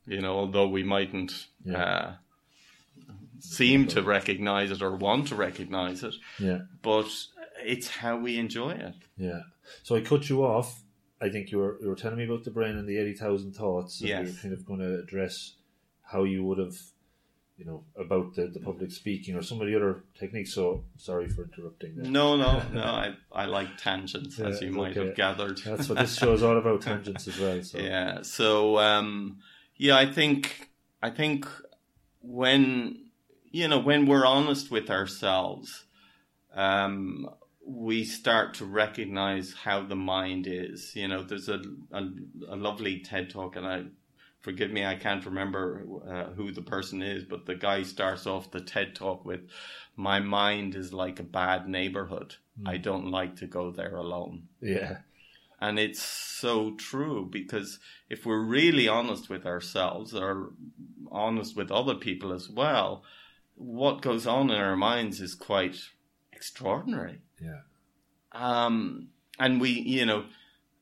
you 0.05 0.21
know 0.21 0.35
although 0.37 0.67
we 0.67 0.83
mightn't 0.83 1.31
Mm-hmm. 1.65 1.71
Yeah. 1.71 1.83
uh, 1.83 2.13
seem 3.39 3.87
to 3.87 4.01
recognize 4.01 4.71
it 4.71 4.81
or 4.81 4.95
want 4.95 5.27
to 5.27 5.35
recognize 5.35 6.03
it 6.03 6.15
yeah, 6.39 6.59
but 6.81 7.07
it's 7.63 7.87
how 7.87 8.17
we 8.17 8.37
enjoy 8.37 8.71
it 8.71 8.95
yeah. 9.17 9.41
So 9.83 9.95
I 9.95 10.01
cut 10.01 10.29
you 10.29 10.43
off. 10.43 10.83
I 11.21 11.29
think 11.29 11.49
you 11.51 11.57
were 11.59 11.77
you 11.81 11.87
were 11.89 11.95
telling 11.95 12.17
me 12.17 12.25
about 12.25 12.43
the 12.43 12.51
brain 12.51 12.75
and 12.77 12.87
the 12.87 12.97
eighty 12.97 13.13
thousand 13.13 13.53
thoughts. 13.53 13.99
And 14.01 14.09
Yes. 14.09 14.27
You 14.27 14.33
were 14.33 14.39
kind 14.41 14.53
of 14.53 14.65
going 14.65 14.79
to 14.81 14.99
address 14.99 15.55
how 16.03 16.23
you 16.25 16.43
would 16.43 16.57
have, 16.59 16.75
you 17.57 17.65
know, 17.65 17.83
about 17.97 18.35
the, 18.35 18.47
the 18.47 18.59
public 18.59 18.91
speaking 18.91 19.35
or 19.35 19.41
some 19.41 19.61
of 19.61 19.67
the 19.67 19.75
other 19.75 20.03
techniques. 20.19 20.53
So 20.53 20.83
sorry 20.97 21.29
for 21.29 21.43
interrupting. 21.43 21.95
There. 21.95 22.11
No, 22.11 22.35
no, 22.35 22.61
no. 22.73 22.83
I, 22.83 23.13
I 23.31 23.45
like 23.45 23.77
tangents, 23.77 24.39
as 24.39 24.61
you 24.61 24.71
might 24.71 24.91
okay. 24.91 25.07
have 25.07 25.15
gathered. 25.15 25.59
That's 25.63 25.87
what 25.87 25.97
this 25.99 26.17
show 26.17 26.33
is 26.33 26.43
all 26.43 26.57
about 26.57 26.81
tangents 26.81 27.27
as 27.27 27.39
well. 27.39 27.61
So 27.63 27.77
yeah. 27.79 28.21
So, 28.23 28.77
um, 28.79 29.39
yeah, 29.77 29.97
I 29.97 30.11
think, 30.11 30.69
I 31.01 31.09
think 31.09 31.47
when, 32.21 33.05
you 33.51 33.67
know, 33.67 33.79
when 33.79 34.05
we're 34.05 34.25
honest 34.25 34.69
with 34.69 34.89
ourselves, 34.89 35.85
um, 36.53 37.29
we 37.65 38.03
start 38.03 38.53
to 38.55 38.65
recognize 38.65 39.53
how 39.53 39.83
the 39.83 39.95
mind 39.95 40.45
is. 40.47 40.95
You 40.95 41.07
know, 41.07 41.23
there's 41.23 41.49
a, 41.49 41.61
a, 41.91 42.03
a 42.49 42.55
lovely 42.55 42.99
TED 42.99 43.29
talk, 43.29 43.55
and 43.55 43.65
I, 43.65 43.83
forgive 44.45 44.71
me, 44.71 44.85
I 44.85 44.95
can't 44.95 45.25
remember 45.25 45.81
uh, 46.07 46.25
who 46.35 46.51
the 46.51 46.61
person 46.61 47.01
is, 47.01 47.23
but 47.23 47.47
the 47.47 47.55
guy 47.55 47.81
starts 47.81 48.27
off 48.27 48.51
the 48.51 48.61
TED 48.61 48.93
talk 48.93 49.25
with, 49.25 49.41
My 49.95 50.19
mind 50.19 50.75
is 50.75 50.93
like 50.93 51.19
a 51.19 51.23
bad 51.23 51.67
neighborhood. 51.67 52.35
I 52.65 52.77
don't 52.77 53.09
like 53.09 53.35
to 53.37 53.47
go 53.47 53.71
there 53.71 53.95
alone. 53.97 54.43
yeah, 54.61 54.97
And 55.59 55.79
it's 55.79 56.01
so 56.01 56.75
true 56.75 57.27
because 57.29 57.79
if 58.07 58.25
we're 58.25 58.45
really 58.59 58.87
honest 58.87 59.29
with 59.29 59.45
ourselves 59.45 60.13
or 60.13 60.53
honest 61.11 61.57
with 61.57 61.71
other 61.71 61.95
people 61.95 62.31
as 62.31 62.47
well, 62.47 63.03
what 63.55 64.01
goes 64.03 64.27
on 64.27 64.51
in 64.51 64.57
our 64.57 64.77
minds 64.77 65.19
is 65.19 65.33
quite 65.33 65.77
extraordinary. 66.31 67.19
yeah, 67.41 67.61
Um, 68.31 69.09
and 69.39 69.59
we, 69.59 69.71
you 69.71 70.05
know, 70.05 70.25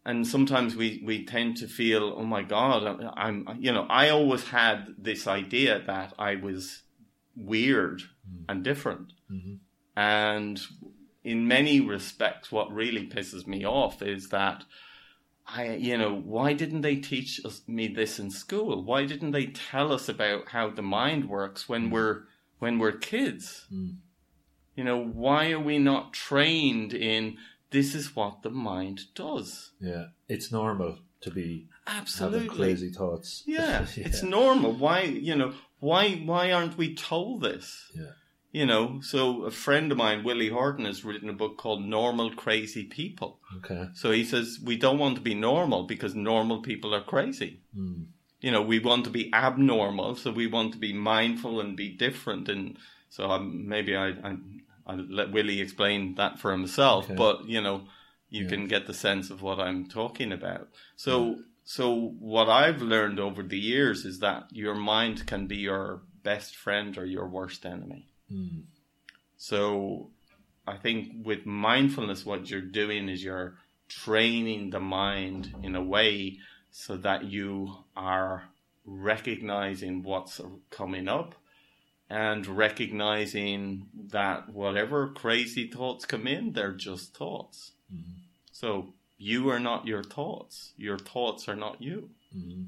and 0.06 0.28
sometimes 0.28 0.76
we, 0.76 1.02
we 1.06 1.26
tend 1.26 1.58
to 1.58 1.68
feel, 1.68 2.14
oh 2.18 2.26
my 2.26 2.44
God, 2.44 3.10
I'm, 3.16 3.48
you 3.60 3.72
know, 3.72 3.86
I 3.90 4.10
always 4.10 4.50
had 4.50 4.96
this 4.98 5.28
idea 5.28 5.82
that 5.88 6.14
I 6.20 6.36
was 6.36 6.84
weird 7.36 8.04
and 8.50 8.64
different. 8.64 9.14
Mhm. 9.32 9.60
And 9.96 10.60
in 11.24 11.48
many 11.48 11.80
respects, 11.80 12.52
what 12.52 12.72
really 12.72 13.08
pisses 13.08 13.48
me 13.48 13.66
off 13.66 14.02
is 14.02 14.30
that 14.30 14.66
I, 15.46 15.76
you 15.76 15.98
know, 15.98 16.16
why 16.16 16.54
didn't 16.54 16.82
they 16.82 16.96
teach 16.96 17.42
us, 17.46 17.62
me 17.68 17.88
this 17.88 18.20
in 18.20 18.32
school? 18.32 18.84
Why 18.84 19.06
didn't 19.06 19.32
they 19.32 19.48
tell 19.48 19.92
us 19.92 20.08
about 20.08 20.50
how 20.50 20.70
the 20.70 20.82
mind 20.82 21.30
works 21.30 21.68
when 21.68 21.90
we're 21.90 22.24
when 22.60 22.80
we're 22.80 22.94
kids? 22.94 23.68
Mm. 23.72 23.98
You 24.76 24.84
know, 24.86 25.04
why 25.04 25.52
are 25.52 25.60
we 25.60 25.80
not 25.80 26.14
trained 26.14 26.94
in 26.94 27.38
this 27.74 27.94
is 27.94 28.16
what 28.16 28.42
the 28.44 28.50
mind 28.50 29.02
does? 29.16 29.72
yeah. 29.82 30.06
It's 30.30 30.52
normal 30.52 31.00
to 31.22 31.32
be 31.32 31.68
Absolutely. 31.88 32.40
having 32.40 32.56
crazy 32.58 32.90
thoughts. 32.90 33.44
Yeah, 33.48 33.86
it's 33.96 34.24
normal. 34.24 34.74
Why, 34.74 35.02
you 35.02 35.36
know, 35.36 35.54
why 35.80 36.12
why 36.32 36.52
aren't 36.52 36.78
we 36.78 36.96
told 36.96 37.42
this? 37.42 37.92
Yeah. 37.96 38.14
You 38.52 38.66
know, 38.68 39.00
so 39.02 39.46
a 39.46 39.52
friend 39.52 39.92
of 39.92 39.98
mine, 39.98 40.24
Willie 40.24 40.50
Horton, 40.50 40.86
has 40.86 41.04
written 41.04 41.28
a 41.30 41.34
book 41.34 41.58
called 41.58 41.84
Normal 41.84 42.30
Crazy 42.36 42.84
People. 42.86 43.40
okay. 43.58 43.88
So 43.96 44.12
he 44.12 44.24
says 44.24 44.60
we 44.64 44.78
don't 44.78 45.00
want 45.00 45.16
to 45.16 45.22
be 45.22 45.34
normal 45.34 45.84
because 45.94 46.14
normal 46.16 46.62
people 46.62 46.94
are 46.94 47.04
crazy. 47.04 47.62
Mm. 47.76 48.06
You 48.42 48.52
know, 48.52 48.62
we 48.62 48.78
want 48.80 49.06
to 49.06 49.10
be 49.10 49.32
abnormal, 49.34 50.16
so 50.16 50.32
we 50.32 50.48
want 50.48 50.74
to 50.74 50.80
be 50.80 50.94
mindful 50.94 51.60
and 51.62 51.76
be 51.76 51.90
different. 51.90 52.48
And 52.50 52.78
so 53.10 53.22
um, 53.32 53.68
maybe 53.68 53.96
I, 53.96 54.10
I 54.10 54.38
I'll 54.86 55.06
let 55.10 55.32
Willie 55.32 55.62
explain 55.62 56.16
that 56.16 56.40
for 56.40 56.52
himself. 56.52 57.06
Okay. 57.06 57.16
But 57.16 57.48
you 57.48 57.62
know, 57.62 57.88
you 58.30 58.44
Yeah. 58.44 58.50
can 58.50 58.68
get 58.68 58.88
the 58.88 58.94
sense 58.94 59.30
of 59.30 59.42
what 59.42 59.60
I'm 59.60 59.88
talking 59.88 60.32
about. 60.32 60.70
So 60.96 61.40
so 61.64 61.94
what 62.20 62.50
I've 62.50 62.82
learned 62.82 63.20
over 63.20 63.42
the 63.44 63.60
years 63.60 64.04
is 64.06 64.20
that 64.20 64.48
your 64.52 64.76
mind 64.76 65.26
can 65.26 65.48
be 65.48 65.58
your 65.58 66.02
best 66.24 66.56
friend 66.56 66.98
or 66.98 67.06
your 67.06 67.28
worst 67.28 67.66
enemy. 67.66 68.10
Mm. 68.32 68.64
So 69.38 70.12
I 70.68 70.78
think 70.78 71.26
with 71.26 71.46
mindfulness, 71.46 72.26
what 72.26 72.50
you're 72.50 72.62
doing 72.62 73.10
is 73.10 73.24
you're 73.24 73.58
training 73.88 74.72
the 74.72 74.80
mind 74.80 75.54
in 75.62 75.76
a 75.76 75.84
way 75.84 76.40
so 76.72 76.98
that 76.98 77.26
you 77.26 77.86
are 77.96 78.50
recognizing 78.86 80.04
what's 80.04 80.42
coming 80.70 81.08
up 81.08 81.36
and 82.10 82.46
recognizing 82.46 83.88
that 84.12 84.50
whatever 84.50 85.10
crazy 85.10 85.68
thoughts 85.68 86.06
come 86.06 86.28
in, 86.28 86.54
they're 86.54 86.74
just 86.74 87.16
thoughts. 87.16 87.72
So 88.52 88.94
you 89.18 89.50
are 89.50 89.60
not 89.60 89.88
your 89.88 90.04
thoughts. 90.04 90.74
Your 90.78 90.98
thoughts 90.98 91.48
are 91.48 91.56
not 91.56 91.82
you. 91.82 92.10
Mhm. 92.36 92.68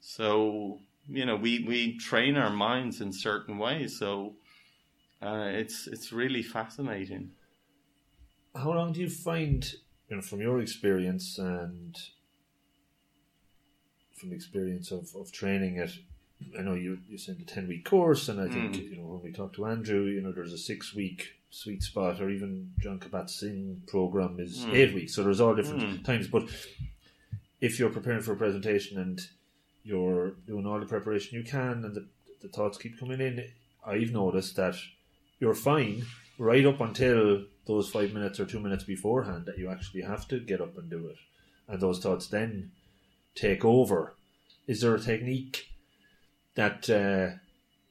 So 0.00 0.80
you 1.08 1.24
know, 1.24 1.36
we 1.36 1.64
we 1.64 1.96
train 1.96 2.36
our 2.36 2.50
minds 2.50 3.00
in 3.00 3.12
certain 3.12 3.58
ways. 3.58 3.98
So 3.98 4.36
uh, 5.22 5.48
it's 5.52 5.86
it's 5.86 6.12
really 6.12 6.42
fascinating. 6.42 7.32
How 8.54 8.72
long 8.72 8.92
do 8.92 9.00
you 9.00 9.10
find, 9.10 9.64
you 10.08 10.16
know, 10.16 10.22
from 10.22 10.40
your 10.40 10.60
experience 10.60 11.38
and 11.38 11.96
from 14.14 14.30
the 14.30 14.36
experience 14.36 14.90
of, 14.90 15.14
of 15.14 15.32
training 15.32 15.76
it? 15.76 15.92
I 16.58 16.62
know 16.62 16.74
you 16.74 16.98
you 17.08 17.18
sent 17.18 17.40
a 17.40 17.44
ten 17.44 17.68
week 17.68 17.84
course, 17.84 18.28
and 18.28 18.40
I 18.40 18.48
think 18.48 18.74
Mm. 18.74 18.90
you 18.90 18.96
know 18.96 19.06
when 19.06 19.22
we 19.22 19.32
talked 19.32 19.56
to 19.56 19.66
Andrew, 19.66 20.04
you 20.04 20.20
know, 20.20 20.32
there's 20.32 20.52
a 20.52 20.58
six 20.58 20.94
week 20.94 21.34
sweet 21.50 21.82
spot, 21.82 22.20
or 22.20 22.28
even 22.30 22.72
John 22.78 22.98
Kabat-Zinn 23.00 23.82
program 23.86 24.38
is 24.38 24.66
Mm. 24.66 24.74
eight 24.74 24.94
weeks. 24.94 25.14
So 25.14 25.22
there's 25.24 25.40
all 25.40 25.54
different 25.56 25.82
Mm. 25.82 26.04
times. 26.04 26.28
But 26.28 26.48
if 27.60 27.78
you're 27.78 27.90
preparing 27.90 28.20
for 28.22 28.32
a 28.32 28.36
presentation 28.36 28.98
and 28.98 29.20
you're 29.82 30.32
doing 30.46 30.66
all 30.66 30.78
the 30.78 30.86
preparation 30.86 31.38
you 31.38 31.44
can, 31.44 31.84
and 31.84 31.94
the, 31.94 32.06
the 32.42 32.48
thoughts 32.48 32.78
keep 32.78 32.98
coming 32.98 33.20
in, 33.20 33.50
I've 33.84 34.12
noticed 34.12 34.56
that 34.56 34.76
you're 35.40 35.54
fine, 35.54 36.04
right 36.38 36.66
up 36.66 36.80
until 36.80 37.46
those 37.66 37.88
five 37.90 38.12
minutes 38.12 38.38
or 38.38 38.46
two 38.46 38.60
minutes 38.60 38.84
beforehand 38.84 39.46
that 39.46 39.58
you 39.58 39.68
actually 39.70 40.02
have 40.02 40.28
to 40.28 40.38
get 40.38 40.60
up 40.60 40.76
and 40.78 40.88
do 40.90 41.08
it, 41.08 41.16
and 41.66 41.80
those 41.80 41.98
thoughts 42.00 42.26
then 42.28 42.70
take 43.34 43.64
over. 43.64 44.14
Is 44.66 44.80
there 44.82 44.94
a 44.94 45.00
technique 45.00 45.68
that 46.58 46.90
uh, 46.90 47.36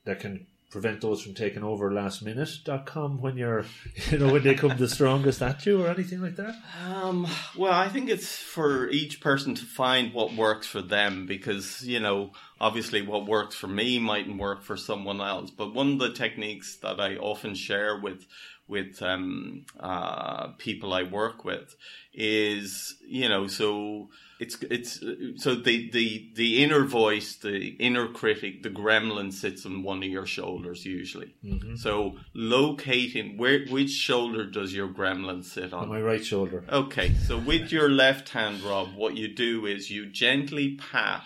that 0.03 0.20
can 0.20 0.45
prevent 0.70 0.99
those 0.99 1.22
from 1.22 1.34
taking 1.34 1.63
over 1.63 1.93
last 1.93 2.24
lastminute.com 2.24 3.22
when 3.22 3.38
you're 3.38 3.65
you 4.11 4.18
know 4.18 4.32
when 4.34 4.43
they 4.43 4.53
come 4.53 4.78
the 4.78 4.89
strongest 4.89 5.41
at 5.41 5.65
you 5.65 5.82
or 5.82 5.88
anything 5.88 6.22
like 6.22 6.36
that 6.36 6.53
Um, 6.86 7.26
well, 7.55 7.72
I 7.72 7.88
think 7.88 8.09
it's 8.09 8.36
for 8.38 8.89
each 8.89 9.22
person 9.22 9.55
to 9.55 9.65
find 9.65 10.13
what 10.13 10.34
works 10.34 10.68
for 10.68 10.82
them 10.82 11.26
because, 11.26 11.82
you 11.84 12.01
know, 12.01 12.32
obviously 12.59 13.01
what 13.01 13.26
works 13.26 13.55
for 13.55 13.68
me 13.68 13.99
mightn't 13.99 14.38
work 14.38 14.63
for 14.63 14.76
someone 14.76 15.22
else. 15.22 15.49
But 15.49 15.74
one 15.74 15.93
of 15.93 15.99
the 15.99 16.11
techniques 16.11 16.78
that 16.82 16.99
I 16.99 17.15
often 17.15 17.55
share 17.55 17.97
with 17.97 18.26
with 18.68 19.01
um, 19.01 19.65
uh, 19.80 20.49
people 20.57 20.93
I 20.93 21.03
work 21.03 21.45
with 21.45 21.74
is, 22.13 22.95
you 23.07 23.30
know, 23.30 23.47
so 23.47 24.09
it's 24.39 24.57
it's 24.69 24.99
so 25.43 25.55
the 25.55 25.89
the 25.91 26.31
the 26.35 26.63
inner 26.63 26.83
voice, 26.83 27.35
the 27.35 27.69
inner 27.79 28.07
critic, 28.07 28.61
the 28.63 28.69
gremlin 28.69 29.33
sits 29.33 29.65
on 29.65 29.83
one 29.83 29.97
of 30.03 30.09
your 30.09 30.25
shoulders 30.25 30.85
usually. 30.85 31.33
Mm-hmm. 31.43 31.75
So 31.75 32.17
locating 32.35 33.38
where 33.38 33.65
which 33.65 33.89
shoulder 33.89 34.45
does 34.45 34.73
your 34.73 34.89
gremlin 34.89 35.43
sit 35.43 35.73
on? 35.73 35.83
on 35.83 35.89
my 35.89 36.01
right 36.01 36.23
shoulder 36.23 36.63
Okay, 36.71 37.13
so 37.27 37.38
with 37.38 37.71
your 37.71 37.89
left 37.89 38.29
hand, 38.29 38.61
Rob, 38.61 38.93
what 38.95 39.15
you 39.15 39.27
do 39.33 39.65
is 39.65 39.89
you 39.89 40.05
gently 40.05 40.75
pat. 40.75 41.23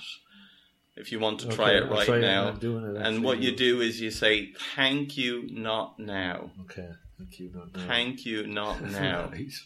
If 0.95 1.11
you 1.11 1.19
want 1.19 1.39
to 1.39 1.47
try 1.47 1.71
Okay, 1.71 1.85
it 1.85 1.89
right 1.91 2.05
try 2.05 2.17
it, 2.17 2.21
now, 2.21 2.51
doing 2.51 2.95
it, 2.95 3.01
and 3.01 3.23
what 3.23 3.39
you 3.39 3.55
do 3.55 3.81
is 3.81 3.99
you 4.01 4.11
say, 4.11 4.53
"Thank 4.75 5.17
you, 5.17 5.47
not 5.51 5.99
now." 5.99 6.51
okay 6.61 6.89
thank 7.17 7.39
you 7.39 7.51
not 7.53 7.75
now. 7.75 7.87
Thank 7.87 8.25
you, 8.25 8.47
not 8.47 8.81
now. 9.03 9.29
he's, 9.29 9.63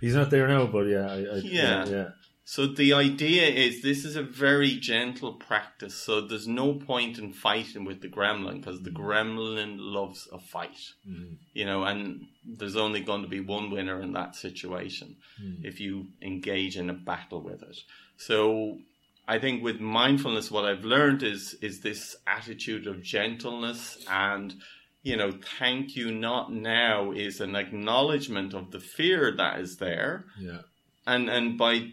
he's 0.00 0.14
not 0.14 0.28
there 0.30 0.48
now 0.48 0.66
but 0.66 0.86
yeah 0.86 1.06
I, 1.06 1.14
I, 1.36 1.36
Yeah. 1.44 1.86
yeah 1.86 2.08
So 2.48 2.68
the 2.68 2.92
idea 2.92 3.48
is 3.48 3.82
this 3.82 4.04
is 4.04 4.14
a 4.14 4.22
very 4.22 4.76
gentle 4.76 5.32
practice. 5.32 5.96
So 5.96 6.20
there's 6.20 6.46
no 6.46 6.74
point 6.74 7.18
in 7.18 7.32
fighting 7.32 7.84
with 7.84 8.02
the 8.02 8.08
gremlin 8.08 8.60
because 8.60 8.82
the 8.82 8.90
mm. 8.90 8.98
gremlin 8.98 9.78
loves 9.80 10.28
a 10.32 10.38
fight. 10.38 10.92
Mm-hmm. 11.06 11.34
You 11.54 11.64
know, 11.64 11.82
and 11.82 12.28
there's 12.44 12.76
only 12.76 13.00
going 13.00 13.22
to 13.22 13.28
be 13.28 13.40
one 13.40 13.72
winner 13.72 14.00
in 14.00 14.12
that 14.12 14.36
situation 14.36 15.16
mm. 15.42 15.64
if 15.64 15.80
you 15.80 16.06
engage 16.22 16.76
in 16.76 16.88
a 16.88 16.94
battle 16.94 17.42
with 17.42 17.64
it. 17.64 17.78
So 18.16 18.78
I 19.26 19.40
think 19.40 19.64
with 19.64 19.80
mindfulness, 19.80 20.48
what 20.48 20.66
I've 20.66 20.84
learned 20.84 21.24
is 21.24 21.54
is 21.60 21.80
this 21.80 22.14
attitude 22.28 22.86
of 22.86 23.02
gentleness 23.02 24.06
and 24.08 24.54
you 25.02 25.16
know, 25.16 25.32
thank 25.58 25.96
you 25.96 26.12
not 26.12 26.52
now 26.52 27.10
is 27.10 27.40
an 27.40 27.56
acknowledgement 27.56 28.54
of 28.54 28.70
the 28.70 28.80
fear 28.80 29.34
that 29.36 29.58
is 29.58 29.78
there 29.78 30.26
yeah 30.38 30.62
and 31.06 31.28
and 31.28 31.56
by 31.56 31.92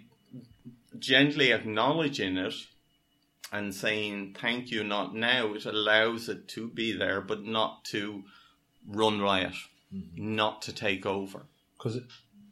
gently 1.00 1.52
acknowledging 1.52 2.38
it 2.38 2.54
and 3.52 3.74
saying 3.74 4.36
thank 4.40 4.72
you 4.72 4.84
not 4.84 5.16
now. 5.16 5.54
It 5.54 5.66
allows 5.66 6.30
it 6.30 6.48
to 6.50 6.68
be 6.70 6.92
there 6.92 7.22
but 7.22 7.44
not 7.44 7.86
to 7.86 8.24
run 8.88 9.22
riot 9.22 9.54
mm-hmm. 9.94 10.36
not 10.36 10.62
to 10.64 10.74
take 10.74 11.06
over. 11.06 11.44
Because 11.78 12.00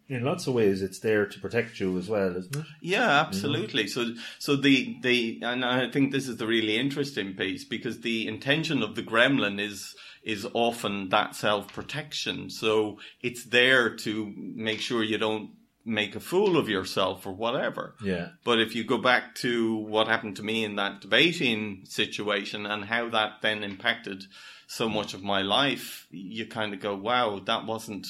in 0.08 0.24
lots 0.24 0.46
of 0.46 0.54
ways 0.54 0.82
it's 0.82 1.00
there 1.00 1.26
to 1.26 1.40
protect 1.40 1.80
you 1.80 1.98
as 1.98 2.10
well 2.10 2.36
isn't 2.36 2.56
it? 2.56 2.66
Yeah 2.82 3.22
absolutely. 3.22 3.88
So 3.88 4.14
so 4.40 4.56
the 4.56 4.98
the 5.02 5.40
and 5.42 5.64
i 5.64 5.90
think 5.90 6.12
this 6.12 6.28
is 6.28 6.38
the 6.38 6.48
really 6.48 6.78
interesting 6.78 7.34
piece 7.34 7.64
because 7.64 8.02
the 8.02 8.28
intention 8.28 8.84
of 8.84 8.96
the 8.96 9.04
gremlin 9.04 9.60
is 9.60 9.96
is 10.24 10.46
often 10.54 11.10
that 11.10 11.36
self 11.36 11.74
protection 11.74 12.50
so 12.50 13.00
it's 13.22 13.46
there 13.46 13.90
to 13.96 14.34
make 14.38 14.82
sure 14.82 15.02
you 15.02 15.18
don't 15.18 15.52
make 15.86 16.16
a 16.16 16.20
fool 16.20 16.58
of 16.58 16.70
yourself 16.70 17.26
or 17.26 17.34
whatever 17.34 17.96
yeah 18.04 18.30
But 18.44 18.60
if 18.60 18.76
you 18.76 18.84
go 18.84 18.98
back 18.98 19.36
to 19.36 19.76
what 19.78 20.08
happened 20.08 20.36
to 20.38 20.44
me 20.44 20.64
in 20.64 20.76
that 20.76 21.02
debating 21.02 21.86
situation 21.86 22.66
and 22.66 22.86
how 22.86 23.10
that 23.10 23.42
then 23.42 23.64
impacted 23.64 24.24
so 24.68 24.88
much 24.88 25.14
of 25.14 25.22
my 25.22 25.42
life, 25.42 26.08
you 26.12 26.46
kind 26.46 26.74
of 26.74 26.80
go, 26.80 26.96
wow, 26.96 27.40
that 27.46 27.66
wasn't 27.66 28.08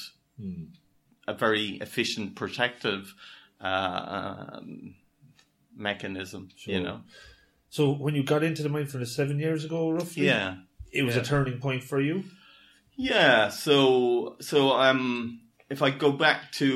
a 1.28 1.34
very 1.34 1.78
efficient 1.82 2.36
protective 2.36 3.15
uh, 3.59 4.57
um, 4.57 4.95
mechanism, 5.76 6.49
you 6.65 6.82
know? 6.82 7.01
so 7.69 7.91
when 7.93 8.15
you 8.15 8.24
got 8.24 8.43
into 8.43 8.61
the 8.63 8.69
mindfulness 8.69 9.15
seven 9.15 9.39
years 9.39 9.63
ago 9.63 9.89
roughly 9.89 10.26
Yeah. 10.26 10.55
it 10.91 11.03
was 11.03 11.15
Yeah. 11.15 11.22
a 11.22 11.26
turning 11.26 11.59
point 11.59 11.84
for 11.84 12.01
you 12.01 12.24
Yeah, 12.97 13.49
so 13.49 14.36
so 14.41 14.72
um 14.74 15.39
if 15.69 15.82
I 15.82 15.89
go 15.91 16.11
back 16.11 16.51
to 16.53 16.67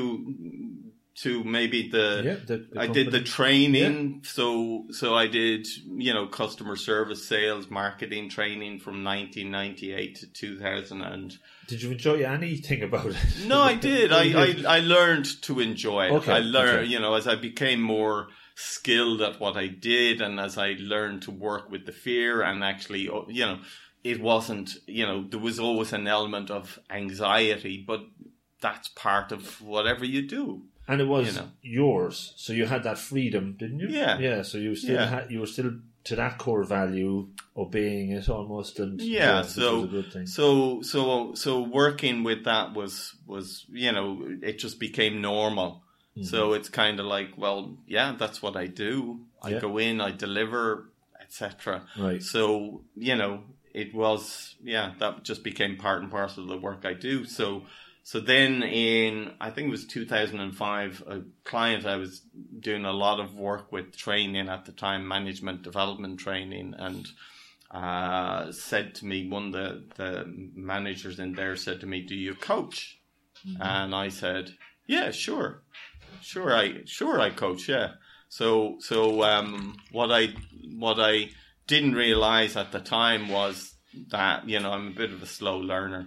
to 1.22 1.42
maybe 1.44 1.88
the 1.88 2.22
Yeah, 2.24 2.34
the- 2.46 2.66
the 2.72 2.80
I 2.80 2.86
did 2.88 3.10
the 3.10 3.22
training. 3.22 4.22
So 4.24 4.86
so 4.90 5.14
I 5.14 5.26
did 5.26 5.66
you 5.86 6.12
know 6.12 6.26
customer 6.26 6.76
service 6.76 7.26
sales 7.26 7.70
marketing 7.70 8.28
training 8.28 8.80
from 8.80 9.02
1998 9.02 10.14
to 10.16 10.26
2000 10.32 11.00
and 11.02 11.38
did 11.68 11.82
you 11.82 11.90
enjoy 11.92 12.22
anything 12.22 12.82
about 12.82 13.06
it? 13.06 13.16
No 13.46 13.60
I 13.62 13.74
did. 13.90 14.12
I, 14.12 14.24
I 14.44 14.76
I 14.76 14.80
learned 14.80 15.42
to 15.42 15.60
enjoy 15.60 16.06
it. 16.06 16.12
Okay, 16.12 16.32
I 16.32 16.40
learned 16.40 16.80
okay. 16.82 16.90
you 16.92 17.00
know 17.00 17.14
as 17.14 17.26
I 17.26 17.34
became 17.36 17.80
more 17.80 18.28
skilled 18.54 19.20
at 19.22 19.38
what 19.40 19.56
I 19.56 19.66
did 19.68 20.20
and 20.20 20.38
as 20.40 20.56
I 20.58 20.76
learned 20.78 21.22
to 21.22 21.30
work 21.30 21.70
with 21.70 21.84
the 21.86 21.92
fear 21.92 22.42
and 22.42 22.62
actually 22.64 23.08
uh, 23.08 23.22
you 23.28 23.44
know 23.46 23.58
it 24.04 24.20
wasn't 24.20 24.76
you 24.86 25.06
know 25.06 25.24
there 25.30 25.40
was 25.40 25.58
always 25.58 25.92
an 25.92 26.06
element 26.06 26.50
of 26.50 26.78
anxiety 26.90 27.84
but 27.86 28.00
that's 28.60 28.88
part 28.88 29.32
of 29.32 29.60
whatever 29.60 30.04
you 30.04 30.22
do 30.26 30.62
and 30.88 31.00
it 31.00 31.08
was 31.08 31.26
you 31.34 31.40
know. 31.40 31.48
yours 31.62 32.32
so 32.36 32.52
you 32.52 32.66
had 32.66 32.82
that 32.84 32.98
freedom 32.98 33.56
didn't 33.58 33.80
you 33.80 33.88
Yeah. 33.88 34.18
yeah 34.18 34.42
so 34.42 34.58
you 34.58 34.74
still 34.76 34.94
Yeah. 34.94 35.06
had 35.06 35.30
you 35.30 35.40
were 35.40 35.46
still 35.46 35.72
to 36.04 36.14
that 36.16 36.38
core 36.38 36.62
value 36.64 37.28
obeying 37.56 38.10
it 38.12 38.28
almost 38.28 38.78
and 38.78 39.00
yeah, 39.00 39.40
which 39.40 39.50
so 39.50 39.82
a 39.84 39.86
good 39.88 40.12
thing 40.12 40.26
so 40.26 40.80
so 40.82 41.34
so 41.34 41.60
working 41.62 42.22
with 42.22 42.44
that 42.44 42.74
was 42.74 43.14
was 43.26 43.64
you 43.70 43.90
know 43.92 44.08
it 44.42 44.58
just 44.58 44.78
became 44.80 45.20
normal 45.20 45.82
Mm-hmm. 46.16 46.28
so 46.28 46.54
it's 46.54 46.70
kind 46.70 46.98
of 46.98 47.04
like 47.04 47.30
well 47.36 47.76
yeah 47.86 48.14
that's 48.18 48.40
what 48.40 48.56
i 48.56 48.66
do 48.66 49.20
i 49.42 49.50
Yeah. 49.50 49.60
go 49.60 49.76
in 49.76 50.00
i 50.00 50.12
deliver 50.12 50.88
etc 51.20 51.84
Right. 51.98 52.22
so 52.22 52.80
you 52.96 53.16
know 53.16 53.42
it 53.74 53.94
was 53.94 54.54
yeah 54.64 54.94
that 55.00 55.24
just 55.24 55.42
became 55.44 55.76
part 55.76 56.00
and 56.00 56.10
parcel 56.10 56.44
of 56.44 56.48
the 56.48 56.56
work 56.56 56.86
i 56.86 56.94
do 56.94 57.26
so 57.26 57.64
so 58.06 58.20
then 58.20 58.62
in 58.62 59.32
i 59.40 59.50
think 59.50 59.66
it 59.66 59.70
was 59.70 59.86
2005 59.86 61.02
a 61.08 61.22
client 61.42 61.84
i 61.86 61.96
was 61.96 62.22
doing 62.60 62.84
a 62.84 62.92
lot 62.92 63.18
of 63.18 63.34
work 63.34 63.72
with 63.72 63.96
training 63.96 64.48
at 64.48 64.64
the 64.64 64.72
time 64.72 65.08
management 65.08 65.62
development 65.62 66.20
training 66.20 66.74
and 66.78 67.08
uh, 67.70 68.52
said 68.52 68.94
to 68.94 69.06
me, 69.06 69.28
one 69.28 69.46
of 69.46 69.52
the, 69.52 69.84
the 69.96 70.24
managers 70.54 71.18
in 71.18 71.34
there 71.34 71.56
said 71.56 71.80
to 71.80 71.86
me, 71.86 72.00
"Do 72.00 72.14
you 72.14 72.34
coach?" 72.34 72.98
And 73.60 73.94
I 73.94 74.08
said, 74.08 74.52
"Yeah, 74.86 75.10
sure, 75.10 75.62
sure. 76.22 76.54
I 76.54 76.84
sure 76.84 77.20
I 77.20 77.30
coach. 77.30 77.68
Yeah." 77.68 77.94
So 78.28 78.76
so 78.80 79.22
um, 79.22 79.76
what 79.90 80.10
I 80.10 80.34
what 80.76 80.98
I 81.00 81.30
didn't 81.66 81.94
realize 81.94 82.56
at 82.56 82.72
the 82.72 82.80
time 82.80 83.28
was 83.28 83.74
that 84.10 84.48
you 84.48 84.60
know 84.60 84.72
I'm 84.72 84.88
a 84.88 84.98
bit 85.02 85.12
of 85.12 85.22
a 85.22 85.26
slow 85.26 85.58
learner. 85.58 86.06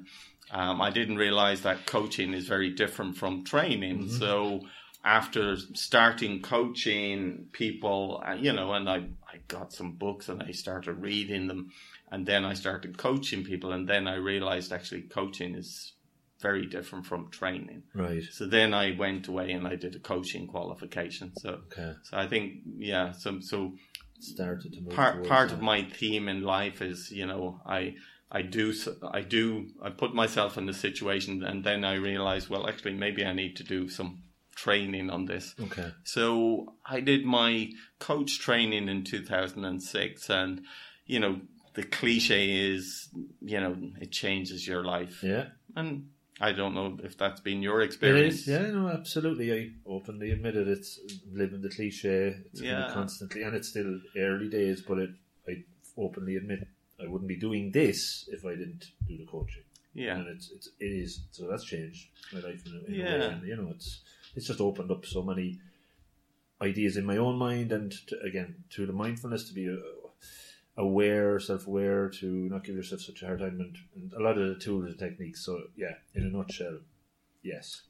Um, 0.52 0.82
I 0.82 0.90
didn't 0.90 1.18
realize 1.18 1.62
that 1.62 1.86
coaching 1.86 2.34
is 2.34 2.48
very 2.48 2.72
different 2.72 3.18
from 3.18 3.44
training. 3.44 4.10
So 4.10 4.62
after 5.04 5.56
starting 5.74 6.42
coaching 6.42 7.48
people, 7.52 8.22
uh, 8.26 8.34
you 8.34 8.52
know, 8.54 8.74
and 8.74 8.90
I, 8.90 8.98
I 9.28 9.38
got 9.48 9.72
some 9.72 9.94
books 9.94 10.28
and 10.28 10.44
I 10.44 10.52
started 10.52 10.94
reading 10.94 11.48
them, 11.48 11.72
and 12.12 12.26
then 12.26 12.46
I 12.46 12.54
started 12.54 12.98
coaching 12.98 13.44
people, 13.44 13.72
and 13.72 13.88
then 13.88 14.08
I 14.08 14.16
realized 14.16 14.74
actually 14.74 15.04
coaching 15.04 15.56
is 15.56 15.94
very 16.42 16.66
different 16.66 17.06
from 17.06 17.30
training. 17.30 17.84
right 17.94 18.24
So 18.32 18.46
then 18.48 18.74
I 18.74 18.96
went 18.98 19.28
away 19.28 19.52
and 19.52 19.68
I 19.68 19.76
did 19.76 19.96
a 19.96 20.00
coaching 20.00 20.48
qualification. 20.48 21.34
So, 21.38 21.50
okay 21.72 21.94
so 22.04 22.18
I 22.18 22.28
think, 22.28 22.62
yeah, 22.78 23.12
so 23.12 23.40
so 23.42 23.74
started 24.20 24.74
to 24.74 24.82
move 24.82 24.94
part 24.94 25.28
part 25.28 25.50
that. 25.50 25.56
of 25.56 25.62
my 25.62 25.84
theme 25.84 26.28
in 26.28 26.44
life 26.44 26.82
is 26.82 27.12
you 27.12 27.26
know 27.26 27.62
I 27.66 27.96
I 28.32 28.42
do 28.44 28.74
I 29.12 29.22
do 29.22 29.68
I 29.82 29.90
put 29.90 30.14
myself 30.14 30.58
in 30.58 30.66
the 30.66 30.74
situation 30.74 31.44
and 31.44 31.64
then 31.64 31.84
I 31.84 31.96
realize 31.96 32.50
well 32.50 32.68
actually 32.68 32.94
maybe 32.94 33.26
I 33.26 33.34
need 33.34 33.56
to 33.58 33.64
do 33.64 33.90
some 33.90 34.24
training 34.56 35.10
on 35.10 35.26
this. 35.26 35.56
okay 35.60 35.92
So 36.04 36.76
I 36.86 37.00
did 37.00 37.26
my 37.26 37.70
coach 38.00 38.40
training 38.40 38.88
in 38.90 39.04
2006 39.04 40.30
and 40.30 40.62
you 41.06 41.20
know 41.20 41.42
the 41.76 41.84
cliche 41.84 42.74
is 42.74 43.10
you 43.42 43.60
know 43.60 43.76
it 44.02 44.12
changes 44.12 44.68
your 44.68 44.84
life 44.84 45.24
yeah 45.24 45.46
and 45.76 46.10
I 46.42 46.54
don't 46.54 46.74
know 46.74 46.98
if 47.04 47.18
that's 47.18 47.42
been 47.42 47.62
your 47.62 47.82
experience. 47.82 48.36
is, 48.42 48.48
yeah, 48.48 48.72
no, 48.72 48.88
absolutely. 48.88 49.52
I 49.52 49.72
openly 49.86 50.32
admit 50.32 50.56
it. 50.56 50.70
It's 50.70 50.98
living 51.34 51.62
the 51.62 51.70
cliche. 51.70 52.38
It's 52.46 52.62
Yeah. 52.62 52.90
constantly, 52.94 53.44
and 53.44 53.54
it's 53.54 53.68
still 53.68 54.00
early 54.16 54.48
days. 54.48 54.82
But 54.82 55.00
it, 55.00 55.10
I 55.50 55.66
openly 55.98 56.38
admit 56.38 56.66
I 57.04 57.08
wouldn't 57.08 57.28
be 57.30 57.38
doing 57.38 57.72
this 57.72 58.28
if 58.32 58.46
I 58.46 58.52
didn't 58.56 58.86
do 59.08 59.18
the 59.18 59.26
coaching. 59.26 59.64
Yeah. 59.94 60.18
and 60.18 60.28
it's 60.28 60.52
it's 60.52 60.70
it 60.80 60.86
is 60.86 61.22
so 61.32 61.48
that's 61.50 61.64
changed 61.66 62.08
my 62.32 62.40
life 62.42 62.62
in, 62.66 62.74
a, 62.74 62.86
in 62.94 63.02
a 63.02 63.04
way, 63.20 63.26
and 63.26 63.48
you 63.48 63.56
know 63.56 63.70
it's 63.72 64.02
it's 64.36 64.48
just 64.48 64.62
opened 64.62 64.92
up 64.92 65.06
so 65.06 65.24
many 65.24 65.60
ideas 66.62 66.96
in 66.98 67.06
my 67.06 67.18
own 67.18 67.38
mind, 67.38 67.72
and 67.72 67.92
to, 68.08 68.20
again 68.22 68.64
to 68.72 68.86
the 68.86 68.94
mindfulness 68.94 69.48
to 69.48 69.54
be 69.54 69.68
uh, 69.68 69.78
aware, 70.78 71.40
self 71.40 71.68
aware, 71.68 72.10
to 72.10 72.26
not 72.50 72.64
give 72.64 72.76
yourself 72.76 73.02
such 73.02 73.22
a 73.24 73.26
hard 73.26 73.40
time, 73.40 73.60
and, 73.60 73.78
and 73.96 74.14
a 74.14 74.22
lot 74.22 74.38
of 74.38 74.48
the 74.48 74.56
tools 74.64 74.86
and 74.86 75.00
techniques. 75.00 75.44
So 75.46 75.60
yeah, 75.76 75.96
in 76.14 76.24
a 76.24 76.30
nutshell, 76.30 76.80
yes, 77.42 77.82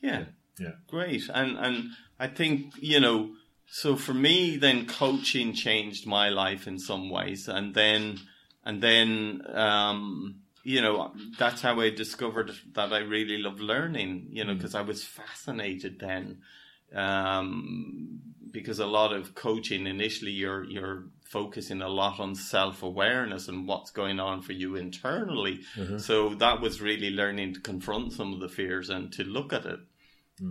Yeah. 0.00 0.24
yeah, 0.58 0.72
Great. 0.88 1.28
And 1.32 1.58
and 1.58 1.90
I 2.18 2.28
think, 2.28 2.72
you 2.80 3.00
know, 3.00 3.34
so 3.66 3.96
for 3.96 4.14
me 4.14 4.56
then 4.56 4.86
coaching 4.86 5.52
changed 5.52 6.06
my 6.06 6.28
life 6.28 6.66
in 6.66 6.78
some 6.78 7.10
ways 7.10 7.48
and 7.48 7.74
then 7.74 8.18
and 8.64 8.82
then 8.82 9.42
um 9.52 10.40
you 10.62 10.80
know 10.80 11.12
that's 11.38 11.60
how 11.62 11.80
I 11.80 11.90
discovered 11.90 12.52
that 12.72 12.92
I 12.92 12.98
really 12.98 13.38
love 13.38 13.60
learning, 13.60 14.28
you 14.30 14.44
know, 14.44 14.54
because 14.54 14.74
I 14.74 14.80
was 14.80 15.04
fascinated 15.04 16.00
then 16.00 16.38
um 16.94 18.20
because 18.50 18.78
a 18.78 18.86
lot 18.86 19.12
of 19.12 19.34
coaching 19.34 19.86
initially 19.86 20.30
you're 20.30 20.64
you're 20.64 21.04
focusing 21.24 21.82
a 21.82 21.88
lot 21.88 22.20
on 22.20 22.34
self-awareness 22.34 23.48
and 23.48 23.66
what's 23.66 23.90
going 23.90 24.20
on 24.20 24.40
for 24.40 24.52
you 24.52 24.76
internally. 24.76 25.60
So 25.98 26.34
that 26.36 26.60
was 26.60 26.80
really 26.80 27.10
learning 27.10 27.54
to 27.54 27.60
confront 27.60 28.12
some 28.12 28.32
of 28.32 28.40
the 28.40 28.48
fears 28.48 28.88
and 28.90 29.12
to 29.14 29.24
look 29.24 29.52
at 29.52 29.66
it 29.66 29.80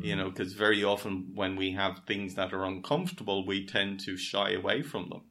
you 0.02 0.16
know 0.16 0.30
because 0.30 0.54
very 0.54 0.84
often 0.84 1.32
when 1.36 1.56
we 1.58 1.72
have 1.74 2.02
things 2.08 2.36
that 2.36 2.54
are 2.54 2.64
uncomfortable 2.66 3.46
we 3.46 3.66
tend 3.66 4.00
to 4.00 4.16
shy 4.16 4.52
away 4.52 4.82
from 4.82 5.10
them. 5.10 5.22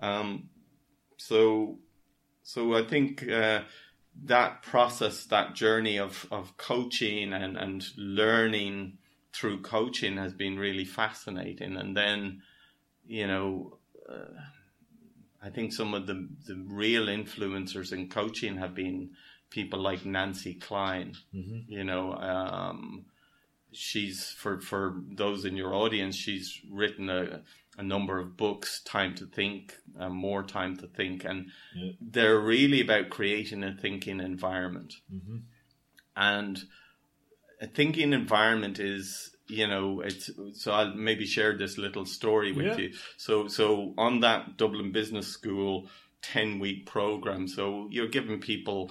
Um, 0.00 0.48
so 1.18 1.78
so 2.42 2.74
i 2.74 2.82
think 2.82 3.28
uh, 3.28 3.60
that 4.24 4.62
process 4.62 5.24
that 5.26 5.54
journey 5.54 5.98
of, 5.98 6.26
of 6.30 6.56
coaching 6.56 7.32
and, 7.32 7.56
and 7.56 7.86
learning 7.96 8.98
through 9.32 9.62
coaching 9.62 10.16
has 10.16 10.34
been 10.34 10.58
really 10.58 10.84
fascinating. 10.84 11.76
And 11.76 11.96
then 11.96 12.42
you 13.10 13.26
know 13.26 13.76
uh, 14.08 14.40
i 15.42 15.50
think 15.50 15.72
some 15.72 15.92
of 15.94 16.06
the, 16.06 16.28
the 16.46 16.54
real 16.68 17.06
influencers 17.06 17.92
in 17.92 18.08
coaching 18.08 18.56
have 18.56 18.74
been 18.74 19.10
people 19.50 19.80
like 19.80 20.06
nancy 20.06 20.54
kline 20.54 21.12
you 21.68 21.82
know 21.82 22.14
um, 22.14 23.04
she's 23.72 24.30
for 24.38 24.60
for 24.60 25.02
those 25.10 25.44
in 25.44 25.56
your 25.56 25.74
audience 25.74 26.14
she's 26.14 26.60
written 26.70 27.10
a, 27.10 27.40
a 27.80 27.82
number 27.82 28.18
of 28.20 28.36
books 28.36 28.82
time 28.84 29.14
to 29.14 29.24
think 29.26 29.74
uh, 29.98 30.08
more 30.10 30.42
time 30.42 30.76
to 30.76 30.86
think 30.86 31.24
and 31.24 31.46
Yeah. 31.74 31.92
they're 32.14 32.38
really 32.38 32.80
about 32.82 33.08
creating 33.10 33.64
a 33.64 33.74
thinking 33.74 34.20
environment 34.20 34.92
and 36.16 36.62
a 37.60 37.66
thinking 37.66 38.12
environment 38.12 38.78
is 38.78 39.30
you 39.48 39.66
know 39.66 40.00
it's 40.00 40.30
so 40.62 40.72
i'll 40.72 40.94
maybe 40.94 41.26
share 41.26 41.56
this 41.56 41.78
little 41.78 42.04
story 42.06 42.52
with 42.52 42.66
Yeah. 42.66 42.76
you 42.76 42.90
so 43.16 43.48
so 43.48 43.94
on 43.98 44.20
that 44.20 44.56
dublin 44.56 44.92
business 44.92 45.26
school 45.28 45.88
10 46.22 46.58
week 46.60 46.86
program 46.86 47.48
so 47.48 47.88
you're 47.90 48.08
giving 48.08 48.40
people 48.40 48.90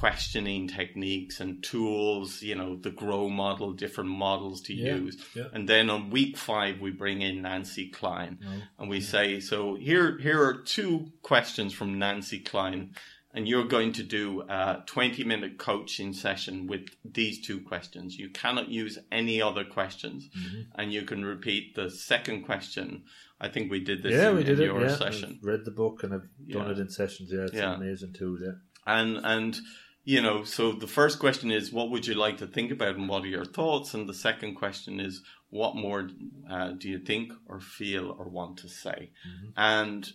questioning 0.00 0.66
techniques 0.66 1.38
and 1.38 1.62
tools 1.62 2.40
you 2.42 2.54
know 2.54 2.76
the 2.76 2.90
grow 2.90 3.28
model 3.28 3.72
different 3.74 4.08
models 4.08 4.62
to 4.62 4.72
Yeah, 4.74 4.94
use 4.96 5.16
yeah. 5.36 5.44
and 5.52 5.68
then 5.68 5.90
on 5.90 6.08
week 6.08 6.36
five 6.38 6.80
we 6.80 6.90
bring 6.90 7.20
in 7.20 7.42
nancy 7.42 7.88
kline 7.90 8.38
and 8.78 8.88
we 8.88 9.00
say 9.02 9.38
so 9.38 9.74
here 9.74 10.18
here 10.18 10.42
are 10.42 10.54
two 10.76 11.12
questions 11.20 11.74
from 11.74 11.98
nancy 11.98 12.38
kline 12.40 12.94
and 13.34 13.46
you're 13.46 13.64
going 13.76 13.92
to 13.92 14.02
do 14.02 14.42
a 14.48 14.82
20 14.86 15.24
minute 15.24 15.58
coaching 15.58 16.12
session 16.14 16.66
with 16.66 16.84
these 17.02 17.40
two 17.46 17.60
questions. 17.62 18.18
You 18.18 18.28
cannot 18.28 18.68
use 18.68 18.98
any 19.10 19.40
other 19.40 19.64
questions. 19.64 20.28
Mm-hmm. 20.38 20.60
And 20.78 20.92
you 20.92 21.00
can 21.10 21.24
repeat 21.24 21.74
the 21.74 21.88
second 21.88 22.42
question. 22.44 23.04
I 23.40 23.48
think 23.48 23.70
we 23.70 23.80
did 23.80 24.02
this 24.02 24.12
yeah, 24.12 24.28
in, 24.28 24.36
we 24.36 24.44
did 24.44 24.58
in 24.60 24.64
it. 24.64 24.66
your 24.66 24.82
Yeah, 24.82 24.96
session. 24.96 25.38
I've 25.40 25.48
read 25.48 25.64
the 25.64 25.70
book 25.70 26.02
and 26.02 26.12
I've 26.12 26.28
done 26.46 26.66
Yeah. 26.66 26.72
it 26.72 26.78
in 26.78 26.90
sessions. 26.90 27.30
Yeah, 27.32 27.44
it's 27.44 27.54
Yeah. 27.54 27.72
an 27.72 27.80
amazing 27.80 28.12
tool. 28.12 28.36
Yeah, 28.38 28.56
And, 28.86 29.18
and, 29.24 29.58
you 30.04 30.20
know, 30.20 30.44
so 30.44 30.72
the 30.72 30.88
first 30.88 31.18
question 31.18 31.50
is, 31.50 31.72
what 31.72 31.90
would 31.90 32.06
you 32.06 32.14
like 32.14 32.38
to 32.38 32.46
think 32.46 32.72
about 32.72 32.96
and 32.96 33.08
what 33.08 33.22
are 33.24 33.28
your 33.28 33.44
thoughts? 33.44 33.94
And 33.94 34.08
the 34.08 34.14
second 34.14 34.56
question 34.56 34.98
is, 35.00 35.22
what 35.50 35.76
more 35.76 36.08
uh, 36.50 36.70
do 36.70 36.88
you 36.88 36.98
think 36.98 37.32
or 37.46 37.60
feel 37.60 38.10
or 38.18 38.28
want 38.28 38.56
to 38.58 38.68
say? 38.68 39.10
And 39.56 40.10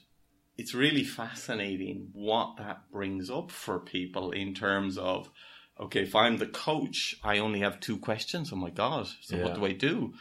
it's 0.57 0.73
really 0.73 1.03
fascinating 1.03 2.09
what 2.13 2.57
that 2.57 2.91
brings 2.91 3.29
up 3.29 3.51
for 3.51 3.79
people 3.79 4.31
in 4.31 4.53
terms 4.55 4.97
of, 4.97 5.29
okay, 5.79 6.01
if 6.01 6.15
I'm 6.15 6.37
the 6.37 6.47
coach, 6.47 7.15
I 7.23 7.37
only 7.37 7.59
have 7.59 7.79
two 7.79 7.97
questions. 7.97 8.51
Oh 8.51 8.55
my 8.55 8.71
God. 8.71 9.07
So 9.21 9.37
what 9.43 9.53
do 9.55 9.65
I 9.65 9.73
do? 9.73 10.13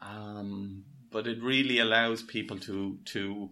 Um, 0.00 0.84
but 1.12 1.26
it 1.28 1.40
really 1.40 1.78
allows 1.78 2.22
people 2.22 2.58
to, 2.58 2.98
to, 3.04 3.50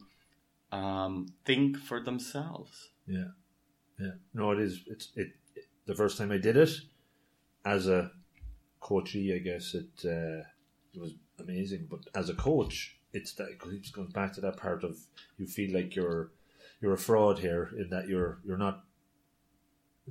um, 0.73 1.29
think 1.45 1.77
for 1.79 2.01
themselves. 2.03 2.89
Yeah, 3.07 3.29
yeah. 4.01 4.11
No, 4.35 4.51
it 4.53 4.61
is. 4.61 4.81
It's 4.87 5.09
it. 5.17 5.29
it- 5.55 5.67
the 5.87 5.95
first 5.97 6.19
time 6.19 6.31
I 6.31 6.37
did 6.39 6.57
it 6.57 6.71
as 7.65 7.89
a 7.89 8.13
coachee, 8.81 9.35
I 9.35 9.39
guess 9.39 9.75
it 9.75 9.91
uh, 10.05 10.45
it 10.95 11.01
was 11.01 11.15
amazing. 11.41 11.89
But 11.91 12.01
as 12.15 12.29
a 12.29 12.35
coach, 12.35 12.97
it's 13.13 13.33
that 13.35 13.49
it 13.49 13.59
going 13.93 14.09
back 14.11 14.33
to 14.35 14.41
that 14.43 14.57
part 14.57 14.85
of 14.85 14.99
you 15.37 15.47
feel 15.47 15.75
like 15.75 15.97
you're 15.97 16.31
you're 16.81 16.93
a 16.95 16.99
fraud 16.99 17.39
here 17.41 17.71
in 17.77 17.91
that 17.91 18.07
you're 18.09 18.39
you're 18.45 18.57
not 18.59 18.85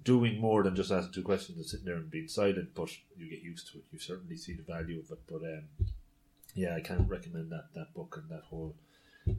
doing 0.04 0.40
more 0.40 0.64
than 0.64 0.76
just 0.76 0.92
asking 0.92 1.14
two 1.14 1.24
questions 1.24 1.58
and 1.58 1.66
sitting 1.66 1.86
there 1.86 1.96
and 1.96 2.12
being 2.12 2.28
silent. 2.28 2.70
But 2.76 2.90
you 3.16 3.30
get 3.30 3.42
used 3.42 3.72
to 3.72 3.78
it. 3.78 3.86
You 3.92 4.00
certainly 4.00 4.38
see 4.38 4.54
the 4.54 4.64
value 4.64 5.00
of 5.00 5.12
it. 5.12 5.20
But 5.28 5.44
um, 5.44 5.64
yeah, 6.56 6.76
I 6.76 6.82
can't 6.82 7.08
recommend 7.10 7.52
that 7.52 7.68
that 7.76 7.94
book 7.94 8.20
and 8.22 8.30
that 8.30 8.44
whole 8.50 8.76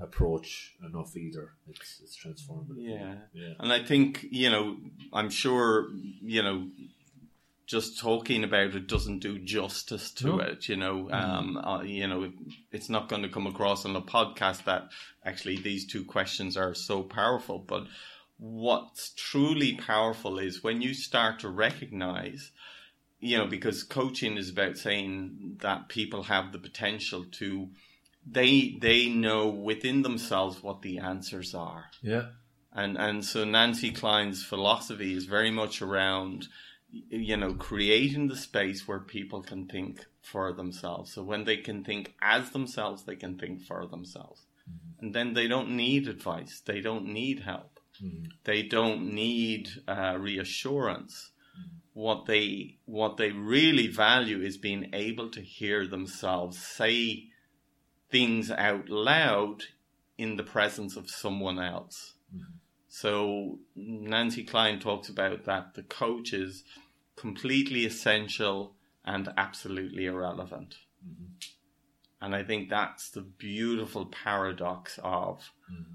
approach 0.01 0.75
enough 0.87 1.17
either. 1.17 1.53
It's 1.69 2.01
it's 2.03 2.17
transformative. 2.17 2.77
Yeah. 2.77 3.15
Yeah. 3.33 3.55
And 3.59 3.73
I 3.73 3.83
think, 3.85 4.27
you 4.31 4.51
know, 4.51 4.77
I'm 5.13 5.31
sure, 5.31 5.89
you 6.23 6.43
know, 6.43 6.69
just 7.67 8.01
talking 8.01 8.43
about 8.43 8.75
it 8.75 8.89
doesn't 8.89 9.21
do 9.21 9.39
justice 9.39 10.11
to 10.11 10.27
No. 10.27 10.39
it, 10.41 10.69
you 10.69 10.77
know. 10.77 11.09
Um, 11.11 11.57
uh, 11.57 11.83
you 11.83 12.07
know, 12.09 12.25
it, 12.25 12.33
it's 12.73 12.89
not 12.89 13.09
going 13.09 13.23
to 13.23 13.29
come 13.29 13.47
across 13.47 13.85
on 13.85 13.93
the 13.93 14.03
podcast 14.03 14.65
that 14.65 14.89
actually 15.25 15.57
these 15.57 15.87
two 15.87 16.05
questions 16.05 16.57
are 16.57 16.75
so 16.75 17.03
powerful. 17.03 17.61
But 17.61 17.85
what's 18.39 19.11
truly 19.15 19.75
powerful 19.75 20.39
is 20.39 20.65
when 20.65 20.83
you 20.83 20.95
start 20.95 21.39
to 21.41 21.49
recognize, 21.49 22.51
you 23.21 23.39
know, 23.39 23.47
because 23.47 23.85
coaching 23.85 24.37
is 24.37 24.51
about 24.51 24.77
saying 24.77 25.59
that 25.61 25.89
people 25.89 26.25
have 26.25 26.51
the 26.51 26.59
potential 26.59 27.25
to, 27.33 27.69
they 28.27 28.77
they 28.81 29.09
know 29.09 29.49
within 29.49 30.03
themselves 30.03 30.63
what 30.63 30.83
the 30.83 30.99
answers 30.99 31.55
are. 31.55 31.87
Yeah. 32.03 32.27
and 32.73 32.97
and 32.97 33.25
so 33.25 33.45
Nancy 33.45 33.91
Kline's 33.91 34.45
philosophy 34.45 35.15
is 35.15 35.25
very 35.25 35.51
much 35.51 35.83
around 35.83 36.49
you 36.91 37.37
know 37.37 37.55
creating 37.55 38.29
the 38.29 38.37
space 38.37 38.87
where 38.87 39.01
people 39.01 39.43
can 39.43 39.67
think 39.67 40.07
for 40.23 40.53
themselves. 40.53 41.13
So 41.13 41.23
when 41.23 41.45
they 41.45 41.57
can 41.57 41.85
think 41.85 42.15
as 42.21 42.51
themselves 42.51 43.05
they 43.05 43.17
can 43.17 43.39
think 43.39 43.63
for 43.63 43.87
themselves. 43.87 44.47
Mm-hmm. 44.69 45.05
And 45.05 45.15
then 45.15 45.35
they 45.35 45.49
don't 45.49 45.71
need 45.71 46.07
advice. 46.09 46.61
They 46.65 46.81
don't 46.81 47.07
need 47.07 47.41
help. 47.41 47.81
Mm-hmm. 48.03 48.25
They 48.45 48.63
don't 48.63 49.15
need 49.15 49.69
uh, 49.89 50.17
reassurance. 50.19 51.31
Mm-hmm. 51.59 51.77
What 51.95 52.27
they 52.27 52.79
what 52.85 53.17
they 53.17 53.31
really 53.31 53.87
value 53.87 54.41
is 54.41 54.57
being 54.59 54.91
able 54.93 55.31
to 55.31 55.41
hear 55.41 55.87
themselves 55.87 56.59
say 56.59 57.30
things 58.11 58.51
out 58.51 58.89
loud 58.89 59.63
in 60.19 60.37
the 60.37 60.43
presence 60.43 60.97
of 60.97 61.09
someone 61.09 61.59
else 61.59 62.15
mm-hmm. 62.35 62.53
so 62.89 63.59
Nancy 63.75 64.45
Kline 64.45 64.79
talks 64.79 65.09
about 65.09 65.45
that 65.45 65.75
the 65.75 65.83
coach 65.83 66.33
is 66.33 66.65
completely 67.21 67.85
essential 67.85 68.75
and 69.05 69.29
absolutely 69.37 70.07
irrelevant. 70.07 70.77
Mm-hmm. 71.07 71.33
And 72.23 72.35
I 72.35 72.43
think 72.43 72.69
that's 72.69 73.11
the 73.11 73.23
beautiful 73.23 74.07
paradox 74.07 74.99
of 75.03 75.51
mm-hmm. 75.71 75.95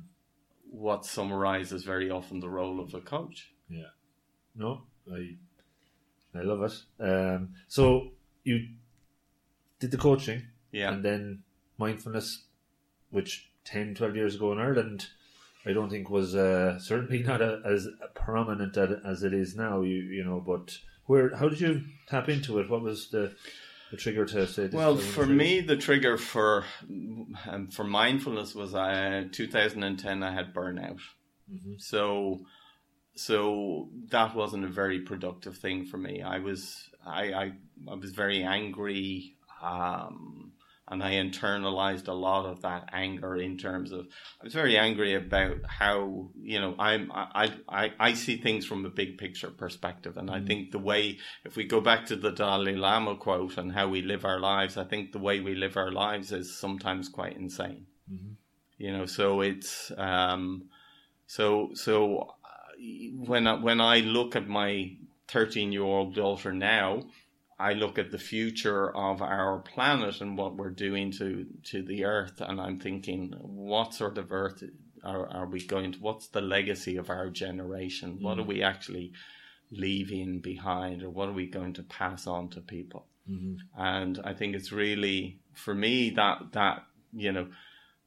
what 0.70 1.06
summarizes 1.06 1.84
very 1.84 2.10
often 2.10 2.40
the 2.40 2.50
role 2.50 2.80
of 2.80 2.94
a 2.94 3.02
coach. 3.02 3.52
Yeah. 3.70 3.94
No, 4.56 4.84
I 5.12 5.38
I 6.38 6.42
love 6.42 6.62
it. 6.64 6.76
Um, 7.00 7.54
so 7.68 8.12
you 8.44 8.68
did 9.80 9.92
the 9.92 9.98
coaching 9.98 10.44
Yeah. 10.72 10.92
and 10.92 11.04
then 11.04 11.44
mindfulness, 11.78 12.44
which 13.10 13.50
10, 13.66 13.96
12 13.96 14.16
years 14.16 14.36
ago 14.36 14.52
in 14.52 14.60
Ireland, 14.60 15.08
I 15.66 15.74
don't 15.74 15.90
think 15.90 16.10
was 16.10 16.36
uh, 16.36 16.80
certainly 16.80 17.24
not 17.24 17.42
a, 17.42 17.62
as 17.66 17.88
prominent 18.14 18.78
as 18.78 19.24
it 19.24 19.34
is 19.34 19.56
now. 19.56 19.82
You 19.82 19.98
you 19.98 20.24
know, 20.24 20.40
but 20.46 20.78
where? 21.06 21.36
How 21.36 21.50
did 21.50 21.60
you 21.60 21.84
tap 22.08 22.30
into 22.30 22.60
it? 22.60 22.70
What 22.70 22.82
was 22.82 23.10
the 23.10 23.36
the 23.92 23.98
trigger 23.98 24.26
to 24.26 24.48
say? 24.48 24.64
This 24.68 24.74
Well, 24.74 24.98
for 24.98 25.26
me, 25.26 25.62
the 25.62 25.76
trigger 25.76 26.18
for 26.18 26.66
um, 27.48 27.70
for 27.72 27.84
mindfulness 27.84 28.54
was 28.54 28.76
uh, 28.76 29.26
2010. 29.32 30.24
I 30.24 30.32
had 30.32 30.54
burnout, 30.54 31.00
so 31.78 32.46
so 33.16 33.90
that 34.12 34.36
wasn't 34.36 34.66
a 34.66 34.70
very 34.70 35.00
productive 35.00 35.58
thing 35.58 35.86
for 35.86 35.98
me. 35.98 36.22
I 36.22 36.40
was 36.40 36.90
I 37.06 37.34
I, 37.34 37.52
I 37.90 37.96
was 37.96 38.12
very 38.12 38.44
angry. 38.44 39.36
Um, 39.64 40.52
and 40.88 41.04
I 41.04 41.14
internalized 41.14 42.08
a 42.08 42.14
lot 42.14 42.46
of 42.46 42.62
that 42.62 42.90
anger 42.94 43.36
in 43.36 43.58
terms 43.58 43.92
of 43.92 44.08
I 44.40 44.44
was 44.44 44.54
very 44.54 44.78
angry 44.78 45.16
about 45.16 45.58
how 45.68 46.30
you 46.40 46.60
know 46.60 46.76
I'm 46.78 47.12
I 47.12 47.54
I, 47.68 47.92
I 48.00 48.14
see 48.14 48.38
things 48.38 48.66
from 48.66 48.86
a 48.86 48.90
big 48.90 49.18
picture 49.18 49.50
perspective, 49.50 50.18
and 50.18 50.30
I 50.30 50.40
Mm. 50.40 50.48
think 50.48 50.72
the 50.72 50.80
way 50.80 51.18
if 51.44 51.56
we 51.56 51.64
go 51.64 51.82
back 51.82 52.06
to 52.08 52.16
the 52.16 52.32
Dalai 52.32 52.76
Lama 52.76 53.16
quote 53.16 53.58
and 53.58 53.72
how 53.72 53.88
we 53.88 54.02
live 54.02 54.26
our 54.26 54.40
lives, 54.40 54.78
I 54.78 54.84
think 54.84 55.12
the 55.12 55.20
way 55.20 55.40
we 55.40 55.56
live 55.56 55.76
our 55.76 55.92
lives 55.92 56.32
is 56.32 56.56
sometimes 56.56 57.10
quite 57.10 57.36
insane. 57.36 57.88
Mhm. 58.12 58.36
You 58.78 58.92
know, 58.92 59.06
so 59.06 59.42
it's 59.42 59.92
um, 59.98 60.70
so 61.26 61.72
so 61.74 62.20
uh, 62.20 62.78
when 63.26 63.48
I, 63.48 63.54
when 63.56 63.82
I 63.82 64.00
look 64.02 64.36
at 64.36 64.48
my 64.48 64.98
thirteen 65.28 65.72
year 65.72 65.84
old 65.84 66.14
daughter 66.14 66.54
now. 66.54 67.06
I 67.58 67.74
look 67.74 67.98
at 67.98 68.12
the 68.12 68.18
future 68.18 68.96
of 68.96 69.22
our 69.22 69.60
planet 69.60 70.20
and 70.20 70.38
what 70.38 70.56
we're 70.58 70.72
doing 70.72 71.12
to, 71.14 71.46
to 71.72 71.82
the 71.84 72.04
earth, 72.04 72.42
and 72.42 72.60
I'm 72.60 72.80
thinking, 72.80 73.34
what 73.40 73.94
sort 73.94 74.18
of 74.18 74.32
earth 74.32 74.62
are, 75.04 75.28
are 75.28 75.46
we 75.46 75.66
going 75.66 75.94
to? 75.94 76.00
What's 76.00 76.28
the 76.28 76.42
legacy 76.42 76.98
of 76.98 77.10
our 77.10 77.30
generation? 77.30 78.18
What 78.22 78.40
are 78.40 78.44
we 78.44 78.62
actually 78.62 79.14
leaving 79.72 80.40
behind, 80.40 81.02
or 81.02 81.10
what 81.10 81.30
are 81.30 81.34
we 81.34 81.48
going 81.48 81.74
to 81.74 81.84
pass 81.84 82.28
on 82.28 82.50
to 82.50 82.62
people? 82.62 83.08
Mhm. 83.30 83.58
And 83.78 84.20
I 84.24 84.34
think 84.34 84.56
it's 84.56 84.72
really, 84.72 85.40
for 85.54 85.74
me, 85.74 86.10
that 86.12 86.52
that 86.52 86.84
you 87.14 87.32
know, 87.32 87.48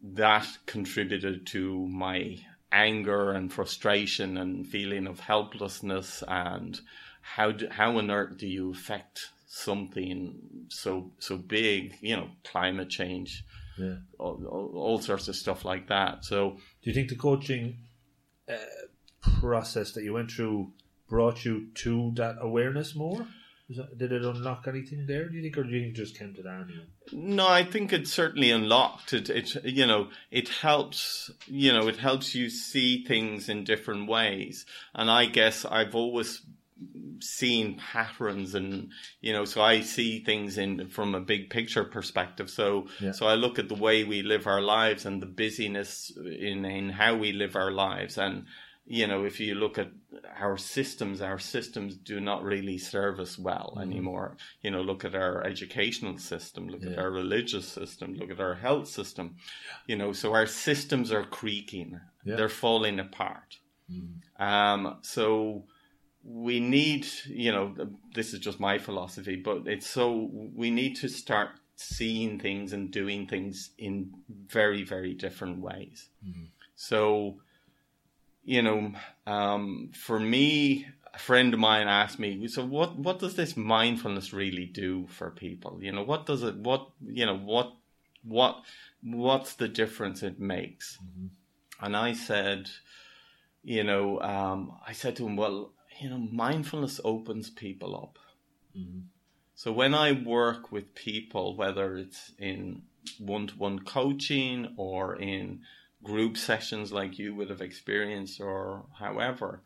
that 0.03 0.47
contributed 0.67 1.47
to 1.47 1.87
my 1.89 2.39
anger 2.71 3.33
and 3.33 3.51
frustration 3.53 4.37
and 4.37 4.67
feeling 4.67 5.07
of 5.07 5.21
helplessness 5.21 6.23
and 6.29 6.79
how 7.23 7.53
do, 7.53 7.67
how 7.69 7.97
on 7.97 8.11
earth 8.11 8.37
do 8.37 8.47
you 8.47 8.71
affect 8.71 9.31
something 9.51 10.35
so 10.69 11.11
so 11.19 11.37
big 11.39 11.95
you 12.03 12.15
know 12.15 12.29
climate 12.45 12.91
change 12.91 13.45
Yeah. 13.79 13.97
all, 14.19 14.45
all, 14.47 14.73
all 14.77 15.01
sorts 15.01 15.27
of 15.29 15.37
stuff 15.37 15.65
like 15.65 15.89
that 15.89 16.25
so 16.25 16.51
Do 16.83 16.91
you 16.91 16.95
think 16.95 17.09
the 17.09 17.17
coaching 17.17 17.79
uh, 18.47 18.57
process 19.41 19.93
that 19.93 20.05
you 20.05 20.13
went 20.13 20.31
through 20.31 20.73
brought 21.09 21.45
you 21.47 21.69
to 21.77 22.13
that 22.17 22.37
awareness 22.41 22.95
more? 22.95 23.27
Is 23.71 23.77
that, 23.77 23.97
did 23.99 24.13
it 24.13 24.25
unlock 24.25 24.65
anything 24.67 25.05
there? 25.07 25.29
Do 25.29 25.37
you 25.37 25.43
think, 25.43 25.59
or 25.59 25.63
do 25.63 25.71
you 25.71 25.81
think 25.83 25.95
it 25.95 25.97
just 25.97 26.19
came 26.19 26.35
to 26.35 26.43
that 26.43 26.65
anyway? 26.67 26.87
No, 27.13 27.47
I 27.47 27.65
think 27.65 27.93
it 27.93 28.09
certainly 28.09 28.51
unlocked 28.51 29.13
it. 29.13 29.29
It 29.29 29.55
you 29.65 29.87
know 29.87 30.09
it 30.31 30.49
helps 30.49 31.31
you 31.47 31.73
know 31.75 31.87
it 31.89 31.97
helps 31.99 32.35
you 32.35 32.49
see 32.49 33.05
things 33.05 33.49
in 33.51 33.65
different 33.65 34.09
ways, 34.09 34.65
and 34.95 35.11
I 35.11 35.27
guess 35.27 35.67
I've 35.67 35.95
always 35.95 36.41
seen 37.21 37.77
patterns 37.77 38.55
and 38.55 38.91
you 39.21 39.33
know 39.33 39.45
so 39.45 39.61
I 39.61 39.81
see 39.81 40.23
things 40.23 40.57
in 40.59 40.89
from 40.89 41.15
a 41.15 41.21
big 41.21 41.51
picture 41.51 41.85
perspective. 41.85 42.49
So 42.51 42.87
Yeah. 43.01 43.13
so 43.13 43.27
I 43.27 43.35
look 43.35 43.59
at 43.59 43.69
the 43.69 43.75
way 43.75 44.05
we 44.05 44.23
live 44.23 44.47
our 44.47 44.61
lives 44.61 45.05
and 45.07 45.21
the 45.21 45.27
busyness 45.27 46.13
in 46.17 46.65
in 46.65 46.91
how 46.91 47.17
we 47.17 47.33
live 47.33 47.57
our 47.57 47.73
lives 47.73 48.19
and 48.19 48.47
you 48.91 49.07
know, 49.07 49.25
if 49.27 49.39
you 49.39 49.55
look 49.55 49.77
at 49.77 49.91
our 50.41 50.57
systems, 50.57 51.21
our 51.21 51.39
systems 51.39 51.95
do 51.95 52.21
not 52.21 52.43
really 52.43 52.79
serve 52.79 53.21
us 53.21 53.39
well 53.39 53.77
anymore. 53.83 54.39
You 54.63 54.71
know, 54.71 54.81
look 54.81 55.05
at 55.05 55.15
our 55.15 55.45
educational 55.47 56.17
system, 56.17 56.69
look 56.69 56.83
at 56.83 56.99
our 56.99 57.11
religious 57.11 57.69
system, 57.69 58.15
look 58.15 58.31
at 58.31 58.41
our 58.41 58.55
health 58.55 58.89
system. 58.89 59.37
You 59.87 59.97
know, 59.97 60.15
so 60.15 60.33
our 60.33 60.47
systems 60.47 61.13
are 61.13 61.25
creaking, 61.25 62.01
Yeah. 62.25 62.37
they're 62.37 62.49
falling 62.49 62.99
apart. 62.99 63.59
Um, 64.39 64.97
so 65.03 65.67
we 66.25 66.61
need, 66.61 67.07
you 67.27 67.53
know, 67.53 67.75
this 68.15 68.35
is 68.35 68.41
just 68.41 68.61
my 68.61 68.79
philosophy, 68.79 69.37
but 69.37 69.67
it's 69.67 69.87
so 69.87 70.31
we 70.55 70.71
need 70.71 70.97
to 70.97 71.09
start 71.09 71.51
seeing 71.77 72.39
things 72.41 72.73
and 72.73 72.91
doing 72.91 73.27
things 73.27 73.71
in 73.79 74.13
very, 74.49 74.83
very 74.83 75.15
different 75.15 75.61
ways. 75.61 76.09
So, 76.75 77.41
you 78.45 78.63
know, 78.63 78.93
um, 79.27 79.91
for 79.95 80.19
me, 80.19 80.87
a 81.15 81.19
friend 81.19 81.55
of 81.55 81.61
mine 81.61 81.89
asked 81.89 82.19
me, 82.19 82.49
so 82.49 82.65
what, 82.65 82.99
what 82.99 83.19
does 83.21 83.35
this 83.35 83.57
mindfulness 83.57 84.33
really 84.33 84.67
do 84.67 85.07
for 85.09 85.31
people? 85.31 85.79
You 85.81 85.93
know, 85.93 86.03
what 86.03 86.27
does 86.27 86.43
it, 86.43 86.57
what, 86.57 86.91
you 87.05 87.27
know, 87.27 87.37
what, 87.37 87.73
what, 88.23 88.63
what's 89.03 89.55
the 89.55 89.69
difference 89.69 90.23
it 90.23 90.41
makes? 90.41 90.99
And 91.81 91.97
I 91.97 92.13
said, 92.13 92.71
you 93.63 93.85
know, 93.85 94.21
um, 94.21 94.73
I 94.87 94.93
said 94.93 95.17
to 95.17 95.27
him, 95.27 95.37
well, 95.37 95.73
you 96.01 96.11
know, 96.11 96.19
mindfulness 96.19 97.01
opens 97.05 97.51
people 97.51 97.97
up. 97.97 98.19
So 99.55 99.73
when 99.73 99.95
I 99.95 100.13
work 100.13 100.71
with 100.71 100.95
people, 100.95 101.57
whether 101.57 101.97
it's 101.97 102.33
in 102.39 102.83
one-to-one 103.19 103.81
coaching 103.81 104.75
or 104.77 105.17
in 105.17 105.63
group 106.03 106.37
sessions 106.37 106.93
like 106.93 107.19
you 107.19 107.35
would 107.35 107.51
have 107.51 107.61
experienced 107.61 108.41
or 108.41 108.85
however, 108.99 109.63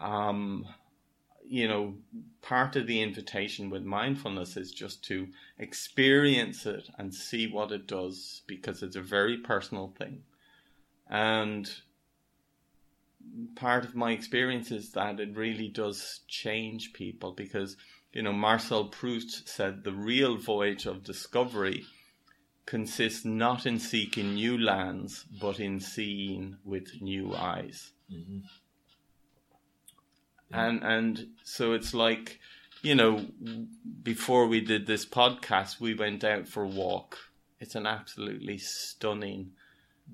um, 0.00 0.66
you 1.44 1.66
know, 1.66 1.94
part 2.42 2.76
of 2.76 2.86
the 2.86 3.02
invitation 3.02 3.70
with 3.70 3.82
mindfulness 3.82 4.56
is 4.56 4.70
just 4.70 5.04
to 5.06 5.28
experience 5.58 6.66
it 6.66 6.88
and 6.98 7.12
see 7.12 7.46
what 7.46 7.72
it 7.72 7.86
does 7.86 8.42
because 8.46 8.82
it's 8.82 8.96
a 8.96 9.00
very 9.00 9.38
personal 9.38 9.92
thing. 9.98 10.22
And 11.08 11.68
part 13.56 13.84
of 13.84 13.94
my 13.94 14.12
experience 14.12 14.70
is 14.70 14.92
that 14.92 15.20
it 15.20 15.36
really 15.36 15.68
does 15.68 16.20
change 16.28 16.92
people 16.92 17.32
because, 17.32 17.76
you 18.12 18.22
know, 18.22 18.32
Marcel 18.32 18.86
Proust 18.86 19.48
said 19.48 19.84
the 19.84 19.92
real 19.92 20.36
voyage 20.36 20.86
of 20.86 21.04
discovery 21.04 21.84
consists 22.66 23.24
not 23.24 23.64
in 23.64 23.78
seeking 23.78 24.34
new 24.34 24.58
lands, 24.58 25.24
but 25.40 25.58
in 25.58 25.80
seeing 25.80 26.56
with 26.64 27.00
new 27.00 27.34
eyes. 27.34 27.92
Mm-hmm. 28.12 28.40
And 30.50 30.82
and 30.82 31.26
so 31.44 31.72
it's 31.72 31.94
like, 31.94 32.40
you 32.82 32.94
know, 32.94 33.24
before 34.02 34.46
we 34.46 34.60
did 34.60 34.86
this 34.86 35.04
podcast, 35.06 35.80
we 35.80 35.94
went 35.94 36.24
out 36.24 36.48
for 36.48 36.62
a 36.62 36.68
walk. 36.68 37.18
It's 37.60 37.74
an 37.74 37.86
absolutely 37.86 38.58
stunning 38.58 39.52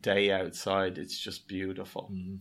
day 0.01 0.31
outside. 0.33 0.99
It's 0.99 1.19
just 1.19 1.47
beautiful. 1.47 2.11
Mm-hmm. 2.13 2.37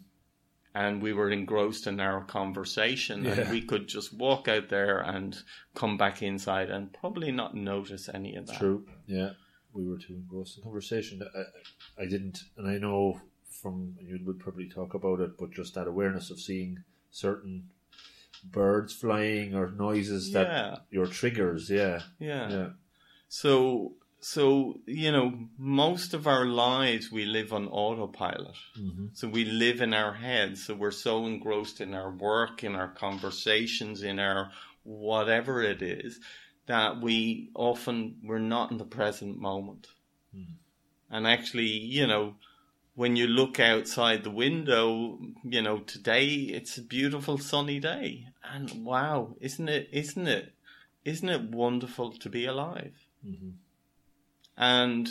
And 0.75 1.01
we 1.03 1.13
were 1.13 1.29
engrossed 1.29 1.85
in 1.85 1.99
our 1.99 2.23
conversation, 2.23 3.23
Yeah. 3.25 3.31
and 3.41 3.49
we 3.51 3.61
could 3.61 3.87
just 3.87 4.11
walk 4.13 4.47
out 4.47 4.69
there 4.69 4.99
and 4.99 5.37
come 5.75 5.97
back 5.97 6.23
inside 6.23 6.69
and 6.71 6.91
probably 6.93 7.31
not 7.31 7.53
notice 7.55 8.09
any 8.11 8.35
of 8.35 8.47
that. 8.47 8.57
True. 8.57 8.85
Yeah, 9.05 9.33
we 9.71 9.85
were 9.87 9.97
too 9.99 10.15
engrossed 10.15 10.57
in 10.57 10.63
conversation. 10.63 11.21
I, 11.35 12.01
I- 12.03 12.05
didn't, 12.07 12.39
and 12.57 12.67
I 12.67 12.77
know 12.79 13.21
from 13.61 13.95
you 14.01 14.19
would 14.25 14.39
probably 14.39 14.67
talk 14.67 14.95
about 14.95 15.19
it, 15.19 15.37
but 15.37 15.51
just 15.51 15.75
that 15.75 15.87
awareness 15.87 16.31
of 16.31 16.39
seeing 16.39 16.83
certain 17.11 17.69
birds 18.43 18.93
flying 18.93 19.53
or 19.55 19.69
noises 19.71 20.31
Yeah. 20.31 20.43
that 20.43 20.85
your 20.89 21.05
triggers. 21.05 21.69
Yeah, 21.69 22.01
Yeah. 22.19 22.49
yeah, 22.49 22.69
So, 23.27 23.93
so 24.23 24.79
you 24.85 25.11
know, 25.11 25.33
most 25.57 26.13
of 26.13 26.27
our 26.27 26.45
lives 26.45 27.11
we 27.11 27.25
live 27.25 27.51
on 27.51 27.67
autopilot. 27.67 28.55
Mm-hmm. 28.79 29.07
So 29.13 29.27
we 29.27 29.45
live 29.45 29.81
in 29.81 29.93
our 29.93 30.13
heads. 30.13 30.65
So 30.65 30.75
we're 30.75 30.91
so 30.91 31.25
engrossed 31.25 31.81
in 31.81 31.93
our 31.93 32.09
work, 32.09 32.63
in 32.63 32.75
our 32.75 32.87
conversations, 32.87 34.01
in 34.01 34.19
our 34.19 34.51
whatever 34.83 35.61
it 35.61 35.81
is, 35.81 36.19
that 36.67 37.01
we 37.01 37.49
often 37.53 38.17
we're 38.23 38.39
not 38.39 38.71
in 38.71 38.77
the 38.77 38.85
present 38.85 39.39
moment. 39.39 39.87
Mm-hmm. 40.35 41.15
And 41.15 41.27
actually, 41.27 41.67
you 41.67 42.07
know, 42.07 42.35
when 42.95 43.15
you 43.15 43.27
look 43.27 43.59
outside 43.59 44.23
the 44.23 44.31
window, 44.31 45.19
you 45.43 45.61
know, 45.61 45.79
today 45.79 46.27
it's 46.27 46.77
a 46.77 46.81
beautiful 46.81 47.37
sunny 47.37 47.79
day, 47.79 48.27
and 48.43 48.85
wow, 48.85 49.35
isn't 49.41 49.67
it? 49.69 49.89
Isn't 49.91 50.27
it? 50.27 50.53
Isn't 51.03 51.29
it 51.29 51.51
wonderful 51.51 52.11
to 52.13 52.29
be 52.29 52.45
alive? 52.45 52.95
Mm-hmm. 53.25 53.49
And 54.57 55.09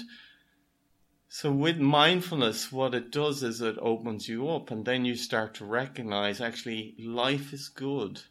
so 1.29 1.51
with 1.51 1.79
mindfulness, 1.79 2.71
what 2.71 2.95
it 2.95 3.11
does 3.11 3.43
is 3.43 3.61
it 3.61 3.77
opens 3.81 4.29
you 4.29 4.49
up, 4.49 4.71
and 4.71 4.85
then 4.85 5.05
you 5.05 5.17
start 5.17 5.55
to 5.55 5.65
recognize 5.65 6.41
actually 6.41 6.95
life 6.99 7.53
is 7.53 7.69
good. 7.69 8.23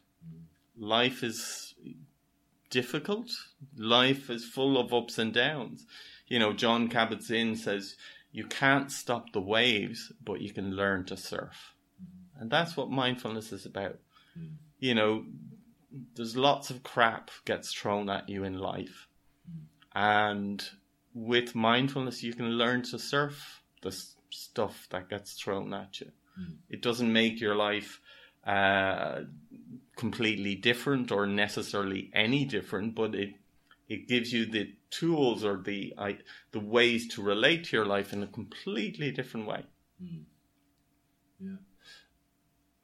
Life 0.78 1.24
is 1.24 1.74
difficult. 2.70 3.30
Life 3.76 4.30
is 4.30 4.45
full 4.45 4.78
of 4.78 4.93
ups 4.93 5.18
and 5.18 5.34
downs. 5.34 5.86
You 6.28 6.39
know, 6.39 6.53
John 6.53 6.89
Kabat-Zinn 6.89 7.55
says 7.55 7.97
you 8.32 8.45
can't 8.45 8.91
stop 8.91 9.34
the 9.34 9.41
waves, 9.41 10.14
but 10.24 10.41
you 10.41 10.53
can 10.53 10.76
learn 10.76 11.05
to 11.05 11.18
surf. 11.18 11.74
And 12.39 12.49
that's 12.49 12.78
what 12.78 12.89
mindfulness 12.89 13.51
is 13.51 13.66
about. 13.66 13.99
You 14.80 14.95
know, 14.95 15.26
there's 16.16 16.38
lots 16.38 16.70
of 16.70 16.84
crap 16.84 17.30
gets 17.45 17.74
thrown 17.74 18.09
at 18.09 18.30
you 18.30 18.43
in 18.43 18.57
life. 18.57 19.07
And 19.93 20.64
with 21.14 21.55
mindfulness, 21.55 22.24
you 22.24 22.34
can 22.34 22.49
learn 22.51 22.82
to 22.84 22.99
surf 22.99 23.64
the 23.82 23.89
s- 23.89 24.16
stuff 24.30 24.88
that 24.91 25.09
gets 25.09 25.34
thrown 25.34 25.74
at 25.74 25.99
you. 26.01 26.12
It 26.70 26.82
doesn't 26.82 27.12
make 27.12 27.39
your 27.39 27.55
life 27.55 28.01
uh, 28.47 29.22
completely 29.95 30.55
different 30.55 31.12
or 31.12 31.28
necessarily 31.28 32.09
any 32.14 32.45
different, 32.45 32.95
but 32.95 33.14
it 33.16 33.36
it 33.89 34.07
gives 34.07 34.32
you 34.32 34.45
the 34.45 34.74
tools 34.89 35.43
or 35.43 35.62
the 35.62 35.93
I, 35.97 36.20
the 36.51 36.62
ways 36.62 37.09
to 37.09 37.22
relate 37.22 37.66
to 37.66 37.78
your 37.78 37.86
life 37.86 38.14
in 38.14 38.24
a 38.24 38.28
completely 38.28 39.12
different 39.12 39.47
way. 39.47 39.66
Yeah. 41.39 41.57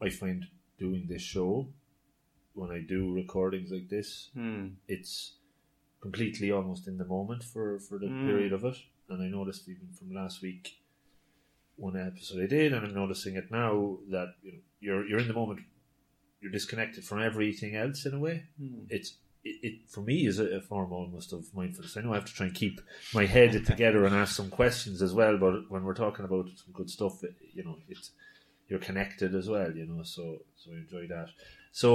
I 0.01 0.09
find 0.09 0.45
doing 0.77 1.07
this 1.07 1.21
show 1.21 1.69
when 2.53 2.71
I 2.71 2.81
do 2.81 3.13
recordings 3.13 3.71
like 3.71 3.87
this, 3.89 4.29
Hmm. 4.33 4.67
it's 4.87 5.36
completely 6.07 6.49
almost 6.51 6.87
in 6.87 6.97
the 6.97 7.05
moment 7.17 7.43
for, 7.51 7.79
for 7.87 7.97
the 7.99 8.07
Mm. 8.07 8.25
period 8.27 8.53
of 8.53 8.63
it. 8.71 8.77
And 9.09 9.19
I 9.25 9.27
noticed 9.39 9.63
even 9.73 9.87
from 9.97 10.09
last 10.21 10.41
week, 10.41 10.63
one 11.75 11.95
episode 12.11 12.41
I 12.43 12.47
did, 12.57 12.73
and 12.73 12.85
I'm 12.85 12.93
noticing 13.03 13.35
it 13.41 13.51
now 13.51 13.71
that 14.15 14.29
you 14.43 14.51
know 14.53 14.61
you're 14.85 15.03
you're 15.07 15.19
in 15.25 15.27
the 15.27 15.33
moment. 15.43 15.59
You're 16.41 16.51
disconnected 16.59 17.03
from 17.03 17.19
everything 17.29 17.75
else 17.83 17.99
in 18.07 18.13
a 18.13 18.19
way. 18.27 18.37
Hmm. 18.59 18.85
It's 18.89 19.09
it, 19.49 19.55
it 19.67 19.75
for 19.93 20.01
me 20.01 20.17
is 20.31 20.39
a, 20.39 20.47
a 20.59 20.61
form 20.61 20.91
almost 20.99 21.29
of 21.33 21.41
mindfulness. 21.59 21.95
I 21.97 22.01
know 22.01 22.13
I 22.13 22.19
have 22.21 22.25
to 22.31 22.33
try 22.39 22.47
and 22.47 22.55
keep 22.63 22.75
my 23.13 23.25
head 23.25 23.51
together 23.71 24.01
and 24.05 24.15
ask 24.15 24.35
some 24.35 24.49
questions 24.49 25.01
as 25.07 25.13
well. 25.13 25.35
But 25.37 25.55
when 25.73 25.83
we're 25.85 25.93
talking 26.05 26.25
about 26.25 26.45
some 26.61 26.73
good 26.79 26.89
stuff, 26.97 27.13
you 27.57 27.63
know, 27.65 27.77
it's 27.93 28.11
you're 28.69 28.79
connected 28.89 29.31
as 29.41 29.47
well. 29.47 29.71
You 29.79 29.85
know, 29.89 30.03
so 30.03 30.23
so 30.59 30.65
I 30.73 30.77
enjoy 30.85 31.05
that. 31.15 31.29
So 31.71 31.89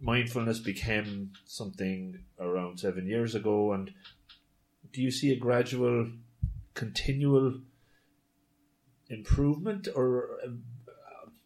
mindfulness 0.00 0.58
became 0.58 1.32
something 1.46 2.18
around 2.38 2.78
seven 2.78 3.06
years 3.06 3.34
ago, 3.34 3.72
and 3.72 3.92
do 4.92 5.02
you 5.02 5.10
see 5.10 5.32
a 5.32 5.36
gradual, 5.36 6.10
continual 6.74 7.60
improvement, 9.08 9.88
or 9.94 10.38
um, 10.44 10.62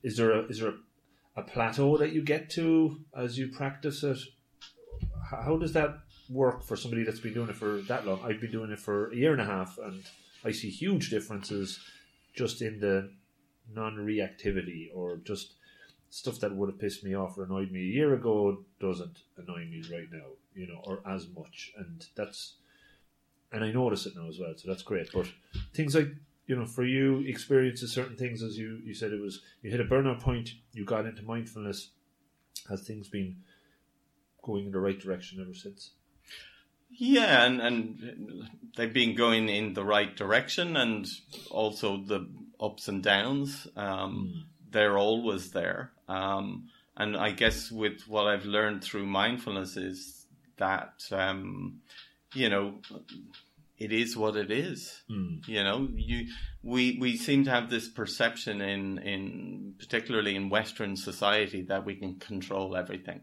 is 0.03 0.17
there 0.17 0.33
a, 0.33 0.41
is 0.47 0.61
there 0.61 0.71
a, 0.71 1.41
a 1.41 1.43
plateau 1.43 1.97
that 1.97 2.13
you 2.13 2.23
get 2.23 2.51
to 2.51 3.01
as 3.17 3.39
you 3.39 3.49
practice 3.49 4.03
it? 4.03 4.19
How 5.31 5.57
does 5.57 5.73
that 5.75 5.99
work 6.31 6.65
for 6.65 6.77
somebody 6.77 7.05
that's 7.05 7.21
been 7.21 7.35
doing 7.35 7.49
it 7.49 7.57
for 7.57 7.81
that 7.83 8.07
long? 8.07 8.21
I've 8.25 8.41
been 8.41 8.51
doing 8.51 8.71
it 8.71 8.79
for 8.79 9.11
a 9.11 9.17
year 9.17 9.33
and 9.33 9.41
a 9.41 9.45
half, 9.45 9.79
and 9.79 10.03
I 10.45 10.53
see 10.53 10.71
huge 10.71 11.11
differences 11.11 11.81
just 12.35 12.63
in 12.63 12.81
the 12.81 13.11
non-reactivity 13.75 14.89
or 14.95 15.19
just 15.19 15.55
stuff 16.11 16.41
that 16.41 16.55
would 16.55 16.71
have 16.71 16.79
pissed 16.79 17.05
me 17.05 17.15
off 17.15 17.37
or 17.37 17.45
annoyed 17.45 17.71
me 17.71 17.81
a 17.81 17.93
year 17.93 18.15
ago 18.15 18.65
doesn't 18.81 19.19
annoy 19.37 19.67
me 19.67 19.83
right 19.93 20.11
now, 20.11 20.27
you 20.55 20.67
know, 20.67 20.81
or 20.85 21.01
as 21.07 21.27
much. 21.37 21.73
And 21.77 22.05
that's, 22.17 22.55
and 23.53 23.63
I 23.63 23.71
notice 23.71 24.07
it 24.07 24.15
now 24.17 24.29
as 24.29 24.39
well, 24.39 24.55
so 24.57 24.69
that's 24.69 24.83
great. 24.83 25.11
But 25.13 25.27
things 25.75 25.95
like, 25.95 26.09
you 26.47 26.57
know, 26.57 26.65
for 26.65 26.85
you, 26.85 27.21
experiences 27.27 27.93
certain 27.93 28.17
things, 28.17 28.43
as 28.43 28.57
you, 28.57 28.81
you 28.83 28.95
said, 28.95 29.13
it 29.13 29.21
was, 29.21 29.43
you 29.63 29.71
hit 29.71 29.81
a 29.81 29.85
burnout 29.85 30.21
point, 30.21 30.51
you 30.73 30.85
got 30.85 31.05
into 31.07 31.23
mindfulness. 31.23 31.91
Has 32.71 32.83
things 32.83 33.09
been 33.09 33.37
going 34.43 34.67
in 34.67 34.73
the 34.73 34.81
right 34.81 34.99
direction 34.99 35.41
ever 35.43 35.55
since? 35.55 35.91
Yeah, 36.91 37.45
and, 37.45 37.61
and 37.61 38.49
they've 38.77 38.93
been 38.93 39.15
going 39.15 39.49
in 39.51 39.75
the 39.75 39.85
right 39.85 40.17
direction, 40.17 40.77
and 40.77 41.07
also 41.51 41.99
the 41.99 42.27
ups 42.59 42.89
and 42.89 43.03
downs. 43.03 43.69
Um, 43.77 44.47
They're 44.71 44.99
always 44.99 45.51
there. 45.51 45.93
Um, 46.09 46.69
and 46.97 47.17
I 47.17 47.31
guess 47.31 47.71
with 47.71 48.03
what 48.09 48.27
I've 48.27 48.45
learned 48.45 48.83
through 48.83 49.07
mindfulness 49.07 49.77
is 49.77 50.27
that, 50.57 51.05
um, 51.13 51.81
you 52.35 52.49
know, 52.49 52.75
it 53.79 53.93
is 53.93 54.17
what 54.17 54.37
it 54.37 54.51
is. 54.51 55.03
Mm. 55.11 55.47
You 55.47 55.63
know, 55.63 55.89
you 55.95 56.27
we 56.63 56.99
we 57.01 57.17
seem 57.17 57.45
to 57.45 57.51
have 57.51 57.71
this 57.71 57.89
perception 57.89 58.61
in 58.61 58.99
in 58.99 59.75
particularly 59.79 60.35
in 60.35 60.51
Western 60.51 60.97
society 60.97 61.63
that 61.63 61.85
we 61.85 61.95
can 61.95 62.17
control 62.17 62.77
everything, 62.77 63.21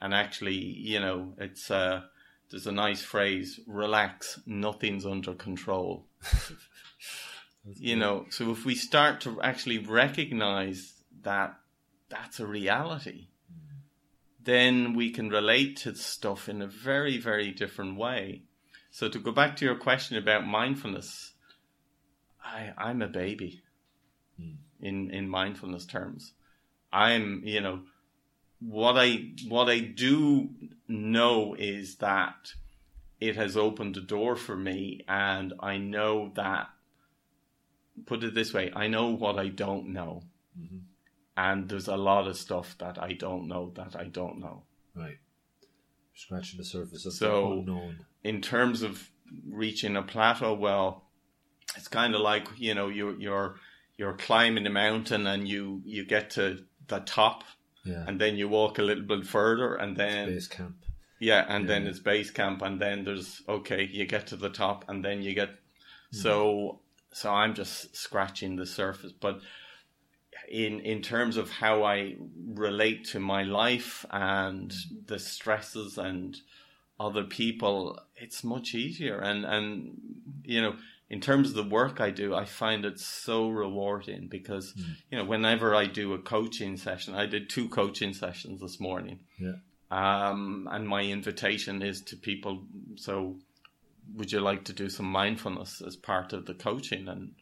and 0.00 0.14
actually, 0.14 0.54
you 0.54 1.00
know, 1.00 1.34
it's 1.38 1.70
uh, 1.70 2.02
there's 2.50 2.68
a 2.68 2.72
nice 2.72 3.02
phrase: 3.02 3.58
"Relax, 3.66 4.40
nothing's 4.46 5.04
under 5.04 5.34
control." 5.34 6.06
you 7.64 7.96
know, 7.96 8.26
so 8.30 8.50
if 8.50 8.64
we 8.64 8.74
start 8.74 9.20
to 9.22 9.40
actually 9.40 9.78
recognize 9.78 10.92
that 11.22 11.54
that's 12.08 12.40
a 12.40 12.46
reality, 12.46 13.28
then 14.42 14.94
we 14.94 15.10
can 15.10 15.28
relate 15.28 15.76
to 15.78 15.94
stuff 15.94 16.48
in 16.48 16.60
a 16.60 16.66
very 16.66 17.18
very 17.18 17.52
different 17.52 17.96
way. 17.96 18.42
So 18.90 19.08
to 19.08 19.18
go 19.18 19.32
back 19.32 19.56
to 19.56 19.64
your 19.64 19.76
question 19.76 20.16
about 20.16 20.46
mindfulness, 20.46 21.32
I 22.44 22.72
I'm 22.76 23.00
a 23.02 23.08
baby 23.08 23.62
hmm. 24.36 24.54
in 24.80 25.10
in 25.10 25.28
mindfulness 25.28 25.86
terms. 25.86 26.32
I'm 26.92 27.42
you 27.44 27.60
know 27.60 27.82
what 28.60 28.96
I 28.96 29.30
what 29.48 29.68
I 29.68 29.80
do 29.80 30.50
know 30.88 31.54
is 31.54 31.96
that 31.96 32.52
it 33.20 33.36
has 33.36 33.56
opened 33.56 33.96
a 33.96 34.00
door 34.00 34.36
for 34.36 34.56
me, 34.56 35.04
and 35.08 35.54
I 35.60 35.78
know 35.78 36.32
that. 36.34 36.68
Put 38.06 38.24
it 38.24 38.34
this 38.34 38.52
way: 38.54 38.72
I 38.74 38.86
know 38.88 39.10
what 39.10 39.38
I 39.38 39.48
don't 39.48 39.88
know, 39.88 40.22
and 41.36 41.68
there's 41.68 41.88
a 41.88 41.96
lot 41.96 42.26
of 42.26 42.36
stuff 42.36 42.76
that 42.78 42.98
I 43.02 43.12
don't 43.12 43.48
know 43.48 43.72
that 43.76 43.96
I 43.96 44.04
don't 44.04 44.38
know. 44.40 44.64
Right. 44.94 45.18
Scratching 46.14 46.58
the 46.58 46.64
surface 46.64 47.06
of 47.06 47.12
So- 47.14 47.48
the 47.48 47.72
unknown. 47.72 48.06
in 48.22 48.40
terms 48.42 48.82
of 48.82 49.10
reaching 49.46 49.96
a 49.96 50.02
plateau, 50.02 50.52
well, 50.54 51.08
it's 51.76 51.88
kind 51.88 52.14
of 52.14 52.20
like 52.20 52.48
you 52.58 52.74
know 52.74 52.88
you're 52.88 53.18
you're 53.18 53.56
you're 53.96 54.14
climbing 54.16 54.66
a 54.66 54.70
mountain 54.70 55.26
and 55.26 55.48
you 55.48 55.80
you 55.84 56.04
get 56.04 56.30
to 56.30 56.64
the 56.88 57.00
top 57.00 57.44
Yeah. 57.84 58.04
and 58.06 58.20
then 58.20 58.36
you 58.36 58.48
walk 58.48 58.78
a 58.78 58.82
little 58.82 59.04
bit 59.04 59.26
further 59.26 59.74
and 59.76 59.96
then 59.96 60.28
Base 60.28 60.48
camp. 60.48 60.76
yeah 61.20 61.44
and 61.48 61.68
then 61.68 61.86
it's 61.86 61.98
base 62.00 62.30
camp 62.30 62.60
and 62.62 62.80
then 62.80 63.04
there's 63.04 63.42
okay 63.48 63.84
you 63.90 64.04
get 64.06 64.26
to 64.28 64.36
the 64.36 64.50
top 64.50 64.84
and 64.88 65.04
then 65.04 65.22
you 65.22 65.34
get 65.34 65.50
Hmm. 66.10 66.16
so 66.18 66.81
so 67.12 67.30
I'm 67.30 67.54
just 67.54 67.96
scratching 67.96 68.56
the 68.56 68.66
surface 68.66 69.12
but 69.12 69.40
in 70.48 70.80
in 70.80 71.02
terms 71.02 71.36
of 71.36 71.50
how 71.50 71.82
I 71.82 72.16
relate 72.46 73.06
to 73.08 73.20
my 73.20 73.42
life 73.42 74.04
and 74.10 74.72
the 75.06 75.18
stresses 75.18 75.98
and 75.98 76.36
other 77.00 77.24
people, 77.24 77.98
it's 78.16 78.44
much 78.44 78.74
easier. 78.74 79.18
And 79.18 79.44
and 79.44 79.98
you 80.44 80.60
know, 80.60 80.76
in 81.10 81.20
terms 81.20 81.48
of 81.48 81.54
the 81.54 81.64
work 81.64 82.00
I 82.00 82.10
do, 82.10 82.34
I 82.34 82.44
find 82.44 82.84
it 82.84 83.00
so 83.00 83.48
rewarding 83.48 84.28
because 84.28 84.74
you 85.10 85.18
know, 85.18 85.24
whenever 85.24 85.74
I 85.74 85.86
do 85.86 86.12
a 86.12 86.18
coaching 86.18 86.76
session, 86.76 87.14
I 87.14 87.26
did 87.26 87.50
two 87.50 87.68
coaching 87.68 88.12
sessions 88.12 88.60
this 88.60 88.78
morning. 88.78 89.20
Yeah. 89.38 89.56
Um, 89.90 90.68
and 90.70 90.88
my 90.88 91.02
invitation 91.02 91.82
is 91.82 92.00
to 92.02 92.16
people. 92.16 92.62
So, 92.96 93.36
would 94.14 94.32
you 94.32 94.40
like 94.40 94.64
to 94.64 94.72
do 94.72 94.88
some 94.88 95.06
mindfulness 95.06 95.82
as 95.86 95.96
part 95.96 96.32
of 96.32 96.46
the 96.46 96.54
coaching? 96.54 97.08
And 97.08 97.32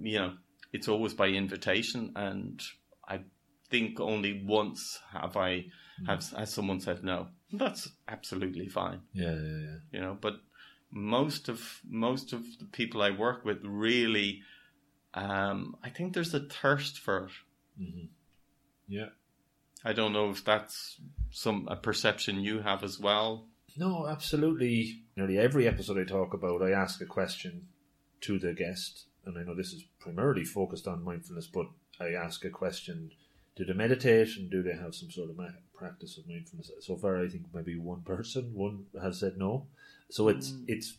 you 0.00 0.18
know, 0.18 0.34
it's 0.72 0.88
always 0.88 1.14
by 1.14 1.28
invitation. 1.28 2.12
And 2.16 2.60
I 3.08 3.20
think 3.70 4.00
only 4.00 4.42
once 4.44 5.00
have 5.12 5.36
I 5.36 5.66
have 6.06 6.24
has 6.30 6.52
someone 6.52 6.80
said 6.80 7.04
no. 7.04 7.28
That's 7.52 7.88
absolutely 8.08 8.68
fine, 8.68 9.00
Yeah, 9.12 9.34
yeah, 9.34 9.58
yeah. 9.58 9.76
you 9.92 10.00
know. 10.00 10.16
But 10.20 10.34
most 10.90 11.48
of 11.48 11.80
most 11.88 12.32
of 12.32 12.42
the 12.58 12.66
people 12.66 13.02
I 13.02 13.10
work 13.10 13.44
with 13.44 13.58
really, 13.64 14.42
um, 15.14 15.76
I 15.82 15.90
think 15.90 16.14
there's 16.14 16.34
a 16.34 16.40
thirst 16.40 16.98
for 16.98 17.28
it. 17.78 18.08
Yeah. 18.88 19.10
I 19.84 19.92
don't 19.92 20.12
know 20.12 20.30
if 20.30 20.44
that's 20.44 21.00
some 21.30 21.66
a 21.70 21.76
perception 21.76 22.40
you 22.40 22.60
have 22.60 22.82
as 22.84 22.98
well. 23.00 23.46
No, 23.76 24.06
absolutely. 24.06 25.02
Nearly 25.20 25.36
every 25.36 25.68
episode 25.68 25.98
I 25.98 26.04
talk 26.04 26.32
about, 26.32 26.62
I 26.62 26.70
ask 26.70 27.02
a 27.02 27.04
question 27.04 27.68
to 28.22 28.38
the 28.38 28.54
guest, 28.54 29.04
and 29.26 29.36
I 29.36 29.42
know 29.42 29.54
this 29.54 29.74
is 29.74 29.84
primarily 29.98 30.46
focused 30.46 30.88
on 30.88 31.04
mindfulness, 31.04 31.46
but 31.46 31.66
I 32.00 32.14
ask 32.14 32.42
a 32.46 32.48
question: 32.48 33.12
Do 33.54 33.66
they 33.66 33.74
meditate, 33.74 34.34
and 34.38 34.50
do 34.50 34.62
they 34.62 34.72
have 34.72 34.94
some 34.94 35.10
sort 35.10 35.28
of 35.28 35.36
ma- 35.36 35.60
practice 35.74 36.16
of 36.16 36.26
mindfulness? 36.26 36.70
So 36.80 36.96
far, 36.96 37.22
I 37.22 37.28
think 37.28 37.44
maybe 37.52 37.78
one 37.78 38.00
person, 38.00 38.54
one 38.54 38.86
has 39.02 39.20
said 39.20 39.36
no. 39.36 39.66
So 40.08 40.28
it's 40.28 40.54
it's 40.66 40.96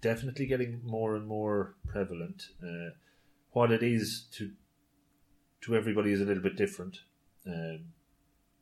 definitely 0.00 0.46
getting 0.46 0.80
more 0.82 1.14
and 1.14 1.24
more 1.28 1.76
prevalent. 1.86 2.42
Uh, 2.60 2.90
what 3.52 3.70
it 3.70 3.84
is 3.84 4.26
to 4.32 4.50
to 5.60 5.76
everybody 5.76 6.10
is 6.10 6.20
a 6.20 6.24
little 6.24 6.42
bit 6.42 6.56
different. 6.56 6.98
Um, 7.46 7.92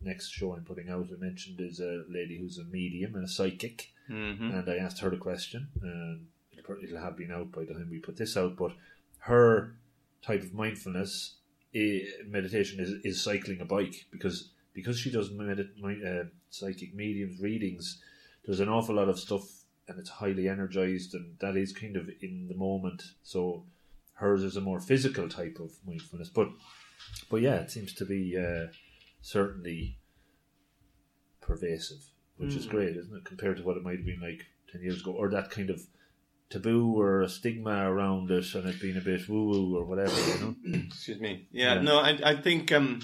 next 0.03 0.33
show 0.33 0.53
I'm 0.53 0.65
putting 0.65 0.91
out, 0.91 1.09
I 1.11 1.19
mentioned, 1.19 1.63
is 1.63 1.81
a 1.81 2.05
lady 2.11 2.37
who's 2.39 2.59
a 2.59 2.65
medium 2.65 3.15
and 3.15 3.25
a 3.25 3.29
psychic, 3.29 3.93
hmm 4.07 4.51
and 4.51 4.69
I 4.69 4.77
asked 4.77 5.01
her 5.01 5.11
the 5.11 5.17
question, 5.17 5.69
and 5.83 6.27
it'll, 6.57 6.99
have 6.99 7.17
been 7.17 7.33
out 7.33 7.53
by 7.53 7.65
the 7.65 7.75
time 7.75 7.89
we 7.91 7.99
put 7.99 8.17
this 8.17 8.37
out. 8.37 8.57
But 8.57 8.73
her 9.21 9.77
type 10.23 10.43
of 10.43 10.55
mindfulness 10.55 11.37
meditation 12.27 12.81
is 12.81 12.91
is 13.05 13.23
cycling 13.23 13.61
a 13.61 13.65
bike 13.65 14.07
because 14.11 14.51
because 14.73 14.99
she 14.99 15.11
does 15.11 15.31
uh, 15.31 16.25
psychic 16.51 16.95
mediums 16.95 17.41
readings. 17.41 18.01
There's 18.45 18.61
an 18.61 18.69
awful 18.69 18.95
lot 18.95 19.09
of 19.09 19.19
stuff, 19.19 19.43
and 19.89 19.99
it's 19.99 20.11
highly 20.11 20.49
energized, 20.49 21.15
and 21.15 21.37
that 21.41 21.57
is 21.57 21.73
kind 21.73 21.97
of 21.97 22.09
in 22.21 22.47
the 22.49 22.55
moment. 22.55 23.03
So 23.23 23.65
hers 24.15 24.43
is 24.43 24.57
a 24.57 24.61
more 24.61 24.81
physical 24.81 25.29
type 25.29 25.59
of 25.61 25.73
mindfulness, 25.87 26.29
but 26.29 26.49
but 27.31 27.41
yeah, 27.43 27.57
it 27.57 27.71
seems 27.71 27.93
to 27.95 28.05
be 28.05 28.37
uh, 28.37 28.67
certainly 29.21 29.99
pervasive, 31.41 32.11
which 32.39 32.55
is 32.55 32.67
Mm. 32.67 32.71
great, 32.71 32.97
isn't 32.97 33.17
it? 33.17 33.25
Compared 33.25 33.57
to 33.59 33.63
what 33.63 33.77
it 33.77 33.83
might 33.83 33.97
have 33.99 34.07
been 34.07 34.21
like 34.21 34.47
ten 34.71 34.83
years 34.83 35.01
ago, 35.01 35.13
or 35.13 35.31
that 35.31 35.51
kind 35.51 35.71
of 35.71 35.81
taboo 36.51 36.99
or 37.01 37.23
a 37.23 37.29
stigma 37.29 37.91
around 37.91 38.31
it, 38.31 38.55
and 38.55 38.69
it 38.69 38.81
being 38.81 38.97
a 38.97 39.01
bit 39.01 39.29
woo 39.29 39.45
woo 39.49 39.77
or 39.77 39.85
whatever. 39.85 40.15
You 40.31 40.39
know. 40.41 40.55
Excuse 40.87 41.21
me. 41.21 41.47
Yeah, 41.53 41.75
Yeah. 41.75 41.81
no, 41.83 41.99
I, 41.99 42.19
I 42.25 42.37
think 42.37 42.71
um, 42.73 43.01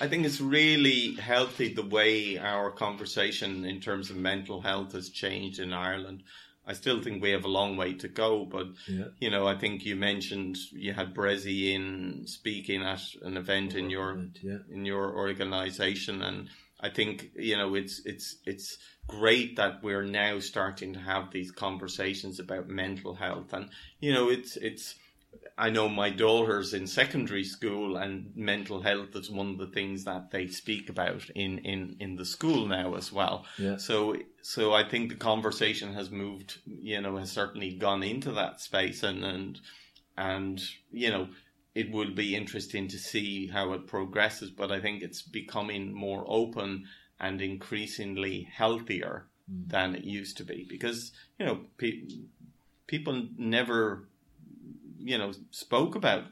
I 0.00 0.06
think 0.08 0.24
it's 0.24 0.40
really 0.40 1.14
healthy 1.16 1.74
the 1.74 1.84
way 1.86 2.38
our 2.38 2.70
conversation 2.70 3.64
in 3.64 3.80
terms 3.80 4.10
of 4.10 4.16
mental 4.16 4.60
health 4.62 4.92
has 4.92 5.10
changed 5.10 5.58
in 5.58 5.72
Ireland. 5.72 6.22
I 6.66 6.72
still 6.74 7.02
think 7.02 7.20
we 7.20 7.30
have 7.30 7.44
a 7.44 7.48
long 7.48 7.76
way 7.76 7.94
to 7.94 8.06
go, 8.06 8.44
but 8.44 8.68
Yeah. 8.86 9.06
you 9.18 9.28
know, 9.30 9.46
I 9.46 9.56
think 9.58 9.84
you 9.84 9.96
mentioned 9.96 10.56
you 10.72 10.92
had 10.92 11.14
Bressie 11.14 11.72
in 11.74 12.26
speaking 12.26 12.82
at 12.82 13.02
an 13.22 13.36
event 13.36 13.74
in 13.74 13.90
your 13.90 14.24
yeah. 14.40 14.58
in 14.70 14.84
your 14.84 15.12
organization 15.16 16.22
and 16.22 16.48
I 16.82 16.88
think 16.90 17.30
you 17.36 17.56
know 17.56 17.74
it's 17.74 18.00
it's 18.04 18.36
it's 18.46 18.78
great 19.06 19.56
that 19.56 19.82
we're 19.82 20.04
now 20.04 20.38
starting 20.38 20.92
to 20.94 21.00
have 21.00 21.30
these 21.32 21.50
conversations 21.50 22.38
about 22.38 22.68
mental 22.68 23.14
health 23.14 23.52
and 23.52 23.70
you 24.00 24.12
know 24.12 24.28
it's 24.30 24.56
it's 24.56 24.94
I 25.58 25.70
know 25.70 25.88
my 25.88 26.10
daughter's 26.10 26.72
in 26.74 26.86
secondary 26.86 27.44
school 27.44 27.96
and 27.96 28.32
mental 28.34 28.80
health 28.82 29.14
is 29.14 29.30
one 29.30 29.50
of 29.50 29.58
the 29.58 29.66
things 29.66 30.04
that 30.04 30.30
they 30.30 30.46
speak 30.48 30.88
about 30.88 31.28
in 31.34 31.58
in 31.58 31.96
in 32.00 32.16
the 32.16 32.24
school 32.24 32.66
now 32.66 32.94
as 32.94 33.12
well 33.12 33.44
Yeah. 33.58 33.76
so 33.76 34.16
so 34.42 34.72
I 34.72 34.88
think 34.88 35.08
the 35.10 35.16
conversation 35.16 35.92
has 35.94 36.10
moved 36.10 36.58
you 36.66 37.00
know 37.00 37.16
has 37.16 37.30
certainly 37.32 37.74
gone 37.74 38.02
into 38.02 38.32
that 38.32 38.60
space 38.60 39.02
and 39.02 39.24
and 39.24 39.60
and 40.16 40.60
you 40.92 41.10
know 41.10 41.28
it 41.74 41.90
will 41.90 42.12
be 42.14 42.34
interesting 42.34 42.88
to 42.88 42.98
see 42.98 43.46
how 43.46 43.72
it 43.72 43.86
progresses 43.86 44.50
but 44.50 44.72
i 44.72 44.80
think 44.80 45.02
it's 45.02 45.22
becoming 45.22 45.92
more 45.92 46.24
open 46.26 46.84
and 47.20 47.42
increasingly 47.42 48.48
healthier 48.50 49.26
mm. 49.50 49.68
than 49.68 49.94
it 49.94 50.04
used 50.04 50.38
to 50.38 50.44
be. 50.44 50.66
Because 50.68 51.12
you 51.38 51.46
know 51.46 51.60
pe- 51.76 52.08
people 52.86 53.28
never 53.36 54.08
you 54.98 55.18
know 55.18 55.32
spoke 55.50 55.94
about 55.94 56.24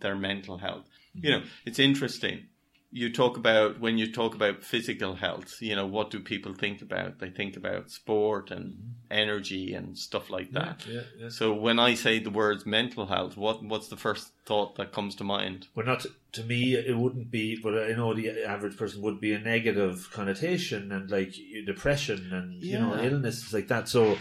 their 0.00 0.14
mental 0.14 0.58
health. 0.58 0.84
You 1.14 1.22
mm-hmm. 1.22 1.40
know 1.40 1.50
it's 1.64 1.78
interesting 1.78 2.46
you 2.92 3.10
talk 3.10 3.36
about 3.36 3.80
when 3.80 3.98
you 3.98 4.12
talk 4.12 4.34
about 4.34 4.62
physical 4.62 5.14
health 5.14 5.56
you 5.60 5.74
know 5.74 5.86
what 5.86 6.10
do 6.10 6.20
people 6.20 6.52
think 6.52 6.82
about 6.82 7.18
they 7.18 7.30
think 7.30 7.56
about 7.56 7.90
sport 7.90 8.50
and 8.50 8.72
mm-hmm. 8.72 8.90
energy 9.10 9.74
and 9.74 9.96
stuff 9.96 10.30
like 10.30 10.52
that 10.52 10.84
Yeah, 10.86 11.00
yeah. 11.18 11.28
so 11.28 11.52
when 11.52 11.78
I 11.78 11.94
say 11.94 12.18
the 12.18 12.30
words 12.30 12.66
mental 12.66 13.06
health, 13.06 13.36
what 13.36 13.62
what's 13.62 13.88
the 13.88 13.96
first 13.96 14.32
thought 14.44 14.76
that 14.76 14.92
comes 14.92 15.14
to 15.16 15.24
mind? 15.24 15.68
Well, 15.74 15.86
not 15.86 16.06
to 16.32 16.42
me, 16.42 16.74
it 16.74 16.96
wouldn't 16.96 17.30
be, 17.30 17.58
but 17.62 17.74
I 17.74 17.92
know 17.92 18.14
the 18.14 18.44
average 18.44 18.76
person 18.76 19.02
would 19.02 19.20
be 19.20 19.32
a 19.32 19.38
negative 19.38 20.08
connotation 20.12 20.92
and 20.92 21.10
like 21.10 21.34
depression 21.66 22.30
and 22.32 22.62
you 22.62 22.78
know 22.78 22.96
illnesses 23.00 23.52
like 23.52 23.68
that. 23.68 23.88
So 23.88 24.16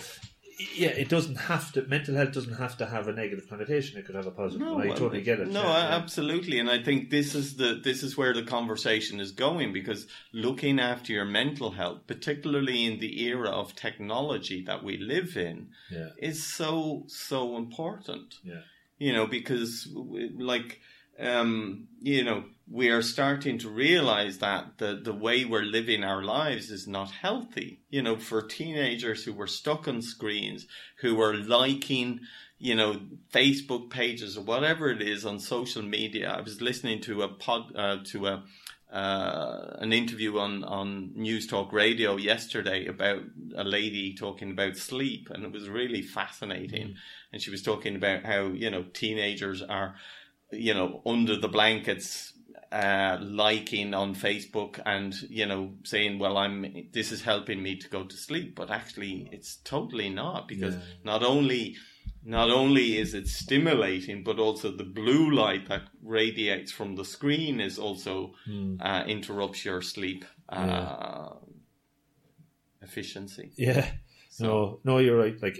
yeah, 0.75 0.89
it 0.89 1.09
doesn't 1.09 1.35
have 1.35 1.71
to. 1.73 1.83
Mental 1.83 2.15
health 2.15 2.31
doesn't 2.33 2.55
have 2.55 2.77
to 2.77 2.85
have 2.85 3.07
a 3.07 3.13
negative 3.13 3.47
connotation. 3.49 3.97
It 3.99 4.05
could 4.05 4.15
have 4.15 4.27
a 4.27 4.31
positive. 4.31 4.67
one. 4.67 4.81
I 4.81 4.89
totally 4.89 5.21
get 5.21 5.39
it. 5.39 5.47
No, 5.47 5.63
yeah, 5.63 5.89
absolutely, 5.91 6.59
and 6.59 6.69
I 6.69 6.81
think 6.81 7.09
this 7.09 7.35
is 7.35 7.55
the 7.55 7.79
this 7.83 8.03
is 8.03 8.17
where 8.17 8.33
the 8.33 8.43
conversation 8.43 9.19
is 9.19 9.31
going 9.31 9.73
because 9.73 10.07
looking 10.33 10.79
after 10.79 11.13
your 11.13 11.25
mental 11.25 11.71
health, 11.71 12.07
particularly 12.07 12.85
in 12.85 12.99
the 12.99 13.23
era 13.23 13.49
of 13.49 13.75
technology 13.75 14.63
that 14.65 14.83
we 14.83 14.97
live 14.97 15.37
in, 15.37 15.69
yeah, 15.91 16.09
is 16.17 16.43
so 16.43 17.03
so 17.07 17.57
important. 17.57 18.35
yeah, 18.43 18.61
you 18.97 19.13
know, 19.13 19.27
because 19.27 19.87
like, 20.37 20.79
um, 21.19 21.87
you 22.01 22.23
know, 22.23 22.43
we 22.71 22.89
are 22.89 23.01
starting 23.01 23.57
to 23.59 23.69
realize 23.69 24.37
that 24.37 24.77
the, 24.77 24.99
the 25.03 25.13
way 25.13 25.43
we're 25.43 25.61
living 25.61 26.03
our 26.03 26.23
lives 26.23 26.71
is 26.71 26.87
not 26.87 27.11
healthy. 27.11 27.81
You 27.89 28.01
know, 28.01 28.15
for 28.15 28.41
teenagers 28.41 29.25
who 29.25 29.33
were 29.33 29.47
stuck 29.47 29.87
on 29.87 30.01
screens, 30.01 30.67
who 31.01 31.15
were 31.15 31.35
liking, 31.35 32.21
you 32.57 32.75
know, 32.75 33.01
Facebook 33.33 33.89
pages 33.89 34.37
or 34.37 34.43
whatever 34.45 34.89
it 34.89 35.01
is 35.01 35.25
on 35.25 35.39
social 35.39 35.81
media. 35.81 36.31
I 36.31 36.41
was 36.41 36.61
listening 36.61 37.01
to 37.01 37.23
a 37.23 37.27
pod, 37.27 37.75
uh, 37.75 37.97
to 38.05 38.27
a, 38.27 38.43
uh, 38.91 39.77
an 39.79 39.91
interview 39.93 40.37
on, 40.37 40.63
on 40.63 41.11
Newstalk 41.17 41.71
Radio 41.71 42.17
yesterday 42.17 42.85
about 42.85 43.23
a 43.55 43.63
lady 43.63 44.13
talking 44.13 44.51
about 44.51 44.77
sleep, 44.77 45.29
and 45.29 45.43
it 45.43 45.51
was 45.51 45.69
really 45.69 46.01
fascinating. 46.01 46.95
And 47.33 47.41
she 47.41 47.51
was 47.51 47.63
talking 47.63 47.95
about 47.95 48.23
how 48.23 48.47
you 48.47 48.69
know 48.69 48.83
teenagers 48.93 49.61
are, 49.61 49.95
you 50.51 50.73
know, 50.73 51.01
under 51.05 51.37
the 51.37 51.47
blankets, 51.47 52.30
uh, 52.71 53.17
liking 53.21 53.93
on 53.93 54.15
Facebook 54.15 54.79
and 54.85 55.13
you 55.29 55.45
know 55.45 55.73
saying, 55.83 56.19
"Well, 56.19 56.37
I'm 56.37 56.87
this 56.93 57.11
is 57.11 57.21
helping 57.23 57.61
me 57.61 57.75
to 57.77 57.89
go 57.89 58.03
to 58.05 58.15
sleep," 58.15 58.55
but 58.55 58.69
actually, 58.69 59.27
it's 59.31 59.57
totally 59.63 60.09
not 60.09 60.47
because 60.47 60.75
Yeah. 60.75 60.81
not 61.03 61.23
only 61.23 61.75
not 62.23 62.49
only 62.51 62.97
is 62.97 63.13
it 63.13 63.27
stimulating, 63.27 64.23
but 64.23 64.37
also 64.39 64.71
the 64.71 64.83
blue 64.83 65.31
light 65.31 65.67
that 65.69 65.83
radiates 66.03 66.71
from 66.71 66.95
the 66.95 67.03
screen 67.05 67.59
is 67.59 67.79
also 67.79 68.33
uh, 68.79 69.03
interrupts 69.07 69.65
your 69.65 69.81
sleep 69.81 70.23
uh, 70.49 71.29
efficiency. 72.81 73.51
yeah. 73.57 73.91
No, 74.39 74.79
no, 74.83 74.97
you're 74.99 75.17
right. 75.17 75.35
Like 75.41 75.59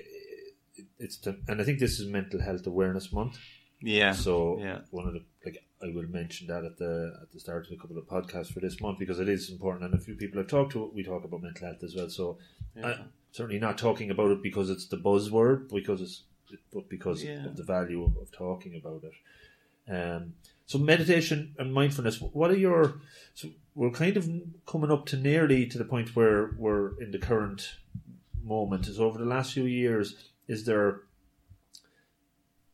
it's, 0.97 1.17
the, 1.17 1.37
and 1.47 1.59
I 1.61 1.63
think 1.63 1.79
this 1.79 1.99
is 1.99 2.07
Mental 2.07 2.41
Health 2.41 2.65
Awareness 2.65 3.11
Month. 3.11 3.37
Yeah. 3.81 4.13
So 4.13 4.57
yeah. 4.59 4.79
one 4.91 5.07
of 5.07 5.13
the 5.13 5.23
like 5.45 5.57
I 5.83 5.91
will 5.93 6.07
mention 6.07 6.47
that 6.47 6.63
at 6.63 6.77
the 6.77 7.17
at 7.21 7.31
the 7.31 7.39
start 7.39 7.65
of 7.67 7.71
a 7.73 7.75
couple 7.75 7.97
of 7.97 8.05
podcasts 8.05 8.53
for 8.53 8.59
this 8.59 8.79
month 8.79 8.99
because 8.99 9.19
it 9.19 9.27
is 9.29 9.49
important 9.49 9.85
and 9.85 9.93
a 9.93 10.03
few 10.03 10.15
people 10.15 10.39
I've 10.39 10.47
talked 10.47 10.73
to 10.73 10.91
we 10.93 11.03
talk 11.03 11.23
about 11.23 11.41
mental 11.41 11.67
health 11.67 11.83
as 11.83 11.95
well. 11.95 12.09
So 12.09 12.37
I, 12.83 12.99
certainly 13.31 13.59
not 13.59 13.77
talking 13.77 14.11
about 14.11 14.31
it 14.31 14.43
because 14.43 14.69
it's 14.69 14.87
the 14.87 14.97
buzzword 14.97 15.69
because 15.73 16.01
it's 16.01 16.23
but 16.73 16.89
because 16.89 17.23
Yeah. 17.23 17.45
of 17.45 17.55
the 17.55 17.63
value 17.63 18.03
of, 18.03 18.17
of 18.17 18.31
talking 18.31 18.75
about 18.75 19.03
it. 19.03 19.13
Um, 19.91 20.33
so 20.65 20.77
meditation 20.77 21.55
and 21.57 21.73
mindfulness. 21.73 22.21
What 22.21 22.51
are 22.51 22.57
your? 22.57 23.01
So 23.33 23.49
we're 23.75 23.91
kind 23.91 24.17
of 24.17 24.29
coming 24.65 24.91
up 24.91 25.05
to 25.07 25.17
nearly 25.17 25.65
to 25.67 25.77
the 25.77 25.85
point 25.85 26.15
where 26.15 26.51
we're 26.57 26.99
in 27.01 27.11
the 27.11 27.17
current 27.19 27.75
moment. 28.43 28.87
Is 28.87 28.99
over 28.99 29.17
the 29.17 29.25
last 29.25 29.53
few 29.53 29.63
years, 29.65 30.15
is 30.47 30.65
there 30.65 31.01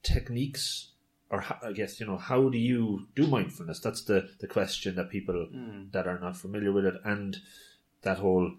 techniques, 0.03 0.91
or 1.29 1.41
ho- 1.41 1.67
I 1.67 1.71
guess 1.73 1.99
you 1.99 2.05
know, 2.05 2.17
how 2.17 2.49
do 2.49 2.57
you 2.57 3.07
do 3.15 3.27
mindfulness? 3.27 3.79
That's 3.79 4.03
the 4.03 4.29
the 4.39 4.47
question 4.47 4.95
that 4.95 5.09
people 5.09 5.47
hmm. 5.51 5.85
that 5.91 6.07
are 6.07 6.19
not 6.19 6.37
familiar 6.37 6.71
with 6.71 6.85
it, 6.85 6.95
and 7.03 7.37
that 8.01 8.19
whole 8.19 8.51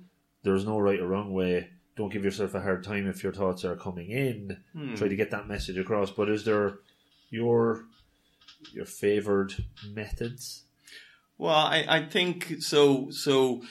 there's 0.43 0.65
no 0.65 0.79
right 0.79 1.01
or 1.01 1.09
wrong 1.09 1.33
way. 1.33 1.71
Don't 1.97 2.13
give 2.13 2.25
yourself 2.25 2.55
a 2.55 2.61
hard 2.61 2.85
time 2.85 3.09
if 3.09 3.25
your 3.25 3.33
thoughts 3.33 3.65
are 3.65 3.77
coming 3.77 4.11
in. 4.11 4.59
Hmm. 4.73 4.95
Try 4.95 5.09
to 5.09 5.17
get 5.17 5.31
that 5.31 5.49
message 5.49 5.79
across. 5.79 6.11
But 6.11 6.29
is 6.29 6.45
there 6.45 6.79
your 7.31 7.85
your 8.73 8.85
favored 8.85 9.55
methods? 9.87 10.65
Well, 11.39 11.55
I, 11.55 11.87
I 11.89 12.07
think 12.07 12.57
so. 12.61 13.11
So 13.11 13.63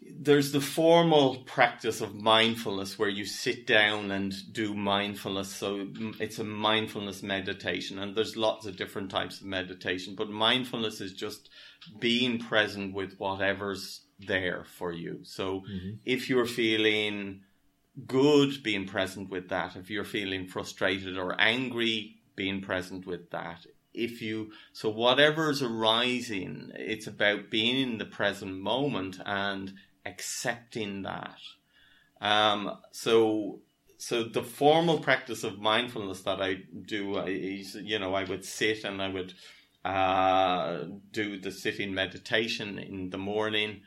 there's 0.00 0.52
the 0.52 0.60
formal 0.60 1.38
practice 1.38 2.00
of 2.00 2.14
mindfulness 2.14 2.98
where 2.98 3.08
you 3.08 3.24
sit 3.24 3.66
down 3.66 4.10
and 4.10 4.34
do 4.52 4.74
mindfulness. 4.74 5.52
So 5.54 5.88
it's 6.20 6.38
a 6.38 6.44
mindfulness 6.44 7.22
meditation, 7.22 7.98
and 7.98 8.14
there's 8.14 8.36
lots 8.36 8.66
of 8.66 8.76
different 8.76 9.10
types 9.10 9.40
of 9.40 9.46
meditation. 9.46 10.14
But 10.16 10.30
mindfulness 10.30 11.00
is 11.00 11.12
just 11.12 11.50
being 11.98 12.38
present 12.38 12.94
with 12.94 13.16
whatever's 13.18 14.02
there 14.20 14.64
for 14.64 14.92
you. 14.92 15.20
So 15.24 15.60
mm-hmm. 15.60 15.96
if 16.04 16.28
you're 16.28 16.46
feeling 16.46 17.42
good, 18.06 18.62
being 18.62 18.86
present 18.86 19.30
with 19.30 19.48
that. 19.48 19.76
If 19.76 19.90
you're 19.90 20.04
feeling 20.04 20.46
frustrated 20.46 21.18
or 21.18 21.40
angry, 21.40 22.16
being 22.36 22.60
present 22.60 23.06
with 23.06 23.30
that. 23.30 23.66
If 23.92 24.22
you, 24.22 24.52
so 24.72 24.90
whatever's 24.90 25.62
arising, 25.62 26.70
it's 26.74 27.06
about 27.06 27.50
being 27.50 27.76
in 27.76 27.98
the 27.98 28.04
present 28.04 28.60
moment 28.60 29.18
and 29.26 29.72
accepting 30.08 31.02
that. 31.02 31.38
Um, 32.20 32.78
so, 32.92 33.60
so 33.98 34.24
the 34.24 34.42
formal 34.42 34.98
practice 34.98 35.44
of 35.44 35.58
mindfulness 35.60 36.22
that 36.22 36.40
I 36.40 36.58
do 36.86 37.18
is, 37.20 37.74
you 37.74 37.98
know, 37.98 38.14
I 38.14 38.24
would 38.24 38.44
sit 38.44 38.84
and 38.84 39.00
I 39.00 39.08
would 39.08 39.34
uh, 39.84 40.84
do 41.12 41.38
the 41.38 41.52
sitting 41.52 41.94
meditation 41.94 42.78
in 42.78 43.10
the 43.10 43.18
morning, 43.18 43.82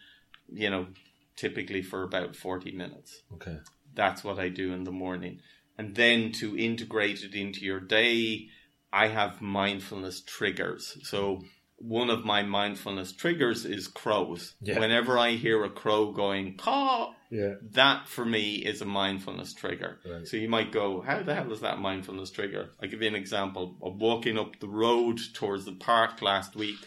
you 0.52 0.70
know, 0.70 0.88
typically 1.36 1.82
for 1.82 2.04
about 2.04 2.36
40 2.36 2.72
minutes 2.72 3.22
Okay. 3.34 3.58
that's 3.94 4.24
what 4.24 4.40
I 4.40 4.50
do 4.50 4.74
in 4.74 4.84
the 4.84 4.92
morning. 4.92 5.42
And 5.78 5.96
then 5.96 6.32
to 6.34 6.58
integrate 6.58 7.24
it 7.24 7.34
into 7.34 7.62
your 7.62 7.80
day, 7.80 8.50
I 8.94 9.08
have 9.08 9.42
mindfulness 9.42 10.22
triggers. 10.22 10.98
So 11.04 11.42
one 11.82 12.10
of 12.10 12.26
my 12.26 12.44
mindfulness 12.44 13.12
triggers 13.12 13.66
is 13.66 13.88
crows. 13.88 14.54
Yeah. 14.62 14.80
Whenever 14.80 15.18
I 15.18 15.32
hear 15.32 15.64
a 15.64 15.70
crow 15.70 16.12
going 16.12 16.58
caw, 16.58 17.14
Yeah. 17.30 17.56
that 17.72 18.08
for 18.08 18.26
me 18.26 18.56
is 18.56 18.82
a 18.82 18.86
mindfulness 18.86 19.54
trigger. 19.54 20.00
Right. 20.06 20.28
So 20.28 20.38
you 20.38 20.50
might 20.50 20.72
go, 20.72 21.02
how 21.02 21.24
the 21.24 21.36
hell 21.36 21.52
is 21.52 21.62
that 21.62 21.80
mindfulness 21.80 22.32
trigger? 22.32 22.70
I'll 22.82 22.90
give 22.90 23.02
you 23.02 23.08
an 23.08 23.16
example. 23.16 23.76
of 23.82 24.00
walking 24.00 24.38
up 24.38 24.60
the 24.60 24.68
road 24.68 25.20
towards 25.34 25.66
the 25.66 25.74
park 25.74 26.22
last 26.22 26.56
week 26.56 26.78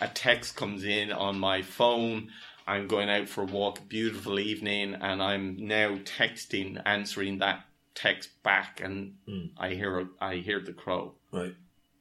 a 0.00 0.08
text 0.08 0.56
comes 0.56 0.84
in 0.84 1.12
on 1.12 1.38
my 1.38 1.62
phone. 1.62 2.30
I'm 2.66 2.88
going 2.88 3.10
out 3.10 3.28
for 3.28 3.42
a 3.42 3.46
walk, 3.46 3.88
beautiful 3.88 4.38
evening, 4.38 4.94
and 4.94 5.22
I'm 5.22 5.66
now 5.66 5.96
texting, 5.96 6.80
answering 6.84 7.38
that 7.38 7.64
text 7.94 8.30
back, 8.42 8.80
and 8.82 9.14
hmm. 9.26 9.46
I 9.56 9.70
hear 9.70 10.08
I 10.20 10.36
hear 10.36 10.60
the 10.60 10.72
crow. 10.72 11.14
Right. 11.30 11.54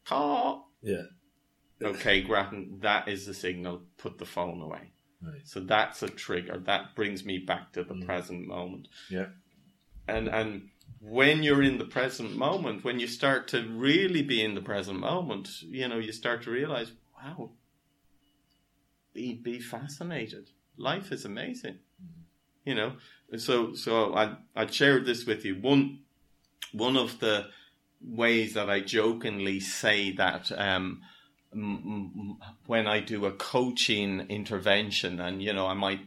Caw. 0.05 0.63
Yeah. 0.81 1.03
Okay, 1.83 2.21
Grattan, 2.21 2.79
that 2.81 3.07
is 3.07 3.25
the 3.25 3.33
signal. 3.33 3.81
Put 3.97 4.17
the 4.17 4.25
phone 4.25 4.61
away. 4.61 4.91
Right. 5.21 5.41
So 5.45 5.59
that's 5.59 6.03
a 6.03 6.09
trigger. 6.09 6.57
That 6.65 6.95
brings 6.95 7.23
me 7.23 7.39
back 7.39 7.73
to 7.73 7.83
the 7.83 7.95
present 8.05 8.47
moment. 8.47 8.87
Yeah. 9.09 9.27
And 10.07 10.27
and 10.27 10.69
when 10.99 11.43
you're 11.43 11.63
in 11.63 11.77
the 11.77 11.85
present 11.85 12.35
moment, 12.35 12.83
when 12.83 12.99
you 12.99 13.07
start 13.07 13.47
to 13.49 13.67
really 13.67 14.21
be 14.21 14.43
in 14.43 14.55
the 14.55 14.61
present 14.61 14.99
moment, 14.99 15.61
you 15.61 15.87
know, 15.87 15.97
you 15.97 16.11
start 16.11 16.43
to 16.43 16.51
realize, 16.51 16.91
wow, 17.15 17.51
be 19.13 19.33
be 19.33 19.59
fascinated. 19.59 20.49
Life 20.77 21.11
is 21.11 21.25
amazing. 21.25 21.79
You 22.65 22.75
know, 22.75 22.93
so 23.37 23.73
so 23.73 24.13
I 24.15 24.35
I 24.55 24.65
shared 24.65 25.05
this 25.05 25.25
with 25.25 25.45
you. 25.45 25.55
One 25.55 25.99
one 26.73 26.97
of 26.97 27.19
the 27.19 27.47
ways 28.01 28.53
that 28.55 28.69
I 28.69 28.81
jokingly 28.81 29.59
say 29.59 30.11
that 30.11 30.51
um, 30.57 31.01
when 31.53 32.87
I 32.87 32.99
do 32.99 33.25
a 33.25 33.31
coaching 33.31 34.21
intervention, 34.29 35.19
and 35.19 35.41
you 35.41 35.53
know, 35.53 35.67
I 35.67 35.73
might 35.73 36.01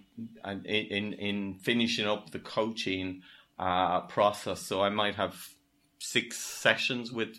in 0.45 0.65
in, 0.65 1.13
in 1.15 1.55
finishing 1.55 2.07
up 2.07 2.31
the 2.31 2.39
coaching 2.39 3.23
uh, 3.59 4.03
process, 4.03 4.61
so 4.63 4.83
I 4.83 4.91
might 4.91 5.15
have 5.17 5.37
six 5.99 6.39
sessions 6.39 7.13
with 7.13 7.37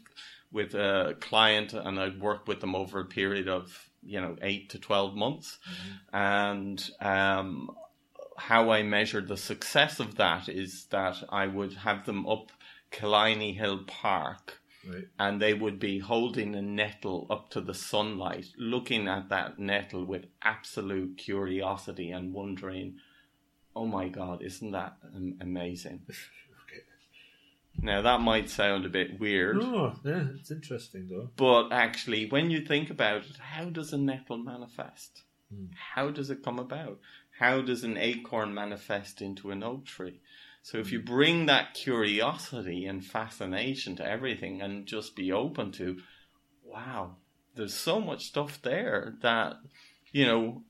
with 0.51 0.73
a 0.73 1.15
client, 1.19 1.73
and 1.73 1.99
I'd 1.99 2.19
work 2.19 2.47
with 2.47 2.61
them 2.61 2.75
over 2.75 2.99
a 2.99 3.05
period 3.05 3.47
of 3.47 3.89
you 4.03 4.21
know 4.21 4.35
eight 4.41 4.69
to 4.71 4.79
twelve 4.79 5.15
months, 5.15 5.57
and 6.13 6.89
um, 6.99 7.71
how 8.37 8.69
I 8.69 8.83
measured 8.83 9.27
the 9.27 9.37
success 9.37 9.99
of 9.99 10.15
that 10.15 10.47
is 10.47 10.85
that 10.91 11.23
I 11.29 11.47
would 11.47 11.73
have 11.73 12.05
them 12.05 12.27
up 12.27 12.51
Killiney 12.91 13.53
Hill 13.53 13.83
Park 13.87 14.61
Right. 14.87 15.07
and 15.19 15.41
they 15.41 15.53
would 15.53 15.79
be 15.79 15.99
holding 15.99 16.55
a 16.55 16.61
nettle 16.61 17.27
up 17.29 17.49
to 17.51 17.61
the 17.61 17.73
sunlight, 17.73 18.47
looking 18.57 19.07
at 19.07 19.29
that 19.29 19.59
nettle 19.59 20.05
with 20.05 20.25
absolute 20.41 21.17
curiosity 21.17 22.11
and 22.11 22.33
wondering, 22.33 22.97
oh 23.75 23.85
my 23.85 24.07
God, 24.07 24.41
isn't 24.41 24.71
that 24.71 24.97
amazing? 25.41 26.01
Okay. 26.69 26.81
Now, 27.79 28.01
that 28.01 28.19
might 28.21 28.49
sound 28.49 28.85
a 28.85 28.89
bit 28.89 29.19
weird, 29.19 29.57
Oh, 29.61 29.93
yeah, 30.03 30.25
it's 30.39 30.51
interesting 30.51 31.07
though. 31.09 31.29
but 31.37 31.71
actually, 31.71 32.27
when 32.29 32.49
you 32.49 32.61
think 32.65 32.89
about 32.89 33.21
it, 33.23 33.37
how 33.37 33.65
does 33.65 33.93
a 33.93 33.97
nettle 33.97 34.37
manifest? 34.37 35.23
Hmm. 35.53 35.65
How 35.93 36.09
does 36.09 36.29
it 36.29 36.43
come 36.43 36.59
about? 36.59 36.99
How 37.39 37.61
does 37.61 37.83
an 37.83 37.97
acorn 37.97 38.53
manifest 38.53 39.21
into 39.21 39.51
an 39.51 39.63
oak 39.63 39.85
tree? 39.85 40.19
So 40.67 40.79
if 40.79 40.91
you 40.91 40.99
mm. 40.99 41.05
bring 41.05 41.45
that 41.45 41.75
curiosity 41.75 42.87
and 42.87 43.01
fascination 43.01 43.95
to 43.95 44.05
everything 44.05 44.61
and 44.61 44.85
just 44.85 45.15
be 45.15 45.31
open 45.31 45.71
to, 45.73 45.99
wow, 46.61 47.15
there's 47.55 47.73
so 47.73 48.01
much 48.01 48.25
stuff 48.25 48.61
there 48.61 49.15
that, 49.21 49.53
you 50.11 50.25
know, 50.25 50.63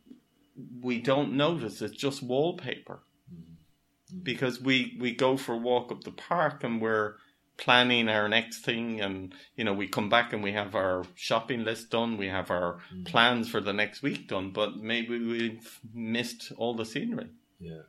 we 0.83 1.01
don't 1.01 1.33
notice. 1.33 1.81
It's 1.81 1.97
just 1.97 2.21
wallpaper. 2.21 2.99
Mm. 3.33 4.21
Because 4.21 4.61
we, 4.61 4.95
we 4.99 5.15
go 5.15 5.35
for 5.35 5.55
a 5.55 5.57
walk 5.57 5.91
up 5.91 6.03
the 6.03 6.11
park 6.11 6.63
and 6.63 6.79
we're 6.79 7.15
planning 7.57 8.07
our 8.07 8.29
next 8.29 8.63
thing 8.63 9.01
and 9.01 9.33
you 9.55 9.63
know 9.63 9.73
we 9.73 9.87
come 9.87 10.09
back 10.09 10.31
and 10.31 10.43
we 10.43 10.51
have 10.51 10.75
our 10.75 11.03
shopping 11.15 11.63
list 11.63 11.89
done 11.89 12.15
we 12.15 12.27
have 12.27 12.51
our 12.51 12.77
mm. 12.93 13.03
plans 13.07 13.49
for 13.49 13.59
the 13.59 13.73
next 13.73 14.03
week 14.03 14.27
done 14.27 14.51
but 14.51 14.77
maybe 14.77 15.17
we've 15.17 15.79
missed 15.91 16.51
all 16.55 16.75
the 16.75 16.85
scenery 16.85 17.29
Yeah. 17.59 17.81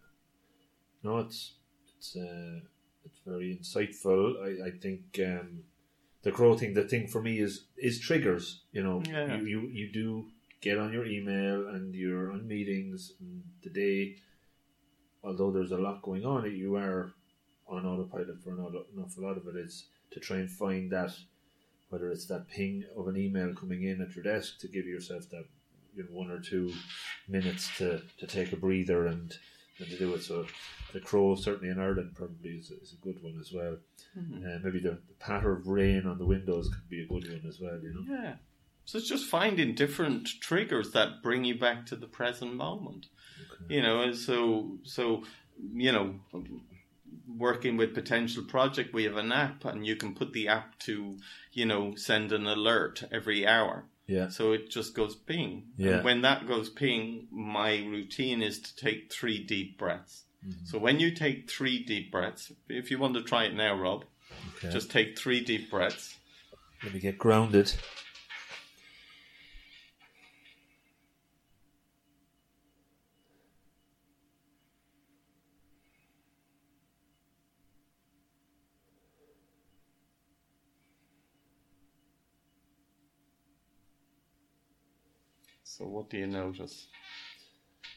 No, 1.02 1.18
it's 1.18 1.57
it's 1.98 2.16
uh, 2.16 2.60
it's 3.04 3.20
very 3.26 3.58
insightful. 3.60 4.22
I, 4.42 4.68
I 4.68 4.70
think 4.70 5.18
um, 5.24 5.64
the 6.22 6.30
crow 6.32 6.56
thing, 6.56 6.74
the 6.74 6.84
thing 6.84 7.06
for 7.08 7.20
me 7.22 7.38
is 7.40 7.64
is 7.76 7.98
triggers. 8.00 8.62
You 8.72 8.82
know, 8.82 9.02
Yeah. 9.08 9.36
you, 9.38 9.46
you 9.46 9.60
you 9.80 9.92
do 9.92 10.26
get 10.60 10.78
on 10.78 10.92
your 10.92 11.06
email 11.06 11.68
and 11.68 11.94
you're 11.94 12.32
on 12.32 12.46
meetings 12.48 13.12
and 13.20 13.42
the 13.62 13.70
day. 13.70 14.16
Although 15.22 15.50
there's 15.50 15.72
a 15.72 15.78
lot 15.78 16.02
going 16.02 16.24
on, 16.24 16.50
you 16.54 16.76
are 16.76 17.12
on 17.66 17.84
autopilot 17.84 18.40
for 18.42 18.50
an 18.54 18.60
auto- 18.60 18.86
an 18.94 19.02
awful 19.02 19.24
lot 19.24 19.36
of 19.36 19.46
it 19.48 19.56
is 19.56 19.86
to 20.12 20.20
try 20.20 20.36
and 20.38 20.50
find 20.50 20.90
that 20.92 21.12
whether 21.90 22.10
it's 22.10 22.26
that 22.26 22.48
ping 22.48 22.84
of 22.96 23.08
an 23.08 23.16
email 23.16 23.52
coming 23.54 23.82
in 23.82 24.00
at 24.00 24.14
your 24.14 24.22
desk 24.24 24.58
to 24.60 24.68
give 24.68 24.86
yourself 24.86 25.28
that 25.30 25.44
you 25.94 26.02
know, 26.04 26.10
one 26.10 26.30
or 26.30 26.38
two 26.38 26.72
minutes 27.28 27.76
to, 27.78 28.02
to 28.18 28.26
take 28.26 28.52
a 28.52 28.56
breather 28.56 29.06
and, 29.06 29.36
and 29.78 29.88
to 29.88 29.98
do 29.98 30.14
it. 30.14 30.22
So 30.22 30.46
the 30.92 31.00
crow, 31.00 31.34
certainly 31.34 31.70
in 31.70 31.78
Ireland, 31.78 32.12
probably 32.14 32.50
is, 32.50 32.70
is 32.70 32.94
a 32.94 33.04
good 33.04 33.22
one 33.22 33.38
as 33.40 33.52
well. 33.52 33.76
Uh, 34.16 34.58
maybe 34.64 34.80
the, 34.80 34.98
the 35.08 35.14
patter 35.20 35.52
of 35.52 35.68
rain 35.68 36.06
on 36.06 36.18
the 36.18 36.26
windows 36.26 36.68
could 36.68 36.88
be 36.88 37.02
a 37.02 37.06
good 37.06 37.30
one 37.30 37.42
as 37.48 37.60
well. 37.60 37.78
You 37.80 37.94
know. 37.94 38.14
yeah 38.22 38.34
so 38.88 38.96
it's 38.96 39.08
just 39.08 39.26
finding 39.26 39.74
different 39.74 40.26
triggers 40.40 40.92
that 40.92 41.22
bring 41.22 41.44
you 41.44 41.58
back 41.58 41.84
to 41.84 41.94
the 41.94 42.06
present 42.06 42.54
moment 42.54 43.06
you 43.68 43.82
know 43.82 44.00
and 44.00 44.16
so 44.16 44.78
so 44.82 45.22
you 45.74 45.92
know 45.92 46.14
working 47.36 47.76
with 47.76 47.92
potential 47.92 48.42
project 48.44 48.94
we 48.94 49.04
have 49.04 49.18
an 49.18 49.30
app 49.30 49.66
and 49.66 49.86
you 49.86 49.94
can 49.94 50.14
put 50.14 50.32
the 50.32 50.48
app 50.48 50.78
to 50.78 51.18
you 51.52 51.66
know 51.66 51.94
send 51.96 52.32
an 52.32 52.46
alert 52.46 53.04
every 53.12 53.46
hour 53.46 53.84
Yeah. 54.08 54.30
So 54.30 54.52
it 54.52 54.70
just 54.70 54.94
goes 54.94 55.14
ping. 55.14 55.64
Yeah. 55.76 55.96
And 55.96 56.04
when 56.04 56.22
that 56.22 56.48
goes 56.48 56.70
ping, 56.70 57.28
my 57.30 57.76
routine 57.84 58.42
is 58.42 58.58
to 58.60 58.74
take 58.76 59.12
three 59.12 59.44
deep 59.44 59.78
breaths. 59.78 60.24
Mm-hmm. 60.44 60.64
So 60.64 60.78
when 60.78 60.98
you 60.98 61.10
take 61.14 61.48
three 61.48 61.84
deep 61.84 62.10
breaths, 62.10 62.50
if 62.68 62.90
you 62.90 62.98
want 62.98 63.14
to 63.14 63.22
try 63.22 63.44
it 63.44 63.54
now, 63.54 63.74
Rob, 63.76 64.04
Okay. 64.56 64.70
just 64.72 64.90
take 64.90 65.18
three 65.18 65.40
deep 65.44 65.70
breaths. 65.70 66.16
Let 66.82 66.94
me 66.94 67.00
get 67.00 67.18
grounded. 67.18 67.72
So 85.78 85.86
what 85.86 86.10
do 86.10 86.18
you 86.18 86.26
notice? 86.26 86.88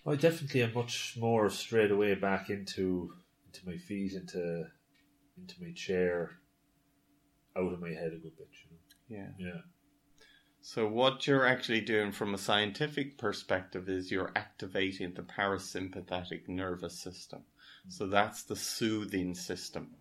I 0.05 0.15
definitely 0.15 0.61
am 0.61 0.73
much 0.75 1.17
more 1.19 1.49
straight 1.49 1.89
away 1.89 2.13
back 2.13 2.51
into 2.51 3.15
into 3.47 3.67
my 3.67 3.77
feet, 3.77 4.13
into 4.13 4.67
into 5.35 5.55
my 5.59 5.71
chair, 5.71 6.37
out 7.57 7.73
of 7.73 7.81
my 7.81 7.89
head 7.89 8.13
a 8.13 8.17
good 8.17 8.37
bit. 8.37 8.49
You 9.09 9.17
Yeah. 9.17 9.23
know? 9.23 9.33
Yeah. 9.39 9.61
So 10.61 10.87
what 10.87 11.25
you're 11.25 11.47
actually 11.47 11.81
doing 11.81 12.11
from 12.11 12.35
a 12.35 12.37
scientific 12.37 13.17
perspective 13.17 13.89
is 13.89 14.11
you're 14.11 14.31
activating 14.35 15.15
the 15.15 15.23
parasympathetic 15.23 16.47
nervous 16.47 16.99
system. 16.99 17.39
Mm. 17.87 17.91
So 17.93 18.05
that's 18.05 18.43
the 18.43 18.55
soothing 18.55 19.33
system. 19.33 19.95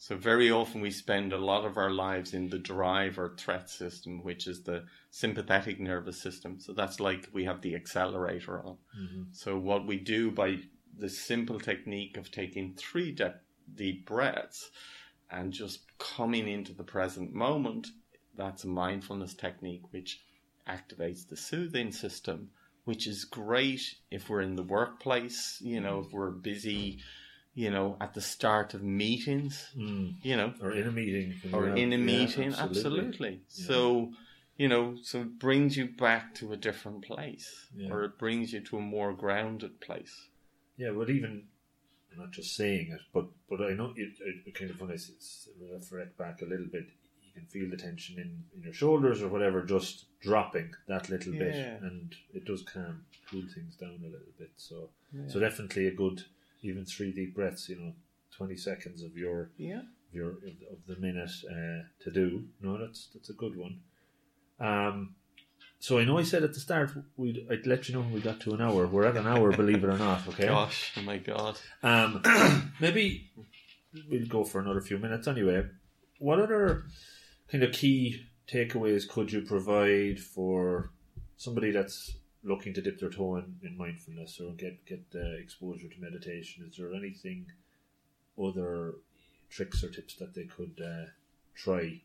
So 0.00 0.16
very 0.16 0.48
often 0.48 0.80
we 0.80 0.92
spend 0.92 1.32
a 1.32 1.38
lot 1.38 1.64
of 1.64 1.76
our 1.76 1.90
lives 1.90 2.32
in 2.32 2.48
the 2.48 2.58
drive 2.58 3.18
or 3.18 3.34
threat 3.36 3.68
system, 3.68 4.22
which 4.22 4.46
is 4.46 4.62
the 4.62 4.84
sympathetic 5.10 5.80
nervous 5.80 6.22
system. 6.22 6.60
So 6.60 6.72
that's 6.72 7.00
like 7.00 7.28
we 7.32 7.44
have 7.44 7.62
the 7.62 7.74
accelerator 7.74 8.64
on. 8.64 8.76
Mm-hmm. 8.98 9.22
So 9.32 9.58
what 9.58 9.86
we 9.86 9.98
do 9.98 10.30
by 10.30 10.60
the 10.96 11.08
simple 11.08 11.58
technique 11.58 12.16
of 12.16 12.30
taking 12.30 12.74
three 12.74 13.10
de- 13.10 13.40
deep 13.74 14.06
breaths 14.06 14.70
and 15.32 15.52
just 15.52 15.80
coming 15.98 16.46
into 16.46 16.72
the 16.72 16.84
present 16.84 17.34
moment, 17.34 17.88
that's 18.36 18.62
a 18.62 18.68
mindfulness 18.68 19.34
technique 19.34 19.82
which 19.90 20.20
activates 20.68 21.26
the 21.28 21.36
soothing 21.36 21.90
system, 21.90 22.50
which 22.84 23.08
is 23.08 23.24
great 23.24 23.96
if 24.12 24.28
we're 24.30 24.42
in 24.42 24.54
the 24.54 24.62
workplace, 24.62 25.58
you 25.60 25.80
know, 25.80 26.04
if 26.06 26.12
we're 26.12 26.30
busy, 26.30 27.00
you 27.58 27.70
know, 27.72 27.96
at 28.00 28.14
the 28.14 28.20
start 28.20 28.72
of 28.72 28.84
meetings, 28.84 29.66
hmm. 29.74 30.10
you 30.22 30.36
know, 30.36 30.54
Or 30.62 30.70
in 30.70 30.86
a 30.86 30.92
meeting. 30.92 31.34
or 31.52 31.68
in 31.70 31.92
a 31.92 31.96
yeah, 31.96 32.04
meeting. 32.12 32.54
absolutely. 32.54 33.40
So, 33.48 34.12
you 34.56 34.68
know, 34.68 34.96
so 35.02 35.22
it 35.22 35.40
brings 35.40 35.76
you 35.76 35.86
back 35.88 36.36
to 36.36 36.52
a 36.52 36.56
different 36.56 37.04
place, 37.04 37.66
Yeah. 37.74 37.90
or 37.90 38.04
it 38.04 38.16
brings 38.16 38.52
you 38.52 38.60
to 38.60 38.78
a 38.78 38.80
more 38.80 39.12
grounded 39.12 39.80
place. 39.80 40.14
Yeah, 40.76 40.92
but 40.92 41.10
even 41.10 41.48
I'm 42.12 42.18
not 42.20 42.30
just 42.30 42.54
saying 42.54 42.92
it, 42.92 43.00
but 43.12 43.26
but 43.50 43.60
I 43.60 43.72
know 43.78 43.92
it, 43.96 44.12
it 44.46 44.54
kind 44.54 44.70
of 44.70 44.80
when 44.80 44.92
I 44.92 44.98
reflect 45.74 46.16
back 46.16 46.40
a 46.42 46.44
little 46.44 46.70
bit, 46.76 46.86
you 47.24 47.32
can 47.34 47.46
feel 47.46 47.68
the 47.68 47.76
tension 47.76 48.20
in, 48.20 48.30
in 48.54 48.62
your 48.62 48.72
shoulders 48.72 49.20
or 49.20 49.28
whatever 49.34 49.64
just 49.64 50.04
dropping 50.20 50.74
that 50.86 51.10
little 51.10 51.32
bit, 51.32 51.56
and 51.82 52.14
it 52.32 52.44
does 52.44 52.62
calm, 52.62 53.04
cool 53.28 53.42
things 53.52 53.74
down 53.74 53.98
a 54.00 54.12
little 54.16 54.34
bit. 54.38 54.52
So 54.56 54.90
so 55.26 55.40
definitely 55.40 55.88
a 55.88 55.94
good 56.04 56.22
even 56.62 56.84
three 56.84 57.12
deep 57.12 57.34
breaths. 57.34 57.68
You 57.68 57.76
know, 57.80 57.92
twenty 58.36 58.56
seconds 58.56 59.02
of 59.02 59.16
your 59.16 59.50
Yeah. 59.56 59.80
of 59.80 60.12
your 60.14 60.30
of 60.72 60.78
the 60.86 60.96
minute 60.96 61.30
uh, 61.50 61.82
to 62.04 62.10
do. 62.12 62.44
No, 62.60 62.78
that's 62.78 63.08
that's 63.14 63.30
a 63.30 63.34
good 63.34 63.56
one. 63.56 63.80
Um, 64.60 65.14
So 65.80 65.98
I 66.00 66.04
know 66.04 66.18
I 66.18 66.24
said 66.24 66.42
at 66.42 66.54
the 66.54 66.60
start 66.60 66.90
we'd 67.16 67.46
I'd 67.50 67.66
let 67.66 67.88
you 67.88 67.94
know 67.94 68.00
when 68.00 68.12
we 68.12 68.20
got 68.20 68.40
to 68.40 68.52
an 68.54 68.60
hour. 68.60 68.86
We're 68.88 69.06
at 69.06 69.16
an 69.16 69.26
hour, 69.28 69.52
believe 69.52 69.84
it 69.84 69.90
or 69.94 69.98
not. 69.98 70.26
Okay. 70.28 70.46
Gosh, 70.48 70.92
oh 70.96 71.02
my 71.02 71.18
god. 71.18 71.56
Um, 71.84 72.22
maybe 72.80 73.30
we'll 74.10 74.26
go 74.26 74.42
for 74.44 74.60
another 74.60 74.80
few 74.80 74.98
minutes 74.98 75.28
anyway. 75.28 75.64
What 76.18 76.40
other 76.40 76.84
kind 77.50 77.62
of 77.62 77.70
key 77.72 78.26
takeaways 78.52 79.08
could 79.08 79.30
you 79.30 79.42
provide 79.42 80.18
for 80.18 80.90
somebody 81.36 81.70
that's 81.70 82.16
looking 82.42 82.72
to 82.74 82.82
dip 82.82 83.00
their 83.00 83.10
toe 83.10 83.36
in, 83.36 83.56
in 83.62 83.76
mindfulness 83.76 84.40
or 84.40 84.52
get 84.52 84.84
get 84.86 85.04
exposure 85.38 85.88
to 85.88 86.00
meditation? 86.00 86.66
Is 86.68 86.76
there 86.76 86.94
anything 86.94 87.46
other 88.40 88.94
tricks 89.50 89.82
or 89.82 89.90
tips 89.90 90.14
that 90.16 90.34
they 90.34 90.44
could 90.44 90.80
uh, 90.82 91.10
try? 91.54 92.00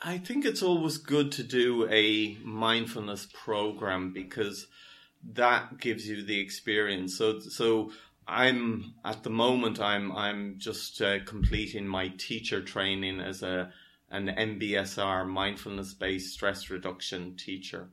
I 0.00 0.18
think 0.18 0.44
it's 0.44 0.62
always 0.62 0.96
good 0.96 1.32
to 1.32 1.42
do 1.42 1.88
a 1.90 2.36
mindfulness 2.44 3.26
program 3.32 4.12
because 4.12 4.66
that 5.32 5.78
gives 5.78 6.08
you 6.08 6.22
the 6.22 6.38
experience. 6.38 7.16
So, 7.18 7.40
so 7.40 7.90
I'm 8.26 8.94
at 9.04 9.22
the 9.24 9.30
moment 9.30 9.80
I'm 9.80 10.12
I'm 10.12 10.56
just 10.58 11.00
uh, 11.00 11.20
completing 11.24 11.86
my 11.86 12.08
teacher 12.08 12.62
training 12.62 13.20
as 13.20 13.42
a 13.42 13.72
an 14.10 14.28
MBSR 14.28 15.26
mindfulness 15.26 15.94
based 15.94 16.34
stress 16.34 16.70
reduction 16.70 17.36
teacher. 17.36 17.88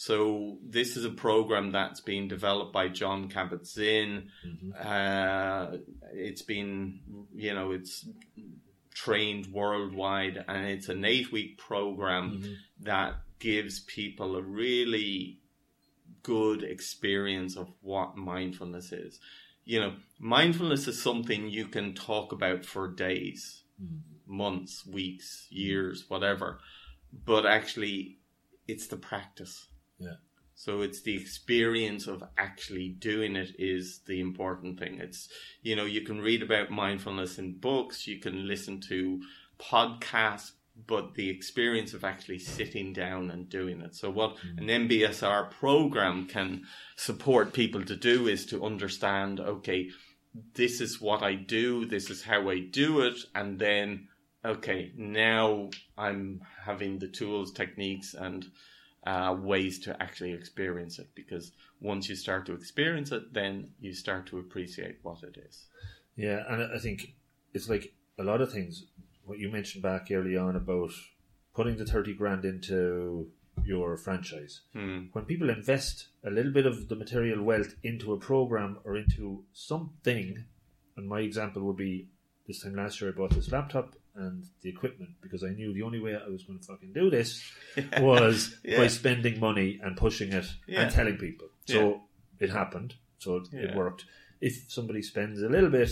So 0.00 0.58
this 0.64 0.96
is 0.96 1.04
a 1.04 1.10
program 1.10 1.72
that's 1.72 2.00
been 2.00 2.28
developed 2.28 2.72
by 2.72 2.86
Jon 2.86 3.28
Kabat-Zinn. 3.28 4.30
Mm-hmm. 4.46 4.70
Uh, 4.80 5.78
it's 6.12 6.42
been, 6.42 7.00
you 7.34 7.52
know, 7.52 7.72
it's 7.72 8.08
trained 8.94 9.48
worldwide, 9.48 10.44
and 10.46 10.68
it's 10.68 10.88
an 10.88 11.04
eight-week 11.04 11.58
program 11.58 12.30
mm-hmm. 12.30 12.52
that 12.82 13.14
gives 13.40 13.80
people 13.80 14.36
a 14.36 14.40
really 14.40 15.40
good 16.22 16.62
experience 16.62 17.56
of 17.56 17.66
what 17.80 18.16
mindfulness 18.16 18.92
is. 18.92 19.18
You 19.64 19.80
know, 19.80 19.94
mindfulness 20.20 20.86
is 20.86 21.02
something 21.02 21.48
you 21.48 21.66
can 21.66 21.92
talk 21.94 22.30
about 22.30 22.64
for 22.64 22.86
days, 22.86 23.64
mm-hmm. 23.82 24.36
months, 24.36 24.86
weeks, 24.86 25.48
years, 25.50 26.04
whatever. 26.06 26.60
But 27.12 27.46
actually, 27.46 28.18
it's 28.68 28.86
the 28.86 28.96
practice 28.96 29.66
yeah. 29.98 30.14
So 30.58 30.80
it's 30.80 31.02
the 31.02 31.16
experience 31.16 32.08
of 32.08 32.24
actually 32.36 32.88
doing 32.88 33.36
it 33.36 33.52
is 33.60 34.00
the 34.06 34.20
important 34.20 34.76
thing. 34.80 34.98
It's, 34.98 35.28
you 35.62 35.76
know, 35.76 35.84
you 35.84 36.00
can 36.00 36.20
read 36.20 36.42
about 36.42 36.68
mindfulness 36.68 37.38
in 37.38 37.58
books, 37.58 38.08
you 38.08 38.18
can 38.18 38.48
listen 38.48 38.80
to 38.88 39.22
podcasts, 39.60 40.50
but 40.86 41.14
the 41.14 41.30
experience 41.30 41.94
of 41.94 42.02
actually 42.02 42.40
sitting 42.40 42.92
down 42.92 43.30
and 43.30 43.48
doing 43.48 43.80
it. 43.80 43.94
So 43.94 44.10
what 44.10 44.36
mm. 44.38 44.58
an 44.58 44.88
MBSR 44.88 45.52
program 45.52 46.26
can 46.26 46.64
support 46.96 47.52
people 47.52 47.84
to 47.84 47.94
do 47.94 48.26
is 48.26 48.44
to 48.46 48.64
understand, 48.64 49.38
okay, 49.38 49.90
this 50.54 50.80
is 50.80 51.00
what 51.00 51.22
I 51.22 51.34
do, 51.34 51.86
this 51.86 52.10
is 52.10 52.24
how 52.24 52.50
I 52.50 52.58
do 52.58 53.02
it, 53.02 53.18
and 53.32 53.60
then, 53.60 54.08
okay, 54.44 54.90
now 54.96 55.70
I'm 55.96 56.40
having 56.64 56.98
the 56.98 57.08
tools, 57.08 57.52
techniques, 57.52 58.14
and 58.14 58.44
uh, 59.08 59.32
ways 59.32 59.78
to 59.78 60.02
actually 60.02 60.32
experience 60.32 60.98
it 60.98 61.08
because 61.14 61.52
once 61.80 62.10
you 62.10 62.14
start 62.14 62.44
to 62.44 62.52
experience 62.52 63.10
it, 63.10 63.32
then 63.32 63.70
you 63.80 63.94
start 63.94 64.26
to 64.26 64.38
appreciate 64.38 64.98
what 65.02 65.22
it 65.22 65.38
is. 65.48 65.64
Yeah, 66.16 66.42
and 66.46 66.74
I 66.74 66.78
think 66.78 67.14
it's 67.54 67.70
like 67.70 67.94
a 68.18 68.22
lot 68.22 68.42
of 68.42 68.52
things. 68.52 68.84
What 69.24 69.38
you 69.38 69.50
mentioned 69.50 69.82
back 69.82 70.08
early 70.10 70.36
on 70.36 70.56
about 70.56 70.90
putting 71.54 71.78
the 71.78 71.86
30 71.86 72.14
grand 72.14 72.44
into 72.44 73.30
your 73.64 73.96
franchise. 73.96 74.60
Hmm. 74.74 75.06
When 75.12 75.24
people 75.24 75.48
invest 75.48 76.08
a 76.22 76.30
little 76.30 76.52
bit 76.52 76.66
of 76.66 76.88
the 76.88 76.96
material 76.96 77.42
wealth 77.42 77.76
into 77.82 78.12
a 78.12 78.18
program 78.18 78.78
or 78.84 78.96
into 78.96 79.44
something, 79.54 80.44
and 80.98 81.08
my 81.08 81.20
example 81.20 81.62
would 81.62 81.76
be 81.76 82.08
this 82.46 82.62
time 82.62 82.76
last 82.76 83.00
year 83.00 83.10
I 83.10 83.14
bought 83.16 83.30
this 83.30 83.52
laptop 83.52 83.94
and 84.18 84.44
the 84.62 84.68
equipment 84.68 85.10
because 85.20 85.44
I 85.44 85.50
knew 85.50 85.72
the 85.72 85.82
only 85.82 86.00
way 86.00 86.14
I 86.14 86.28
was 86.28 86.42
going 86.42 86.58
to 86.58 86.64
fucking 86.64 86.92
do 86.92 87.08
this 87.08 87.42
was 88.00 88.56
yeah. 88.64 88.78
by 88.78 88.88
spending 88.88 89.40
money 89.40 89.80
and 89.82 89.96
pushing 89.96 90.32
it 90.32 90.46
yeah. 90.66 90.82
and 90.82 90.92
telling 90.92 91.16
people. 91.16 91.48
So 91.66 92.02
it 92.40 92.50
happened. 92.50 92.94
So 93.18 93.42
it 93.52 93.74
worked. 93.74 94.04
If 94.40 94.66
somebody 94.68 95.02
spends 95.02 95.42
a 95.42 95.48
little 95.48 95.70
bit 95.70 95.90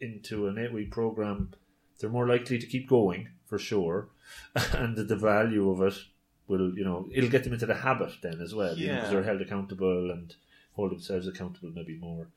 into 0.00 0.46
an 0.46 0.58
eight 0.58 0.72
week 0.72 0.90
program, 0.90 1.52
they're 2.00 2.10
more 2.10 2.28
likely 2.28 2.58
to 2.58 2.66
keep 2.66 2.88
going 2.88 3.28
for 3.46 3.58
sure, 3.58 4.08
and 4.72 4.96
the 4.96 5.16
value 5.16 5.70
of 5.70 5.80
it 5.82 5.98
will, 6.46 6.76
you 6.76 6.84
know, 6.84 7.08
it'll 7.12 7.30
get 7.30 7.44
them 7.44 7.52
into 7.52 7.66
the 7.66 7.74
habit 7.74 8.12
then 8.22 8.40
as 8.40 8.54
well. 8.54 8.76
Yeah, 8.76 8.96
because 8.96 9.10
they're 9.10 9.22
held 9.22 9.40
accountable 9.40 10.10
and 10.10 10.34
hold 10.72 10.92
themselves 10.92 11.26
accountable 11.26 11.72
maybe 11.74 11.96
more. 11.98 12.28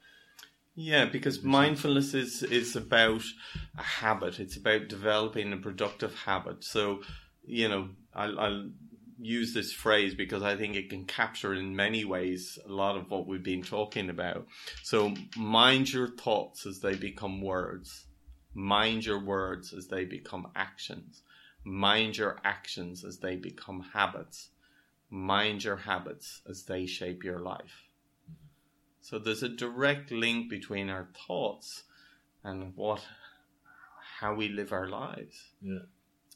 Yeah, 0.83 1.05
because 1.05 1.43
mindfulness 1.43 2.15
is 2.15 2.41
is 2.41 2.75
about 2.75 3.21
a 3.77 3.83
habit. 3.83 4.39
It's 4.39 4.57
about 4.57 4.87
developing 4.87 5.53
a 5.53 5.57
productive 5.57 6.15
habit. 6.15 6.63
So, 6.63 7.03
you 7.45 7.69
know, 7.69 7.89
I'll, 8.15 8.39
I'll 8.39 8.69
use 9.19 9.53
this 9.53 9.71
phrase 9.71 10.15
because 10.15 10.41
I 10.41 10.55
think 10.55 10.75
it 10.75 10.89
can 10.89 11.05
capture 11.05 11.53
in 11.53 11.75
many 11.75 12.03
ways 12.03 12.57
a 12.65 12.71
lot 12.71 12.97
of 12.97 13.11
what 13.11 13.27
we've 13.27 13.43
been 13.43 13.61
talking 13.61 14.09
about. 14.09 14.47
So, 14.81 15.13
mind 15.37 15.93
your 15.93 16.07
thoughts 16.07 16.65
as 16.65 16.79
they 16.79 16.95
become 16.95 17.41
words. 17.41 18.07
Mind 18.55 19.05
your 19.05 19.23
words 19.23 19.73
as 19.73 19.87
they 19.87 20.05
become 20.05 20.47
actions. 20.55 21.21
Mind 21.63 22.17
your 22.17 22.39
actions 22.43 23.05
as 23.05 23.19
they 23.19 23.35
become 23.35 23.85
habits. 23.93 24.49
Mind 25.11 25.63
your 25.63 25.77
habits 25.77 26.41
as 26.49 26.63
they 26.63 26.87
shape 26.87 27.23
your 27.23 27.39
life. 27.39 27.90
So 29.01 29.19
there's 29.19 29.43
a 29.43 29.49
direct 29.49 30.11
link 30.11 30.49
between 30.49 30.89
our 30.89 31.09
thoughts 31.27 31.83
and 32.43 32.75
what 32.75 33.01
how 34.19 34.35
we 34.35 34.49
live 34.49 34.71
our 34.71 34.87
lives. 34.87 35.53
Yeah. 35.61 35.79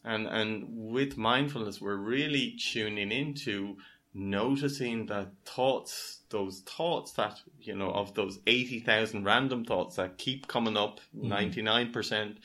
And 0.04 0.28
and 0.28 0.66
with 0.70 1.18
mindfulness 1.18 1.80
we're 1.80 1.96
really 1.96 2.58
tuning 2.60 3.12
into 3.12 3.78
noticing 4.16 5.06
the 5.08 5.28
thoughts 5.44 6.22
those 6.30 6.62
thoughts 6.62 7.12
that 7.14 7.38
you 7.60 7.76
know 7.76 7.92
of 7.92 8.14
those 8.14 8.40
80,000 8.48 9.26
random 9.26 9.66
thoughts 9.66 9.98
that 9.98 10.18
keep 10.18 10.48
coming 10.48 10.78
up 10.78 11.02
mm-hmm. 11.16 11.32
99% 11.32 12.38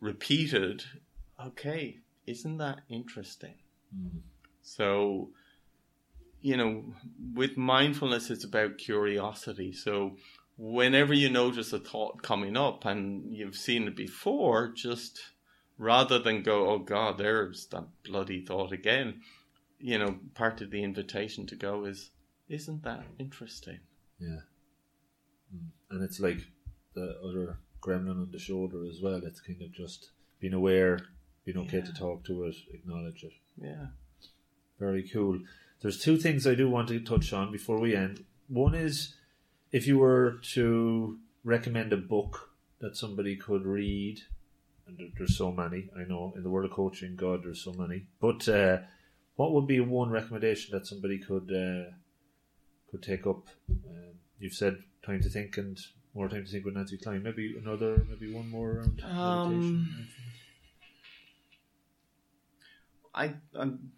repeated 0.00 0.82
okay 1.40 1.98
isn't 2.26 2.58
that 2.58 2.80
interesting 2.88 3.54
mm-hmm. 3.96 4.18
so 4.62 5.30
you 6.42 6.56
know, 6.56 6.84
with 7.34 7.56
mindfulness, 7.56 8.30
it's 8.30 8.44
about 8.44 8.78
curiosity. 8.78 9.72
So 9.72 10.16
whenever 10.58 11.14
you 11.14 11.30
notice 11.30 11.72
a 11.72 11.78
thought 11.78 12.22
coming 12.22 12.56
up 12.56 12.84
and 12.84 13.34
you've 13.34 13.56
seen 13.56 13.86
it 13.88 13.96
before, 13.96 14.72
just 14.74 15.20
rather 15.78 16.18
than 16.18 16.42
go, 16.42 16.68
oh 16.68 16.78
God, 16.78 17.18
there's 17.18 17.66
that 17.68 17.84
bloody 18.04 18.44
thought 18.44 18.72
again, 18.72 19.20
you 19.78 19.98
know, 19.98 20.18
part 20.34 20.60
of 20.60 20.70
the 20.70 20.82
invitation 20.82 21.46
to 21.46 21.56
go 21.56 21.84
is, 21.84 22.10
isn't 22.48 22.82
that 22.82 23.04
interesting? 23.18 23.80
Yeah. 24.18 24.40
Mm. 25.54 25.68
And 25.90 26.02
it's 26.02 26.20
like 26.20 26.38
the 26.94 27.16
other 27.24 27.58
gremlin 27.80 28.20
on 28.20 28.30
the 28.30 28.38
shoulder 28.38 28.84
as 28.88 29.00
well. 29.00 29.20
It's 29.24 29.40
kind 29.40 29.62
of 29.62 29.72
just 29.72 30.10
being 30.40 30.54
aware, 30.54 30.98
being 31.44 31.58
okay 31.58 31.78
yeah. 31.78 31.84
to 31.84 31.92
talk 31.94 32.24
to 32.24 32.44
it, 32.44 32.56
acknowledge 32.72 33.24
it. 33.24 33.32
Yeah. 33.56 33.86
Very 34.78 35.08
cool. 35.08 35.40
There's 35.82 35.98
two 35.98 36.16
things 36.16 36.46
I 36.46 36.54
do 36.54 36.70
want 36.70 36.88
to 36.88 37.00
touch 37.00 37.32
on 37.32 37.50
before 37.50 37.80
we 37.80 37.96
end. 37.96 38.24
One 38.48 38.74
is 38.74 39.14
if 39.72 39.86
you 39.86 39.98
were 39.98 40.38
to 40.52 41.18
recommend 41.42 41.92
a 41.92 41.96
book 41.96 42.50
that 42.80 42.96
somebody 42.96 43.36
could 43.36 43.66
read, 43.66 44.20
and 44.86 45.12
there's 45.18 45.36
so 45.36 45.50
many, 45.50 45.90
I 45.98 46.04
know, 46.04 46.32
in 46.36 46.44
the 46.44 46.50
world 46.50 46.70
of 46.70 46.76
coaching, 46.76 47.16
God, 47.16 47.42
there's 47.42 47.64
so 47.64 47.72
many. 47.72 48.04
But 48.20 48.48
uh, 48.48 48.78
what 49.34 49.52
would 49.52 49.66
be 49.66 49.80
one 49.80 50.10
recommendation 50.10 50.76
that 50.76 50.86
somebody 50.86 51.18
could 51.18 51.50
uh, 51.50 51.90
could 52.90 53.02
take 53.02 53.26
up? 53.26 53.48
Um, 53.68 54.14
you've 54.38 54.54
said 54.54 54.78
time 55.04 55.20
to 55.22 55.28
think 55.28 55.56
and 55.56 55.78
more 56.14 56.28
time 56.28 56.44
to 56.44 56.50
think 56.50 56.64
with 56.64 56.76
Nancy 56.76 56.98
Kline. 56.98 57.24
Maybe 57.24 57.56
another, 57.60 58.06
maybe 58.08 58.32
one 58.32 58.48
more 58.48 58.72
around 58.72 59.02
um, 59.04 60.06
I, 63.14 63.34
I'm 63.54 63.92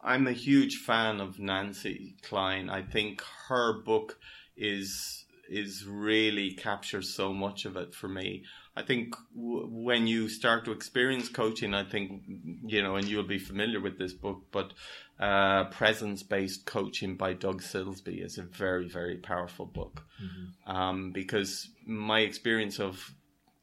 I'm 0.00 0.26
a 0.26 0.32
huge 0.32 0.76
fan 0.76 1.20
of 1.20 1.38
Nancy 1.38 2.16
Kline. 2.22 2.70
I 2.70 2.82
think 2.82 3.22
her 3.48 3.82
book 3.82 4.18
is 4.56 5.24
is 5.50 5.86
really 5.86 6.52
captures 6.52 7.14
so 7.14 7.32
much 7.32 7.64
of 7.64 7.76
it 7.76 7.94
for 7.94 8.06
me. 8.06 8.44
I 8.76 8.82
think 8.82 9.16
w- 9.34 9.66
when 9.66 10.06
you 10.06 10.28
start 10.28 10.66
to 10.66 10.72
experience 10.72 11.28
coaching, 11.28 11.74
I 11.74 11.84
think 11.84 12.22
you 12.64 12.82
know, 12.82 12.96
and 12.96 13.08
you'll 13.08 13.22
be 13.24 13.38
familiar 13.38 13.80
with 13.80 13.98
this 13.98 14.12
book, 14.12 14.42
but 14.52 14.72
uh, 15.18 15.64
presence 15.64 16.22
based 16.22 16.64
coaching 16.66 17.16
by 17.16 17.32
Doug 17.32 17.62
Silsbee 17.62 18.24
is 18.24 18.38
a 18.38 18.42
very 18.42 18.88
very 18.88 19.16
powerful 19.16 19.66
book 19.66 20.04
mm-hmm. 20.22 20.70
um, 20.70 21.10
because 21.12 21.70
my 21.86 22.20
experience 22.20 22.78
of 22.78 23.14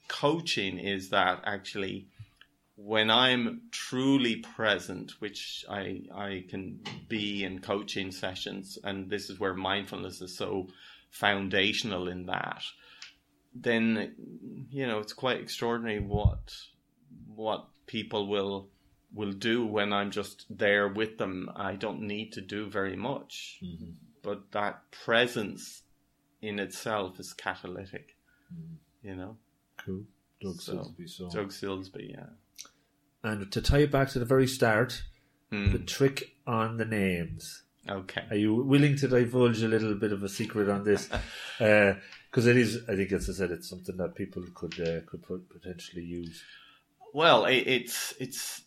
coaching 0.07 0.79
is 0.79 1.09
that 1.09 1.41
actually 1.45 2.07
when 2.77 3.09
I'm 3.09 3.61
truly 3.71 4.37
present, 4.37 5.11
which 5.19 5.65
I 5.69 6.03
I 6.13 6.45
can 6.49 6.81
be 7.07 7.43
in 7.43 7.59
coaching 7.59 8.11
sessions, 8.11 8.77
and 8.83 9.09
this 9.09 9.29
is 9.29 9.39
where 9.39 9.53
mindfulness 9.53 10.21
is 10.21 10.35
so 10.37 10.67
foundational 11.09 12.07
in 12.09 12.25
that, 12.25 12.63
then 13.53 14.13
you 14.69 14.85
know 14.87 14.99
it's 14.99 15.13
quite 15.13 15.39
extraordinary 15.39 15.99
what 15.99 16.53
what 17.33 17.67
people 17.87 18.27
will 18.27 18.69
will 19.13 19.31
do 19.31 19.65
when 19.65 19.93
I'm 19.93 20.11
just 20.11 20.45
there 20.49 20.89
with 20.89 21.17
them. 21.17 21.49
I 21.55 21.75
don't 21.75 22.01
need 22.01 22.33
to 22.33 22.41
do 22.41 22.69
very 22.69 22.97
much, 22.97 23.59
Mm-hmm. 23.63 23.91
but 24.21 24.51
that 24.51 24.81
presence 24.91 25.83
in 26.41 26.59
itself 26.59 27.19
is 27.19 27.31
catalytic. 27.33 28.15
You 29.01 29.15
know, 29.15 29.37
Cool. 29.77 30.03
Doug 30.41 30.61
So, 30.61 30.73
Silsbee. 30.73 31.09
So. 31.09 31.29
Doug 31.29 31.49
Silsbee, 31.51 32.11
yeah. 32.11 32.25
And 33.25 33.51
to 33.51 33.61
tie 33.61 33.79
it 33.79 33.91
back 33.91 34.09
to 34.09 34.19
the 34.19 34.25
very 34.25 34.47
start, 34.47 35.03
Mm. 35.51 35.71
the 35.73 35.79
trick 35.79 36.35
on 36.47 36.77
the 36.77 36.85
names. 36.85 37.63
Okay. 37.87 38.23
Are 38.31 38.35
you 38.35 38.55
willing 38.55 38.95
to 38.97 39.07
divulge 39.07 39.61
a 39.61 39.67
little 39.67 39.93
bit 39.93 40.11
of 40.11 40.23
a 40.23 40.29
secret 40.29 40.69
on 40.69 40.83
this? 40.83 41.09
Because 41.59 42.47
it 42.47 42.57
is, 42.57 42.83
I 42.89 42.95
think, 42.97 43.11
as 43.13 43.29
I 43.29 43.33
said, 43.33 43.51
it's 43.51 43.69
something 43.69 43.95
that 43.97 44.15
people 44.15 44.43
could 44.53 44.73
uh, 44.81 44.99
could 45.09 45.23
potentially 45.49 46.03
use. 46.03 46.43
Well, 47.13 47.45
it, 47.45 47.63
it's 47.77 48.13
it's 48.19 48.61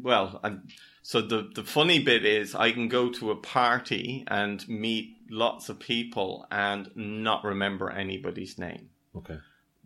well. 0.00 0.38
I'm, 0.44 0.68
so 1.02 1.20
the 1.20 1.50
the 1.52 1.64
funny 1.64 1.98
bit 1.98 2.24
is, 2.24 2.54
I 2.54 2.70
can 2.70 2.86
go 2.88 3.10
to 3.10 3.32
a 3.32 3.36
party 3.36 4.22
and 4.28 4.66
meet 4.68 5.16
lots 5.30 5.68
of 5.68 5.80
people 5.80 6.46
and 6.52 6.90
not 6.94 7.42
remember 7.44 7.90
anybody's 7.90 8.56
name. 8.56 8.90
Okay. 9.16 9.38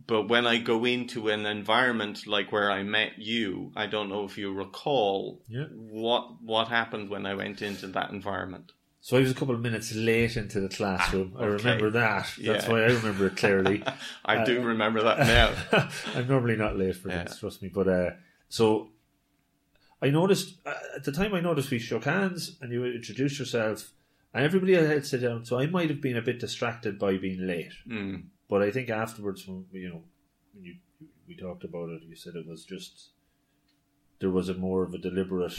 But 0.06 0.28
when 0.28 0.46
I 0.46 0.58
go 0.58 0.84
into 0.84 1.28
an 1.30 1.46
environment 1.46 2.26
like 2.26 2.52
where 2.52 2.70
I 2.70 2.82
met 2.84 3.18
you, 3.18 3.72
I 3.74 3.86
don't 3.86 4.08
know 4.08 4.24
if 4.24 4.38
you 4.38 4.52
recall 4.52 5.42
Yeah. 5.48 5.64
what 5.72 6.40
what 6.42 6.68
happened 6.68 7.10
when 7.10 7.26
I 7.26 7.34
went 7.34 7.60
into 7.62 7.86
that 7.88 8.10
environment. 8.10 8.72
So 9.00 9.16
I 9.16 9.20
was 9.20 9.30
a 9.30 9.34
couple 9.34 9.54
of 9.54 9.60
minutes 9.60 9.94
late 9.94 10.36
into 10.36 10.60
the 10.60 10.68
classroom. 10.68 11.34
I 11.36 11.42
Ah, 11.42 11.44
okay. 11.46 11.56
remember 11.64 11.90
that. 11.90 12.24
That's 12.38 12.64
Yeah. 12.66 12.70
why 12.70 12.82
I 12.82 12.86
remember 12.86 13.26
it 13.26 13.36
clearly. 13.36 13.82
I 14.24 14.44
do 14.44 14.60
Uh, 14.60 14.64
remember 14.64 15.02
that 15.02 15.18
now. 15.20 15.88
I'm 16.14 16.26
normally 16.28 16.56
not 16.56 16.76
late 16.76 16.96
for 16.96 17.08
Yeah. 17.08 17.24
things, 17.24 17.38
trust 17.38 17.62
me. 17.62 17.68
But 17.68 17.88
uh, 17.88 18.10
so 18.48 18.90
I 20.02 20.10
noticed 20.10 20.58
uh, 20.66 20.74
at 20.96 21.04
the 21.04 21.12
time 21.12 21.34
I 21.34 21.40
noticed 21.40 21.70
we 21.70 21.78
shook 21.78 22.04
hands 22.04 22.56
and 22.60 22.72
you 22.72 22.84
introduced 22.84 23.38
yourself, 23.38 23.92
and 24.34 24.44
everybody 24.44 24.74
had 24.74 25.06
sit 25.06 25.22
down. 25.22 25.44
So 25.44 25.58
I 25.58 25.66
might 25.66 25.88
have 25.88 26.00
been 26.00 26.16
a 26.16 26.22
bit 26.22 26.38
distracted 26.40 26.98
by 26.98 27.16
being 27.16 27.46
late. 27.46 27.72
Mm. 27.88 28.24
But 28.48 28.62
I 28.62 28.70
think 28.70 28.90
afterwards, 28.90 29.46
when 29.46 29.66
you 29.72 29.88
know, 29.88 30.02
when 30.52 30.64
you 30.64 30.76
we 31.26 31.36
talked 31.36 31.64
about 31.64 31.90
it, 31.90 32.02
you 32.02 32.16
said 32.16 32.34
it 32.36 32.46
was 32.46 32.64
just 32.64 33.10
there 34.20 34.30
was 34.30 34.48
a 34.48 34.54
more 34.54 34.82
of 34.82 34.94
a 34.94 34.98
deliberate, 34.98 35.58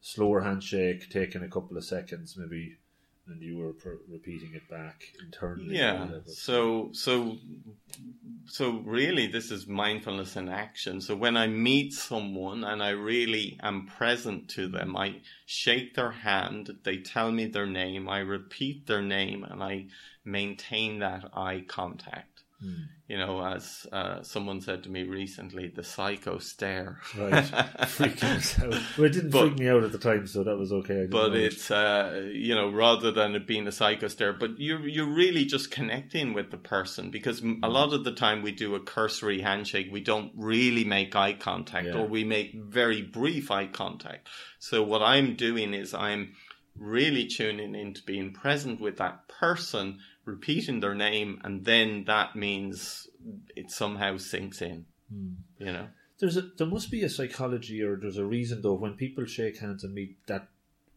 slower 0.00 0.40
handshake, 0.40 1.10
taking 1.10 1.42
a 1.42 1.48
couple 1.48 1.76
of 1.76 1.84
seconds, 1.84 2.36
maybe, 2.36 2.78
and 3.28 3.42
you 3.42 3.58
were 3.58 3.72
per- 3.72 3.98
repeating 4.08 4.54
it 4.54 4.68
back 4.68 5.04
internally. 5.22 5.76
Yeah. 5.76 6.08
So 6.26 6.90
so 6.92 7.38
so 8.46 8.82
really 8.84 9.26
this 9.26 9.50
is 9.50 9.66
mindfulness 9.66 10.36
in 10.36 10.48
action. 10.48 11.00
So 11.00 11.14
when 11.14 11.36
I 11.36 11.46
meet 11.46 11.92
someone 11.92 12.64
and 12.64 12.82
I 12.82 12.90
really 12.90 13.58
am 13.62 13.86
present 13.86 14.48
to 14.50 14.68
them, 14.68 14.96
I 14.96 15.20
shake 15.46 15.94
their 15.94 16.10
hand, 16.10 16.70
they 16.84 16.98
tell 16.98 17.30
me 17.30 17.46
their 17.46 17.66
name, 17.66 18.08
I 18.08 18.18
repeat 18.18 18.86
their 18.86 19.02
name 19.02 19.44
and 19.44 19.62
I 19.62 19.86
maintain 20.24 21.00
that 21.00 21.30
eye 21.34 21.64
contact. 21.66 22.37
Hmm. 22.60 22.72
You 23.06 23.16
know, 23.18 23.42
as 23.42 23.86
uh, 23.92 24.22
someone 24.22 24.60
said 24.60 24.82
to 24.82 24.90
me 24.90 25.04
recently, 25.04 25.68
the 25.68 25.84
psycho 25.84 26.38
stare. 26.38 26.98
Right, 27.16 27.44
freaking 27.44 28.64
out. 28.64 28.80
Well, 28.98 29.06
it 29.06 29.12
didn't 29.12 29.30
But- 29.30 29.48
freak 29.50 29.58
me 29.60 29.68
out 29.68 29.84
at 29.84 29.92
the 29.92 29.98
time, 29.98 30.26
so 30.26 30.42
that 30.44 30.56
was 30.58 30.72
okay. 30.72 31.06
But 31.10 31.34
it's 31.36 31.70
uh, 31.70 32.28
you 32.32 32.54
know 32.54 32.68
rather 32.70 33.10
than 33.12 33.34
it 33.34 33.46
being 33.46 33.66
a 33.66 33.72
psycho 33.72 34.08
stare 34.08 34.32
but 34.32 34.58
you're 34.58 34.86
you're 34.86 35.06
really 35.06 35.44
just 35.44 35.70
connecting 35.70 36.34
with 36.34 36.50
the 36.50 36.56
person 36.58 37.10
because 37.10 37.42
a 37.62 37.68
lot 37.68 37.92
of 37.92 38.04
the 38.04 38.12
time 38.12 38.42
we 38.42 38.52
do 38.52 38.74
a 38.74 38.80
cursory 38.80 39.40
handshake 39.40 39.88
we 39.92 40.00
don't 40.00 40.32
really 40.36 40.84
make 40.84 41.14
eye 41.16 41.32
contact 41.34 41.86
Yeah. 41.86 41.98
or 41.98 42.06
we 42.06 42.24
make 42.24 42.54
very 42.54 43.02
brief 43.02 43.50
eye 43.50 43.66
contact 43.66 44.28
so 44.58 44.82
what 44.82 45.02
i'm 45.02 45.34
doing 45.34 45.74
is 45.74 45.94
i'm 45.94 46.34
really 46.76 47.26
tuning 47.26 47.74
into 47.74 48.02
being 48.04 48.32
present 48.32 48.80
with 48.80 48.96
that 48.98 49.28
person 49.28 49.98
repeating 50.34 50.80
their 50.80 50.94
name 50.94 51.30
and 51.44 51.64
then 51.64 52.04
that 52.12 52.36
means 52.36 53.08
it 53.56 53.70
somehow 53.70 54.12
sinks 54.18 54.60
in 54.62 54.84
Hmm. 55.10 55.36
you 55.58 55.72
know 55.76 55.86
There's 56.20 56.36
a 56.36 56.42
there 56.58 56.66
must 56.76 56.90
be 56.90 57.02
a 57.02 57.08
psychology 57.08 57.78
or 57.86 57.96
there's 57.96 58.18
a 58.18 58.30
reason 58.36 58.60
though 58.60 58.74
when 58.82 58.94
people 59.04 59.24
shake 59.24 59.56
hands 59.64 59.84
and 59.84 59.94
meet 59.94 60.12
that 60.26 60.44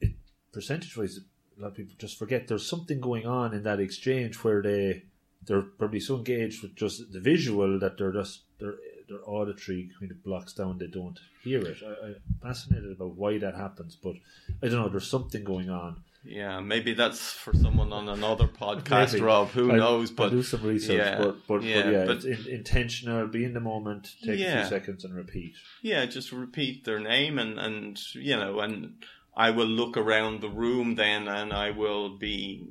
it, 0.02 0.14
percentage 0.52 0.98
wise 0.98 1.16
a 1.58 1.62
lot 1.62 1.70
of 1.72 1.76
people 1.76 1.95
just 1.98 2.20
forget 2.20 2.48
there's 2.48 2.68
something 2.74 2.99
going 2.99 3.26
on 3.26 3.53
in 3.58 3.64
that 3.64 3.80
exchange 3.80 4.36
where 4.44 4.62
they 4.62 5.03
they're 5.48 5.62
probably 5.80 6.02
so 6.02 6.18
engaged 6.18 6.62
with 6.62 6.76
just 6.76 6.98
the 7.14 7.22
visual 7.34 7.80
that 7.80 7.98
they're 7.98 8.12
just 8.22 8.41
their 8.60 8.76
their 9.10 9.24
auditory 9.26 9.90
kind 9.98 10.12
of 10.12 10.24
blocks 10.28 10.53
down 10.53 10.78
they 10.78 10.88
don't 10.88 11.20
hear 11.44 11.62
it. 11.72 11.78
I, 11.86 12.08
I'm 12.08 12.16
fascinated 12.41 12.91
about 12.91 13.16
why 13.22 13.38
that 13.40 13.56
happens, 13.56 13.94
but 14.06 14.16
I 14.64 14.68
don't 14.68 14.82
know. 14.82 14.90
There's 14.90 15.10
something 15.18 15.44
going 15.44 15.70
on. 15.70 16.03
Yeah, 16.23 16.60
maybe 16.60 16.93
that's 16.93 17.31
for 17.31 17.52
someone 17.53 17.91
on 17.91 18.07
another 18.07 18.48
podcast, 18.48 19.14
Maybe. 19.14 19.26
Rob. 19.26 19.49
Who 19.49 19.72
I'll- 19.72 19.77
knows? 19.77 20.10
I'll 20.11 20.15
But 20.18 20.30
do 20.30 20.43
some 20.43 20.61
research, 20.64 20.98
yeah, 20.98 21.18
but, 21.18 21.48
but, 21.48 21.64
yeah, 21.64 21.81
but 21.84 21.91
yeah, 21.91 22.06
but- 22.06 22.23
in, 22.26 22.48
intentional. 22.48 23.27
Be 23.27 23.43
in 23.43 23.53
the 23.53 23.60
moment. 23.60 24.14
Take 24.23 24.39
a 24.39 24.61
few 24.61 24.69
seconds 24.69 25.03
and 25.03 25.15
repeat. 25.15 25.56
yeah, 25.81 26.06
just 26.06 26.31
repeat 26.31 26.85
their 26.85 26.99
name 26.99 27.39
and 27.39 27.57
and 27.60 27.99
you 28.14 28.35
know, 28.35 28.60
and 28.60 29.03
I 29.35 29.49
will 29.49 29.65
look 29.68 29.98
around 29.98 30.41
the 30.41 30.49
room 30.49 30.95
then, 30.95 31.27
and 31.27 31.52
I 31.53 31.72
will 31.72 32.18
be 32.18 32.65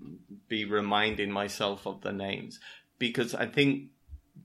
be 0.48 0.64
reminding 0.64 1.32
myself 1.32 1.86
of 1.86 2.02
the 2.02 2.12
names 2.12 2.60
because 2.98 3.35
I 3.35 3.47
think 3.47 3.90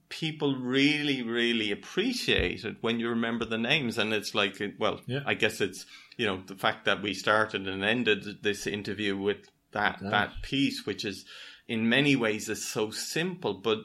people 0.08 0.56
really 0.56 1.22
really 1.22 1.70
appreciate 1.72 2.64
it 2.64 2.76
when 2.80 3.00
you 3.00 3.08
remember 3.08 3.44
the 3.44 3.58
names 3.58 3.98
and 3.98 4.12
it's 4.12 4.34
like 4.34 4.60
well 4.78 5.00
Yeah. 5.06 5.22
i 5.26 5.34
guess 5.34 5.60
it's 5.60 5.84
you 6.16 6.26
know 6.26 6.42
the 6.46 6.54
fact 6.54 6.84
that 6.84 7.02
we 7.02 7.12
started 7.14 7.66
and 7.66 7.84
ended 7.84 8.24
this 8.42 8.66
interview 8.66 9.16
with 9.16 9.48
that 9.72 9.98
That. 10.00 10.10
that 10.10 10.42
piece 10.42 10.86
which 10.86 11.04
is 11.04 11.24
in 11.66 11.88
many 11.88 12.14
ways 12.16 12.48
is 12.48 12.64
so 12.64 12.90
simple 12.90 13.54
but 13.54 13.78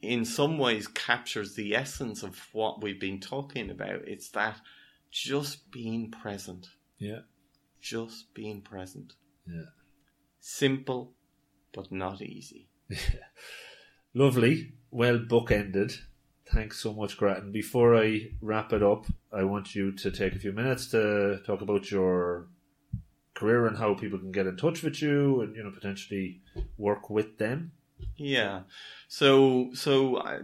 in 0.00 0.24
some 0.24 0.56
ways 0.58 0.86
captures 0.88 1.54
the 1.54 1.74
essence 1.74 2.22
of 2.22 2.38
what 2.52 2.82
we've 2.82 3.00
been 3.00 3.20
talking 3.20 3.70
about 3.70 4.00
it's 4.06 4.30
that 4.30 4.60
just 5.10 5.70
being 5.70 6.10
present 6.10 6.66
Yeah, 6.98 7.20
just 7.80 8.32
being 8.34 8.62
present 8.62 9.12
yeah. 9.46 9.70
simple 10.40 11.12
but 11.74 11.92
not 11.92 12.22
easy 12.22 12.68
Lovely. 14.14 14.72
Well 14.96 15.18
bookended. 15.18 15.94
Thanks 16.50 16.80
so 16.80 16.94
much, 16.94 17.18
Grattan. 17.18 17.52
Before 17.52 17.94
I 17.94 18.30
wrap 18.40 18.72
it 18.72 18.82
up, 18.82 19.04
I 19.30 19.44
want 19.44 19.74
you 19.74 19.92
to 19.92 20.10
take 20.10 20.34
a 20.34 20.38
few 20.38 20.52
minutes 20.52 20.86
to 20.92 21.42
talk 21.46 21.60
about 21.60 21.90
your 21.90 22.46
career 23.34 23.66
and 23.66 23.76
how 23.76 23.92
people 23.92 24.18
can 24.18 24.32
get 24.32 24.46
in 24.46 24.56
touch 24.56 24.82
with 24.82 25.02
you 25.02 25.42
and 25.42 25.54
you 25.54 25.62
know 25.62 25.70
potentially 25.70 26.40
work 26.78 27.10
with 27.10 27.36
them. 27.36 27.72
Yeah. 28.16 28.62
So, 29.08 29.68
so 29.74 30.16
I, 30.16 30.38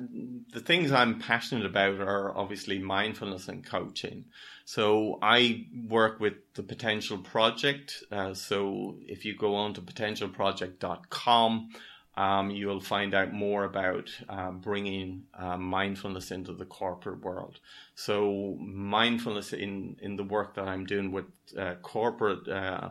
the 0.52 0.60
things 0.60 0.92
I'm 0.92 1.18
passionate 1.18 1.64
about 1.64 2.00
are 2.00 2.36
obviously 2.36 2.78
mindfulness 2.78 3.48
and 3.48 3.64
coaching. 3.64 4.26
So 4.66 5.18
I 5.22 5.66
work 5.88 6.20
with 6.20 6.34
the 6.54 6.62
Potential 6.62 7.18
Project. 7.18 8.04
Uh, 8.12 8.34
so 8.34 8.96
if 9.00 9.24
you 9.24 9.34
go 9.34 9.54
on 9.54 9.72
to 9.74 9.80
potentialproject.com, 9.80 11.70
um, 12.16 12.50
you 12.50 12.66
will 12.66 12.80
find 12.80 13.14
out 13.14 13.32
more 13.32 13.64
about 13.64 14.10
uh, 14.28 14.50
bringing 14.50 15.24
uh, 15.38 15.56
mindfulness 15.56 16.30
into 16.30 16.52
the 16.52 16.66
corporate 16.66 17.20
world. 17.20 17.58
So 17.94 18.56
mindfulness 18.60 19.52
in, 19.52 19.96
in 20.00 20.16
the 20.16 20.24
work 20.24 20.54
that 20.54 20.68
I'm 20.68 20.84
doing 20.84 21.10
with 21.10 21.24
uh, 21.58 21.74
corporate 21.82 22.46
uh, 22.48 22.90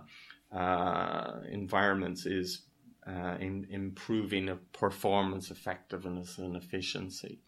uh, 0.51 1.41
environments 1.49 2.25
is 2.25 2.63
uh, 3.07 3.35
in 3.39 3.67
improving 3.69 4.49
of 4.49 4.71
performance 4.73 5.51
effectiveness 5.51 6.37
and 6.37 6.55
efficiency. 6.55 7.39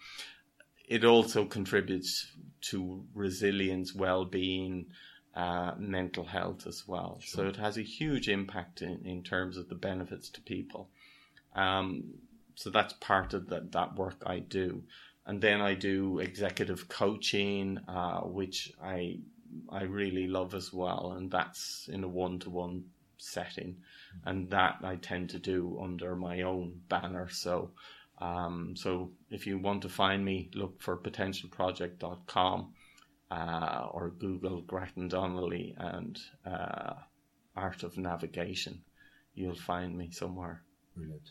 It 0.88 1.04
also 1.04 1.46
contributes 1.46 2.28
to 2.70 3.04
resilience, 3.16 3.96
well-being, 3.96 4.88
uh, 5.36 5.74
mental 5.78 6.26
health 6.26 6.68
as 6.68 6.88
well. 6.88 7.20
So 7.26 7.48
it 7.48 7.56
has 7.56 7.78
a 7.78 7.82
huge 7.82 8.30
impact 8.30 8.82
in, 8.84 9.02
in 9.06 9.24
terms 9.24 9.58
of 9.58 9.70
the 9.70 9.76
benefits 9.76 10.30
to 10.30 10.42
people. 10.42 10.90
Um, 11.56 12.14
so 12.56 12.70
that's 12.70 12.94
part 12.94 13.34
of 13.34 13.50
that, 13.50 13.72
that 13.72 13.96
work 13.96 14.22
I 14.26 14.40
do. 14.40 14.84
And 15.26 15.42
then 15.42 15.62
I 15.62 15.74
do 15.74 16.20
executive 16.20 16.88
coaching, 16.90 17.80
uh, 17.88 18.22
which 18.22 18.72
I 18.84 19.20
I 19.70 19.84
really 19.84 20.28
love 20.28 20.56
as 20.56 20.74
well, 20.74 21.14
and 21.18 21.30
that's 21.32 21.88
in 21.88 22.04
a 22.04 22.08
one 22.08 22.40
to 22.40 22.50
one 22.50 22.86
setting, 23.18 23.78
and 24.26 24.50
that 24.50 24.78
I 24.84 24.96
tend 24.96 25.30
to 25.30 25.40
do 25.40 25.80
under 25.82 26.16
my 26.16 26.42
own 26.42 26.82
banner. 26.90 27.30
So, 27.30 27.72
um, 28.20 28.76
so 28.76 29.12
if 29.30 29.46
you 29.48 29.60
want 29.60 29.84
to 29.84 29.90
find 29.90 30.26
me, 30.26 30.50
look 30.56 30.82
for 30.82 30.98
potentialproject.com. 30.98 32.74
uh, 33.32 33.88
or 33.92 34.12
Google 34.12 34.62
Grattan 34.62 35.08
Donnelly 35.08 35.74
and 35.78 36.20
uh, 36.46 36.94
Art 37.56 37.84
of 37.84 37.98
Navigation. 37.98 38.84
You'll 39.34 39.56
find 39.56 39.98
me 39.98 40.12
somewhere. 40.12 40.64
Brilliant. 40.96 41.30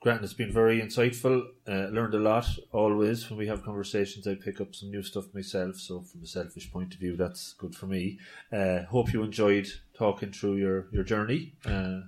Grant, 0.00 0.22
it's 0.22 0.32
been 0.32 0.52
very 0.52 0.80
insightful. 0.80 1.42
Uh, 1.66 1.88
learned 1.88 2.14
a 2.14 2.20
lot 2.20 2.46
always 2.72 3.28
when 3.28 3.38
we 3.38 3.48
have 3.48 3.64
conversations. 3.64 4.28
I 4.28 4.36
pick 4.36 4.60
up 4.60 4.72
some 4.72 4.90
new 4.90 5.02
stuff 5.02 5.34
myself. 5.34 5.76
So, 5.76 6.02
from 6.02 6.22
a 6.22 6.26
selfish 6.26 6.70
point 6.72 6.94
of 6.94 7.00
view, 7.00 7.16
that's 7.16 7.52
good 7.54 7.74
for 7.74 7.86
me. 7.86 8.20
Uh, 8.52 8.84
hope 8.84 9.12
you 9.12 9.24
enjoyed 9.24 9.66
talking 9.94 10.30
through 10.30 10.56
your 10.56 10.86
your 10.92 11.02
journey. 11.02 11.54
Uh, 11.64 12.02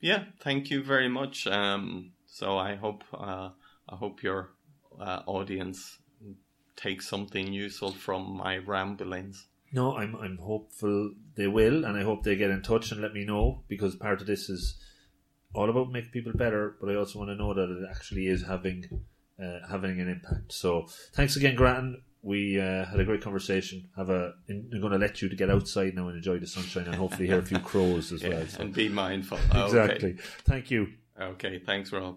yeah, 0.00 0.24
thank 0.38 0.70
you 0.70 0.84
very 0.84 1.08
much. 1.08 1.48
Um, 1.48 2.12
so, 2.26 2.58
I 2.58 2.76
hope 2.76 3.02
uh, 3.12 3.50
I 3.88 3.96
hope 3.96 4.22
your 4.22 4.50
uh, 5.00 5.22
audience 5.26 5.98
takes 6.76 7.08
something 7.08 7.52
useful 7.52 7.90
from 7.90 8.36
my 8.36 8.58
ramblings. 8.58 9.48
No, 9.72 9.96
I'm 9.96 10.14
I'm 10.14 10.38
hopeful 10.38 11.12
they 11.34 11.48
will, 11.48 11.84
and 11.84 11.96
I 11.98 12.04
hope 12.04 12.22
they 12.22 12.36
get 12.36 12.50
in 12.50 12.62
touch 12.62 12.92
and 12.92 13.00
let 13.00 13.14
me 13.14 13.24
know 13.24 13.64
because 13.66 13.96
part 13.96 14.20
of 14.20 14.28
this 14.28 14.48
is 14.48 14.76
all 15.54 15.70
about 15.70 15.90
making 15.90 16.10
people 16.10 16.32
better, 16.34 16.76
but 16.80 16.90
I 16.90 16.96
also 16.96 17.18
want 17.18 17.30
to 17.30 17.36
know 17.36 17.54
that 17.54 17.70
it 17.70 17.88
actually 17.88 18.26
is 18.26 18.44
having 18.44 18.84
uh, 19.42 19.60
having 19.68 20.00
an 20.00 20.08
impact. 20.08 20.52
So 20.52 20.86
thanks 21.12 21.36
again, 21.36 21.54
Grattan. 21.54 22.02
We 22.22 22.58
uh, 22.58 22.86
had 22.86 22.98
a 22.98 23.04
great 23.04 23.20
conversation. 23.20 23.88
Have 23.96 24.10
a. 24.10 24.32
I'm 24.48 24.80
going 24.80 24.92
to 24.92 24.98
let 24.98 25.22
you 25.22 25.28
to 25.28 25.36
get 25.36 25.50
outside 25.50 25.94
now 25.94 26.08
and 26.08 26.16
enjoy 26.16 26.38
the 26.38 26.46
sunshine, 26.46 26.86
and 26.86 26.94
hopefully 26.94 27.28
hear 27.28 27.38
a 27.38 27.42
few 27.42 27.58
crows 27.58 28.12
as 28.12 28.22
yeah, 28.22 28.30
well. 28.30 28.46
So. 28.46 28.60
And 28.62 28.72
be 28.72 28.88
mindful. 28.88 29.38
exactly. 29.54 30.12
Okay. 30.12 30.22
Thank 30.44 30.70
you. 30.70 30.88
Okay. 31.20 31.58
Thanks, 31.58 31.92
Rob. 31.92 32.16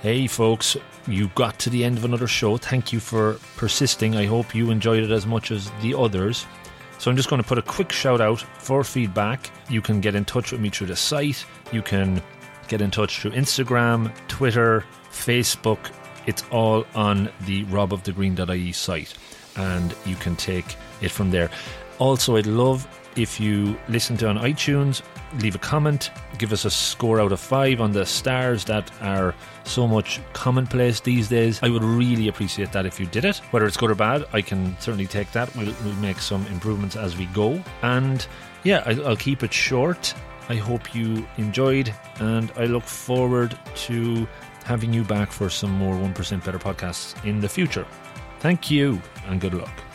Hey, 0.00 0.26
folks, 0.26 0.76
you 1.06 1.28
got 1.36 1.60
to 1.60 1.70
the 1.70 1.84
end 1.84 1.96
of 1.96 2.04
another 2.04 2.26
show. 2.26 2.56
Thank 2.56 2.92
you 2.92 2.98
for 2.98 3.38
persisting. 3.56 4.16
I 4.16 4.26
hope 4.26 4.52
you 4.52 4.70
enjoyed 4.70 5.04
it 5.04 5.12
as 5.12 5.26
much 5.26 5.52
as 5.52 5.70
the 5.80 5.96
others. 5.96 6.44
So, 7.02 7.10
I'm 7.10 7.16
just 7.16 7.28
going 7.28 7.42
to 7.42 7.48
put 7.48 7.58
a 7.58 7.62
quick 7.62 7.90
shout 7.90 8.20
out 8.20 8.38
for 8.40 8.84
feedback. 8.84 9.50
You 9.68 9.82
can 9.82 10.00
get 10.00 10.14
in 10.14 10.24
touch 10.24 10.52
with 10.52 10.60
me 10.60 10.70
through 10.70 10.86
the 10.86 10.94
site, 10.94 11.44
you 11.72 11.82
can 11.82 12.22
get 12.68 12.80
in 12.80 12.92
touch 12.92 13.18
through 13.18 13.32
Instagram, 13.32 14.12
Twitter, 14.28 14.84
Facebook. 15.10 15.90
It's 16.26 16.44
all 16.52 16.86
on 16.94 17.28
the 17.40 17.64
robofthegreen.ie 17.64 18.70
site, 18.70 19.14
and 19.56 19.92
you 20.06 20.14
can 20.14 20.36
take 20.36 20.76
it 21.00 21.10
from 21.10 21.32
there. 21.32 21.50
Also, 21.98 22.36
I'd 22.36 22.46
love 22.46 22.86
if 23.16 23.40
you 23.40 23.76
listen 23.88 24.16
to 24.18 24.28
on 24.28 24.38
iTunes, 24.38 25.02
leave 25.38 25.54
a 25.54 25.58
comment, 25.58 26.10
give 26.38 26.52
us 26.52 26.64
a 26.64 26.70
score 26.70 27.20
out 27.20 27.32
of 27.32 27.40
five 27.40 27.80
on 27.80 27.92
the 27.92 28.04
stars 28.04 28.64
that 28.66 28.90
are 29.00 29.34
so 29.64 29.86
much 29.86 30.20
commonplace 30.32 31.00
these 31.00 31.28
days. 31.28 31.60
I 31.62 31.68
would 31.68 31.84
really 31.84 32.28
appreciate 32.28 32.72
that 32.72 32.86
if 32.86 32.98
you 33.00 33.06
did 33.06 33.24
it. 33.24 33.38
Whether 33.50 33.66
it's 33.66 33.76
good 33.76 33.90
or 33.90 33.94
bad, 33.94 34.24
I 34.32 34.42
can 34.42 34.76
certainly 34.78 35.06
take 35.06 35.32
that. 35.32 35.54
We'll, 35.56 35.74
we'll 35.84 35.94
make 35.94 36.18
some 36.18 36.46
improvements 36.48 36.96
as 36.96 37.16
we 37.16 37.26
go. 37.26 37.62
And 37.82 38.26
yeah, 38.64 38.82
I, 38.86 38.92
I'll 39.02 39.16
keep 39.16 39.42
it 39.42 39.52
short. 39.52 40.14
I 40.48 40.56
hope 40.56 40.94
you 40.94 41.26
enjoyed, 41.38 41.94
and 42.16 42.52
I 42.56 42.66
look 42.66 42.84
forward 42.84 43.56
to 43.86 44.26
having 44.64 44.92
you 44.92 45.04
back 45.04 45.30
for 45.30 45.48
some 45.48 45.70
more 45.70 45.94
1% 45.94 46.44
Better 46.44 46.58
podcasts 46.58 47.24
in 47.24 47.40
the 47.40 47.48
future. 47.48 47.86
Thank 48.40 48.70
you, 48.70 49.00
and 49.26 49.40
good 49.40 49.54
luck. 49.54 49.91